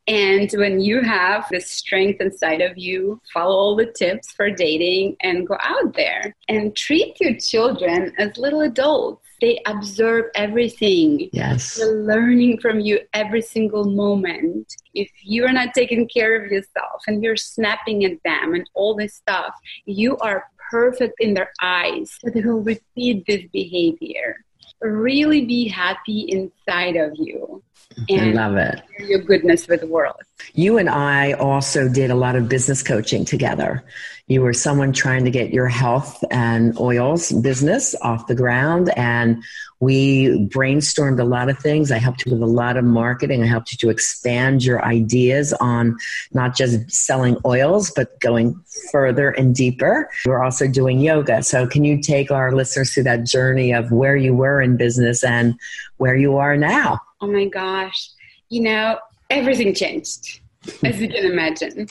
And 0.06 0.51
when 0.53 0.82
you 0.82 1.01
have 1.01 1.47
the 1.49 1.62
strength 1.62 2.19
inside 2.19 2.62
of 2.62 2.77
you, 2.77 3.21
follow 3.34 3.56
all 3.56 3.75
the 3.75 3.86
tips 3.86 4.32
for 4.34 4.49
dating 4.49 5.15
and 5.21 5.47
go 5.47 5.56
out 5.62 5.93
there 5.93 6.36
and 6.49 6.75
treat 6.75 7.19
your 7.21 7.36
children 7.36 8.12
as 8.17 8.36
little 8.38 8.62
adults 8.62 9.25
they 9.43 9.62
observe 9.65 10.27
everything. 10.36 11.29
Yes. 11.34 11.75
They're 11.75 12.01
learning 12.03 12.62
from 12.62 12.79
you 12.79 13.01
every 13.13 13.41
single 13.41 13.84
moment. 13.84 14.73
If 14.93 15.12
you're 15.21 15.51
not 15.51 15.73
taking 15.73 16.08
care 16.08 16.41
of 16.41 16.49
yourself 16.49 17.01
and 17.08 17.21
you're 17.21 17.36
snapping 17.36 18.06
at 18.06 18.23
them 18.23 18.53
and 18.53 18.65
all 18.73 18.95
this 18.95 19.15
stuff, 19.15 19.53
you 19.86 20.15
are 20.19 20.45
perfect 20.71 21.15
in 21.19 21.34
their 21.34 21.51
eyes. 21.62 22.17
So 22.21 22.29
they 22.29 22.39
will 22.39 22.62
repeat 22.62 23.25
this 23.27 23.43
behavior. 23.51 24.38
Really 24.79 25.45
be 25.45 25.67
happy 25.67 26.21
inside 26.29 26.95
of 26.95 27.12
you. 27.15 27.62
And 28.10 28.39
I 28.39 28.48
love 28.48 28.58
it. 28.58 28.82
Your 29.00 29.19
goodness 29.19 29.67
with 29.67 29.82
the 29.82 29.88
world. 29.88 30.15
You 30.54 30.78
and 30.78 30.89
I 30.89 31.34
also 31.34 31.88
did 31.88 32.12
a 32.12 32.15
lot 32.15 32.36
of 32.36 32.50
business 32.50 32.84
coaching 32.84 33.26
together. 33.26 33.84
You 34.28 34.41
were 34.41 34.54
someone 34.54 34.93
trying 34.93 35.26
to 35.26 35.32
get 35.32 35.52
your 35.52 35.67
health 35.67 36.24
and 36.32 36.78
oils 36.80 37.32
business 37.32 37.93
off 38.02 38.28
the 38.28 38.36
ground 38.36 38.91
and 38.96 39.43
we 39.82 40.48
brainstormed 40.48 41.19
a 41.19 41.26
lot 41.26 41.50
of 41.50 41.60
things. 41.60 41.91
I 41.91 41.98
helped 41.98 42.26
you 42.26 42.32
with 42.32 42.41
a 42.41 42.46
lot 42.46 42.78
of 42.78 42.86
marketing. 42.86 43.43
I 43.43 43.48
helped 43.48 43.74
you 43.74 43.78
to 43.80 43.89
expand 43.89 44.63
your 44.63 44.84
ideas 44.86 45.52
on 45.54 45.98
not 46.32 46.56
just 46.56 46.89
selling 46.89 47.36
oils 47.46 47.91
but 47.91 48.17
going 48.22 48.56
further 48.93 49.32
and 49.32 49.54
deeper. 49.54 50.10
We're 50.26 50.41
also 50.41 50.69
doing 50.69 51.02
yoga. 51.02 51.43
So 51.43 51.67
can 51.67 51.84
you 51.84 52.02
take 52.02 52.32
our 52.32 52.54
listeners 52.54 52.93
through 52.93 53.04
that 53.04 53.26
journey 53.26 53.74
of 53.74 53.91
where 53.91 54.15
you 54.15 54.34
were 54.34 54.62
in 54.62 54.78
business 54.78 55.22
and 55.22 55.60
where 55.98 56.15
you 56.15 56.38
are 56.38 56.56
now 56.56 57.02
oh 57.23 57.27
my 57.27 57.45
gosh 57.45 58.09
you 58.49 58.62
know 58.62 58.97
everything 59.29 59.73
changed 59.73 60.41
as 60.83 60.99
you 60.99 61.09
can 61.09 61.25
imagine. 61.25 61.88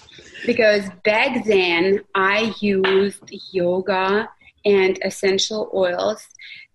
Because 0.46 0.88
back 1.04 1.44
then, 1.44 2.00
I 2.14 2.54
used 2.60 3.22
yoga 3.52 4.28
and 4.64 4.98
essential 5.04 5.70
oils 5.74 6.26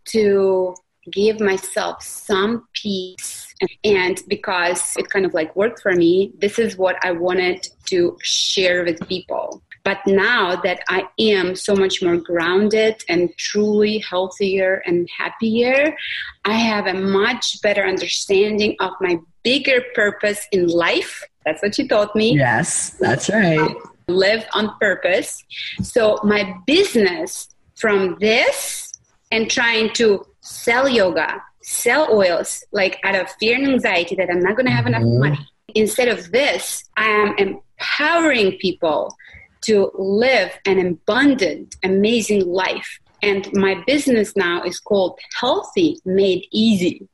to 0.09 0.75
give 1.11 1.39
myself 1.39 2.03
some 2.03 2.67
peace. 2.73 3.53
And 3.83 4.21
because 4.27 4.95
it 4.97 5.09
kind 5.09 5.25
of 5.25 5.33
like 5.33 5.55
worked 5.55 5.81
for 5.81 5.93
me, 5.93 6.33
this 6.37 6.59
is 6.59 6.77
what 6.77 6.97
I 7.03 7.11
wanted 7.11 7.67
to 7.85 8.17
share 8.21 8.83
with 8.83 9.07
people. 9.07 9.63
But 9.87 10.01
now 10.05 10.43
that 10.67 10.79
I 10.89 11.07
am 11.17 11.55
so 11.55 11.73
much 11.73 12.01
more 12.01 12.17
grounded 12.17 12.95
and 13.07 13.21
truly 13.37 13.99
healthier 13.99 14.83
and 14.85 15.07
happier, 15.09 15.95
I 16.43 16.55
have 16.71 16.87
a 16.87 16.93
much 16.93 17.61
better 17.61 17.83
understanding 17.93 18.75
of 18.81 18.91
my 18.99 19.13
bigger 19.43 19.79
purpose 19.95 20.41
in 20.51 20.67
life 20.67 21.23
that's 21.47 21.61
what 21.61 21.77
you 21.77 21.87
taught 21.87 22.13
me. 22.13 22.35
Yes, 22.35 22.89
that's 22.99 23.29
right. 23.29 23.73
Live 24.09 24.45
on 24.53 24.75
purpose. 24.81 25.45
So 25.81 26.19
my 26.21 26.53
business 26.65 27.47
from 27.75 28.17
this 28.19 28.91
and 29.31 29.49
trying 29.49 29.93
to 29.93 30.25
sell 30.41 30.89
yoga, 30.89 31.41
sell 31.61 32.11
oils, 32.11 32.65
like 32.73 32.99
out 33.05 33.15
of 33.15 33.29
fear 33.39 33.55
and 33.55 33.65
anxiety 33.65 34.13
that 34.15 34.29
I'm 34.29 34.41
not 34.41 34.57
going 34.57 34.65
to 34.65 34.73
have 34.73 34.83
mm-hmm. 34.83 34.95
enough 35.05 35.19
money. 35.21 35.47
Instead 35.73 36.09
of 36.09 36.33
this, 36.33 36.83
I 36.97 37.07
am 37.07 37.35
empowering 37.37 38.57
people 38.57 39.15
to 39.61 39.91
live 39.95 40.51
an 40.65 40.85
abundant, 40.85 41.75
amazing 41.83 42.45
life. 42.45 42.99
And 43.21 43.51
my 43.53 43.83
business 43.87 44.35
now 44.35 44.63
is 44.63 44.79
called 44.79 45.19
Healthy 45.39 45.97
Made 46.05 46.45
Easy 46.51 47.07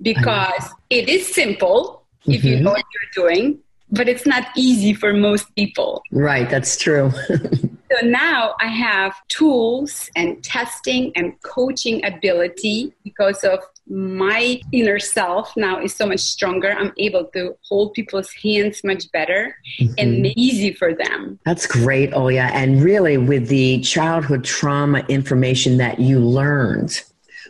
because 0.00 0.70
it 0.90 1.08
is 1.08 1.32
simple 1.32 2.04
mm-hmm. 2.20 2.32
if 2.32 2.44
you 2.44 2.56
mm-hmm. 2.56 2.64
know 2.64 2.72
what 2.72 2.84
you're 2.94 3.28
doing, 3.28 3.58
but 3.90 4.08
it's 4.08 4.26
not 4.26 4.48
easy 4.56 4.92
for 4.92 5.12
most 5.12 5.54
people. 5.54 6.02
Right, 6.10 6.48
that's 6.48 6.76
true. 6.76 7.10
so 7.28 8.06
now 8.06 8.54
I 8.60 8.66
have 8.66 9.14
tools 9.28 10.10
and 10.16 10.42
testing 10.42 11.12
and 11.16 11.40
coaching 11.42 12.04
ability 12.04 12.92
because 13.04 13.44
of 13.44 13.60
my 13.88 14.60
inner 14.72 14.98
self 14.98 15.56
now 15.56 15.80
is 15.80 15.94
so 15.94 16.06
much 16.06 16.20
stronger. 16.20 16.72
I'm 16.72 16.92
able 16.98 17.24
to 17.26 17.56
hold 17.68 17.94
people's 17.94 18.32
hands 18.32 18.82
much 18.82 19.10
better 19.12 19.56
mm-hmm. 19.80 19.94
and 19.98 20.26
easy 20.36 20.72
for 20.72 20.92
them. 20.92 21.38
That's 21.44 21.66
great, 21.66 22.12
Oya. 22.12 22.50
And 22.52 22.82
really, 22.82 23.16
with 23.16 23.48
the 23.48 23.80
childhood 23.80 24.44
trauma 24.44 25.04
information 25.08 25.76
that 25.76 26.00
you 26.00 26.18
learned, 26.18 27.00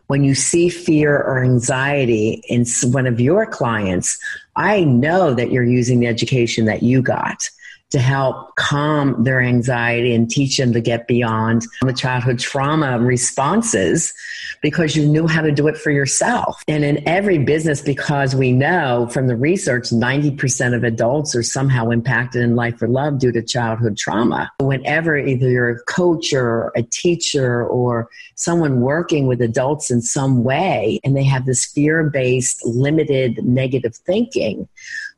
when 0.08 0.24
you 0.24 0.34
see 0.34 0.68
fear 0.68 1.16
or 1.16 1.42
anxiety 1.42 2.42
in 2.48 2.64
one 2.84 3.06
of 3.06 3.18
your 3.18 3.46
clients, 3.46 4.18
I 4.54 4.84
know 4.84 5.34
that 5.34 5.50
you're 5.50 5.64
using 5.64 6.00
the 6.00 6.06
education 6.06 6.66
that 6.66 6.82
you 6.82 7.02
got 7.02 7.48
to 7.90 7.98
help 7.98 8.54
calm 8.56 9.22
their 9.22 9.40
anxiety 9.40 10.14
and 10.14 10.28
teach 10.28 10.56
them 10.56 10.72
to 10.72 10.80
get 10.80 11.06
beyond 11.06 11.64
the 11.82 11.92
childhood 11.92 12.38
trauma 12.38 12.98
responses 12.98 14.12
because 14.60 14.96
you 14.96 15.06
knew 15.06 15.26
how 15.26 15.40
to 15.40 15.52
do 15.52 15.68
it 15.68 15.76
for 15.76 15.90
yourself. 15.90 16.62
And 16.66 16.84
in 16.84 17.06
every 17.08 17.38
business, 17.38 17.80
because 17.80 18.34
we 18.34 18.52
know 18.52 19.08
from 19.12 19.28
the 19.28 19.36
research, 19.36 19.90
90% 19.90 20.74
of 20.74 20.82
adults 20.82 21.36
are 21.36 21.42
somehow 21.42 21.90
impacted 21.90 22.42
in 22.42 22.56
life 22.56 22.82
or 22.82 22.88
love 22.88 23.18
due 23.18 23.32
to 23.32 23.42
childhood 23.42 23.96
trauma. 23.96 24.50
Whenever 24.60 25.16
either 25.16 25.48
you're 25.48 25.70
a 25.70 25.82
coach 25.84 26.32
or 26.32 26.72
a 26.74 26.82
teacher 26.82 27.64
or 27.64 28.08
someone 28.34 28.80
working 28.80 29.26
with 29.26 29.40
adults 29.40 29.90
in 29.90 30.02
some 30.02 30.42
way 30.42 31.00
and 31.04 31.16
they 31.16 31.24
have 31.24 31.46
this 31.46 31.64
fear 31.64 32.02
based, 32.04 32.64
limited 32.64 33.44
negative 33.44 33.94
thinking, 33.94 34.68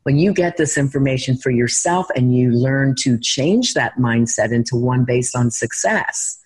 when 0.08 0.16
you 0.16 0.32
get 0.32 0.56
this 0.56 0.78
information 0.78 1.36
for 1.36 1.50
yourself 1.50 2.06
and 2.16 2.34
you 2.34 2.50
learn 2.50 2.94
to 2.94 3.18
change 3.18 3.74
that 3.74 3.94
mindset 3.98 4.52
into 4.52 4.74
one 4.74 5.04
based 5.04 5.36
on 5.36 5.50
success, 5.50 6.40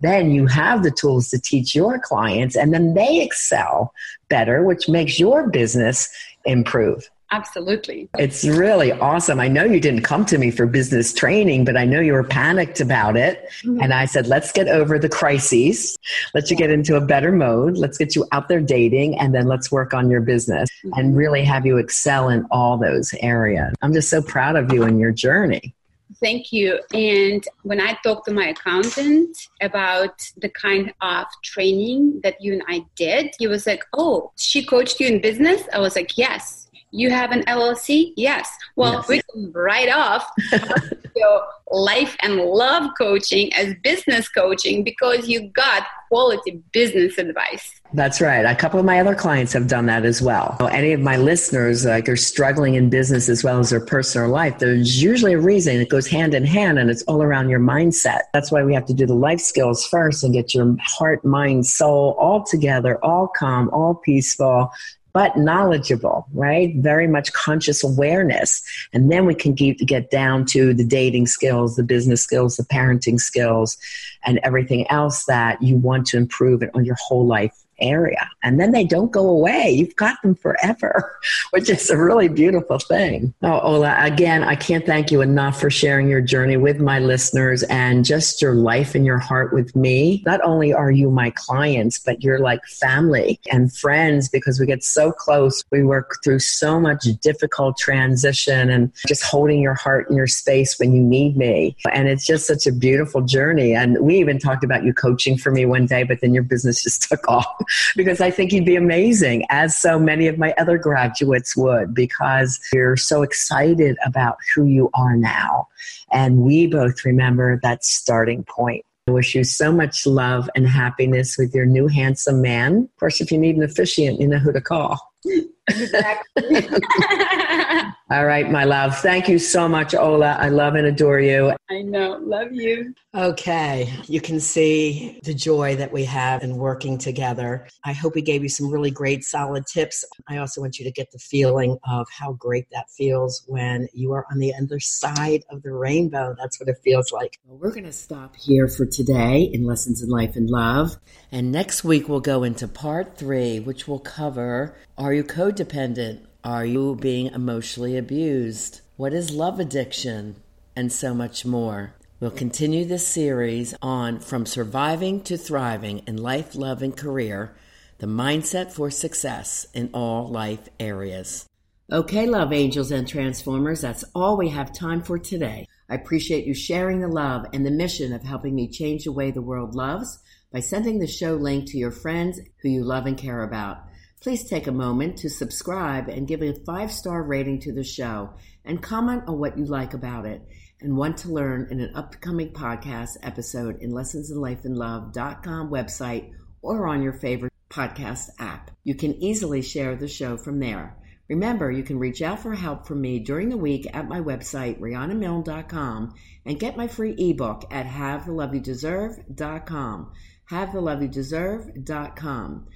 then 0.00 0.30
you 0.30 0.44
have 0.46 0.82
the 0.82 0.90
tools 0.90 1.30
to 1.30 1.40
teach 1.40 1.74
your 1.74 1.98
clients 1.98 2.54
and 2.54 2.74
then 2.74 2.92
they 2.92 3.22
excel 3.22 3.94
better, 4.28 4.62
which 4.62 4.90
makes 4.90 5.18
your 5.18 5.48
business 5.48 6.10
improve. 6.44 7.08
Absolutely. 7.30 8.08
It's 8.18 8.44
really 8.46 8.92
awesome. 8.92 9.38
I 9.38 9.48
know 9.48 9.64
you 9.64 9.80
didn't 9.80 10.02
come 10.02 10.24
to 10.26 10.38
me 10.38 10.50
for 10.50 10.66
business 10.66 11.12
training, 11.12 11.66
but 11.66 11.76
I 11.76 11.84
know 11.84 12.00
you 12.00 12.14
were 12.14 12.24
panicked 12.24 12.80
about 12.80 13.16
it. 13.16 13.50
Mm-hmm. 13.62 13.82
And 13.82 13.92
I 13.92 14.06
said, 14.06 14.26
let's 14.26 14.50
get 14.50 14.66
over 14.68 14.98
the 14.98 15.10
crises. 15.10 15.96
Let's 16.34 16.50
you 16.50 16.56
get 16.56 16.70
into 16.70 16.96
a 16.96 17.02
better 17.02 17.30
mode. 17.30 17.76
Let's 17.76 17.98
get 17.98 18.16
you 18.16 18.26
out 18.32 18.48
there 18.48 18.60
dating 18.60 19.18
and 19.18 19.34
then 19.34 19.46
let's 19.46 19.70
work 19.70 19.92
on 19.92 20.08
your 20.08 20.22
business 20.22 20.70
mm-hmm. 20.82 20.98
and 20.98 21.16
really 21.16 21.44
have 21.44 21.66
you 21.66 21.76
excel 21.76 22.30
in 22.30 22.46
all 22.50 22.78
those 22.78 23.12
areas. 23.20 23.74
I'm 23.82 23.92
just 23.92 24.08
so 24.08 24.22
proud 24.22 24.56
of 24.56 24.72
you 24.72 24.84
and 24.84 24.98
your 24.98 25.12
journey. 25.12 25.74
Thank 26.20 26.52
you. 26.52 26.80
And 26.94 27.44
when 27.62 27.80
I 27.80 27.96
talked 28.02 28.26
to 28.26 28.32
my 28.32 28.48
accountant 28.48 29.36
about 29.60 30.26
the 30.38 30.48
kind 30.48 30.92
of 31.02 31.26
training 31.44 32.20
that 32.22 32.40
you 32.40 32.54
and 32.54 32.62
I 32.66 32.84
did, 32.96 33.34
he 33.38 33.46
was 33.46 33.66
like, 33.66 33.84
Oh, 33.92 34.32
she 34.36 34.64
coached 34.64 34.98
you 34.98 35.08
in 35.08 35.20
business? 35.20 35.62
I 35.72 35.78
was 35.78 35.94
like, 35.94 36.16
Yes 36.16 36.67
you 36.90 37.10
have 37.10 37.32
an 37.32 37.42
LLC? 37.42 38.12
Yes. 38.16 38.50
Well, 38.76 38.94
yes. 38.94 39.08
we 39.08 39.22
can 39.32 39.52
write 39.52 39.90
off 39.90 40.28
your 41.16 41.42
life 41.70 42.16
and 42.22 42.36
love 42.36 42.90
coaching 42.96 43.52
as 43.54 43.74
business 43.82 44.28
coaching 44.28 44.84
because 44.84 45.28
you 45.28 45.48
got 45.48 45.86
quality 46.08 46.62
business 46.72 47.18
advice. 47.18 47.80
That's 47.92 48.20
right. 48.20 48.44
A 48.44 48.54
couple 48.54 48.80
of 48.80 48.86
my 48.86 49.00
other 49.00 49.14
clients 49.14 49.52
have 49.52 49.66
done 49.66 49.86
that 49.86 50.04
as 50.04 50.22
well. 50.22 50.56
Any 50.70 50.92
of 50.92 51.00
my 51.00 51.16
listeners 51.16 51.84
uh, 51.84 51.90
like 51.90 52.08
are 52.08 52.16
struggling 52.16 52.74
in 52.74 52.88
business 52.90 53.28
as 53.28 53.44
well 53.44 53.58
as 53.58 53.70
their 53.70 53.84
personal 53.84 54.28
life. 54.28 54.58
There's 54.58 55.02
usually 55.02 55.34
a 55.34 55.38
reason 55.38 55.76
it 55.76 55.88
goes 55.88 56.06
hand 56.06 56.34
in 56.34 56.44
hand 56.44 56.78
and 56.78 56.90
it's 56.90 57.02
all 57.02 57.22
around 57.22 57.48
your 57.48 57.60
mindset. 57.60 58.22
That's 58.32 58.50
why 58.50 58.62
we 58.62 58.74
have 58.74 58.86
to 58.86 58.94
do 58.94 59.06
the 59.06 59.14
life 59.14 59.40
skills 59.40 59.86
first 59.86 60.24
and 60.24 60.32
get 60.32 60.54
your 60.54 60.76
heart, 60.80 61.24
mind, 61.24 61.66
soul 61.66 62.16
all 62.18 62.44
together, 62.44 63.02
all 63.04 63.28
calm, 63.28 63.68
all 63.70 63.94
peaceful, 63.94 64.70
but 65.18 65.36
knowledgeable, 65.36 66.28
right? 66.32 66.76
Very 66.76 67.08
much 67.08 67.32
conscious 67.32 67.82
awareness. 67.82 68.62
And 68.92 69.10
then 69.10 69.26
we 69.26 69.34
can 69.34 69.52
get, 69.52 69.78
get 69.78 70.12
down 70.12 70.44
to 70.50 70.72
the 70.72 70.84
dating 70.84 71.26
skills, 71.26 71.74
the 71.74 71.82
business 71.82 72.22
skills, 72.22 72.56
the 72.56 72.62
parenting 72.62 73.18
skills, 73.18 73.76
and 74.24 74.38
everything 74.44 74.88
else 74.92 75.24
that 75.24 75.60
you 75.60 75.76
want 75.76 76.06
to 76.06 76.18
improve 76.18 76.62
on 76.72 76.84
your 76.84 76.94
whole 77.00 77.26
life 77.26 77.64
area. 77.80 78.28
And 78.42 78.60
then 78.60 78.72
they 78.72 78.84
don't 78.84 79.12
go 79.12 79.28
away. 79.28 79.70
You've 79.70 79.96
got 79.96 80.20
them 80.22 80.34
forever, 80.34 81.16
which 81.50 81.68
is 81.68 81.90
a 81.90 81.96
really 81.96 82.28
beautiful 82.28 82.78
thing. 82.78 83.34
Oh, 83.42 83.60
Ola, 83.60 83.96
again, 83.98 84.42
I 84.42 84.56
can't 84.56 84.86
thank 84.86 85.10
you 85.10 85.20
enough 85.20 85.60
for 85.60 85.70
sharing 85.70 86.08
your 86.08 86.20
journey 86.20 86.56
with 86.56 86.80
my 86.80 86.98
listeners 86.98 87.62
and 87.64 88.04
just 88.04 88.42
your 88.42 88.54
life 88.54 88.94
and 88.94 89.04
your 89.04 89.18
heart 89.18 89.52
with 89.52 89.74
me. 89.74 90.22
Not 90.26 90.40
only 90.42 90.72
are 90.72 90.90
you 90.90 91.10
my 91.10 91.30
clients, 91.30 91.98
but 91.98 92.22
you're 92.22 92.38
like 92.38 92.64
family 92.64 93.40
and 93.50 93.74
friends 93.74 94.28
because 94.28 94.60
we 94.60 94.66
get 94.66 94.84
so 94.84 95.12
close. 95.12 95.64
We 95.70 95.82
work 95.84 96.18
through 96.22 96.40
so 96.40 96.80
much 96.80 97.04
difficult 97.20 97.78
transition 97.78 98.70
and 98.70 98.92
just 99.06 99.22
holding 99.22 99.60
your 99.60 99.74
heart 99.74 100.08
in 100.10 100.16
your 100.16 100.26
space 100.26 100.78
when 100.78 100.92
you 100.92 101.02
need 101.02 101.36
me. 101.36 101.76
And 101.92 102.08
it's 102.08 102.26
just 102.26 102.46
such 102.46 102.66
a 102.66 102.72
beautiful 102.72 103.22
journey. 103.22 103.74
And 103.74 103.98
we 104.00 104.18
even 104.18 104.38
talked 104.38 104.64
about 104.64 104.84
you 104.84 104.92
coaching 104.92 105.36
for 105.36 105.50
me 105.50 105.66
one 105.66 105.86
day, 105.86 106.02
but 106.02 106.20
then 106.20 106.34
your 106.34 106.42
business 106.42 106.82
just 106.82 107.02
took 107.08 107.26
off 107.28 107.46
because 107.96 108.20
I 108.20 108.30
think 108.30 108.52
you'd 108.52 108.64
be 108.64 108.76
amazing, 108.76 109.44
as 109.50 109.76
so 109.76 109.98
many 109.98 110.26
of 110.26 110.38
my 110.38 110.54
other 110.58 110.78
graduates 110.78 111.56
would, 111.56 111.94
because 111.94 112.60
you're 112.72 112.96
so 112.96 113.22
excited 113.22 113.96
about 114.04 114.36
who 114.54 114.64
you 114.64 114.90
are 114.94 115.16
now. 115.16 115.68
And 116.12 116.38
we 116.38 116.66
both 116.66 117.04
remember 117.04 117.60
that 117.62 117.84
starting 117.84 118.44
point. 118.44 118.84
I 119.08 119.10
wish 119.10 119.34
you 119.34 119.42
so 119.44 119.72
much 119.72 120.06
love 120.06 120.50
and 120.54 120.68
happiness 120.68 121.38
with 121.38 121.54
your 121.54 121.64
new 121.64 121.88
handsome 121.88 122.42
man. 122.42 122.88
Of 122.92 123.00
course, 123.00 123.20
if 123.20 123.32
you 123.32 123.38
need 123.38 123.56
an 123.56 123.62
officiant, 123.62 124.20
you 124.20 124.28
know 124.28 124.38
who 124.38 124.52
to 124.52 124.60
call. 124.60 125.00
Exactly. 125.68 126.68
All 128.10 128.24
right, 128.24 128.50
my 128.50 128.64
love. 128.64 128.96
Thank 128.98 129.28
you 129.28 129.38
so 129.38 129.68
much, 129.68 129.94
Ola. 129.94 130.38
I 130.40 130.48
love 130.48 130.74
and 130.76 130.86
adore 130.86 131.20
you. 131.20 131.52
I 131.70 131.82
know. 131.82 132.18
Love 132.22 132.52
you. 132.52 132.94
Okay. 133.14 133.92
You 134.06 134.22
can 134.22 134.40
see 134.40 135.20
the 135.24 135.34
joy 135.34 135.76
that 135.76 135.92
we 135.92 136.04
have 136.04 136.42
in 136.42 136.56
working 136.56 136.96
together. 136.96 137.68
I 137.84 137.92
hope 137.92 138.14
we 138.14 138.22
gave 138.22 138.42
you 138.42 138.48
some 138.48 138.70
really 138.70 138.90
great, 138.90 139.24
solid 139.24 139.66
tips. 139.66 140.06
I 140.26 140.38
also 140.38 140.62
want 140.62 140.78
you 140.78 140.86
to 140.86 140.90
get 140.90 141.10
the 141.12 141.18
feeling 141.18 141.76
of 141.86 142.06
how 142.10 142.32
great 142.32 142.64
that 142.72 142.88
feels 142.96 143.44
when 143.46 143.88
you 143.92 144.12
are 144.12 144.24
on 144.32 144.38
the 144.38 144.54
other 144.54 144.80
side 144.80 145.42
of 145.50 145.62
the 145.62 145.72
rainbow. 145.72 146.34
That's 146.38 146.58
what 146.58 146.70
it 146.70 146.76
feels 146.82 147.12
like. 147.12 147.38
Well, 147.44 147.58
we're 147.58 147.72
going 147.72 147.84
to 147.84 147.92
stop 147.92 148.36
here 148.36 148.68
for 148.68 148.86
today 148.86 149.42
in 149.52 149.64
Lessons 149.64 150.02
in 150.02 150.08
Life 150.08 150.34
and 150.34 150.48
Love. 150.48 150.96
And 151.30 151.52
next 151.52 151.84
week, 151.84 152.08
we'll 152.08 152.20
go 152.20 152.42
into 152.42 152.66
part 152.66 153.18
three, 153.18 153.60
which 153.60 153.86
will 153.86 153.98
cover 153.98 154.74
Are 154.96 155.12
you 155.12 155.22
codependent? 155.58 156.20
Are 156.44 156.64
you 156.64 156.94
being 156.94 157.26
emotionally 157.26 157.96
abused? 157.96 158.80
What 158.96 159.12
is 159.12 159.32
love 159.32 159.58
addiction? 159.58 160.36
And 160.76 160.92
so 160.92 161.12
much 161.12 161.44
more. 161.44 161.94
We'll 162.20 162.30
continue 162.30 162.84
this 162.84 163.06
series 163.06 163.74
on 163.82 164.20
From 164.20 164.46
Surviving 164.46 165.22
to 165.22 165.36
Thriving 165.36 166.02
in 166.06 166.16
Life, 166.16 166.54
Love, 166.54 166.82
and 166.82 166.96
Career 166.96 167.56
the 167.98 168.06
mindset 168.06 168.70
for 168.70 168.92
success 168.92 169.66
in 169.74 169.90
all 169.92 170.28
life 170.28 170.68
areas. 170.78 171.46
Okay, 171.90 172.26
love 172.26 172.52
angels 172.52 172.92
and 172.92 173.08
transformers, 173.08 173.80
that's 173.80 174.04
all 174.14 174.36
we 174.36 174.50
have 174.50 174.72
time 174.72 175.02
for 175.02 175.18
today. 175.18 175.66
I 175.90 175.96
appreciate 175.96 176.46
you 176.46 176.54
sharing 176.54 177.00
the 177.00 177.08
love 177.08 177.46
and 177.52 177.66
the 177.66 177.72
mission 177.72 178.12
of 178.12 178.22
helping 178.22 178.54
me 178.54 178.70
change 178.70 179.02
the 179.02 179.10
way 179.10 179.32
the 179.32 179.42
world 179.42 179.74
loves 179.74 180.20
by 180.52 180.60
sending 180.60 181.00
the 181.00 181.08
show 181.08 181.34
link 181.34 181.66
to 181.70 181.78
your 181.78 181.90
friends 181.90 182.38
who 182.62 182.68
you 182.68 182.84
love 182.84 183.06
and 183.06 183.18
care 183.18 183.42
about. 183.42 183.87
Please 184.20 184.48
take 184.48 184.66
a 184.66 184.72
moment 184.72 185.18
to 185.18 185.30
subscribe 185.30 186.08
and 186.08 186.26
give 186.26 186.42
a 186.42 186.54
five 186.64 186.90
star 186.90 187.22
rating 187.22 187.60
to 187.60 187.72
the 187.72 187.84
show 187.84 188.30
and 188.64 188.82
comment 188.82 189.22
on 189.28 189.38
what 189.38 189.56
you 189.56 189.64
like 189.64 189.94
about 189.94 190.26
it 190.26 190.42
and 190.80 190.96
want 190.96 191.18
to 191.18 191.32
learn 191.32 191.68
in 191.70 191.80
an 191.80 191.92
upcoming 191.94 192.52
podcast 192.52 193.16
episode 193.22 193.80
in 193.80 193.92
lessonsinlifeandlove.com 193.92 195.70
website 195.70 196.32
or 196.62 196.88
on 196.88 197.02
your 197.02 197.12
favorite 197.12 197.52
podcast 197.70 198.30
app. 198.38 198.70
You 198.82 198.94
can 198.94 199.14
easily 199.22 199.62
share 199.62 199.94
the 199.94 200.08
show 200.08 200.36
from 200.36 200.58
there. 200.58 200.96
Remember, 201.28 201.70
you 201.70 201.82
can 201.82 201.98
reach 201.98 202.22
out 202.22 202.40
for 202.40 202.54
help 202.54 202.86
from 202.86 203.02
me 203.02 203.18
during 203.18 203.50
the 203.50 203.56
week 203.56 203.86
at 203.92 204.08
my 204.08 204.20
website, 204.20 204.80
RhondaMilne.com, 204.80 206.14
and 206.46 206.58
get 206.58 206.76
my 206.76 206.88
free 206.88 207.14
ebook 207.18 207.64
at 207.70 207.86
HaveTheLoveYouDeserve.com. 207.86 210.12
HaveTheLoveYouDeserve.com. 210.50 212.66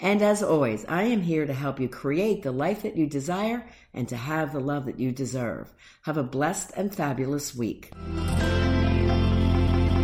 And 0.00 0.22
as 0.22 0.42
always, 0.42 0.84
I 0.88 1.04
am 1.04 1.22
here 1.22 1.46
to 1.46 1.52
help 1.52 1.78
you 1.78 1.88
create 1.88 2.42
the 2.42 2.52
life 2.52 2.82
that 2.82 2.96
you 2.96 3.06
desire 3.06 3.64
and 3.92 4.08
to 4.08 4.16
have 4.16 4.52
the 4.52 4.60
love 4.60 4.86
that 4.86 4.98
you 4.98 5.12
deserve. 5.12 5.72
Have 6.02 6.16
a 6.16 6.24
blessed 6.24 6.72
and 6.76 6.94
fabulous 6.94 7.54
week. 7.54 7.92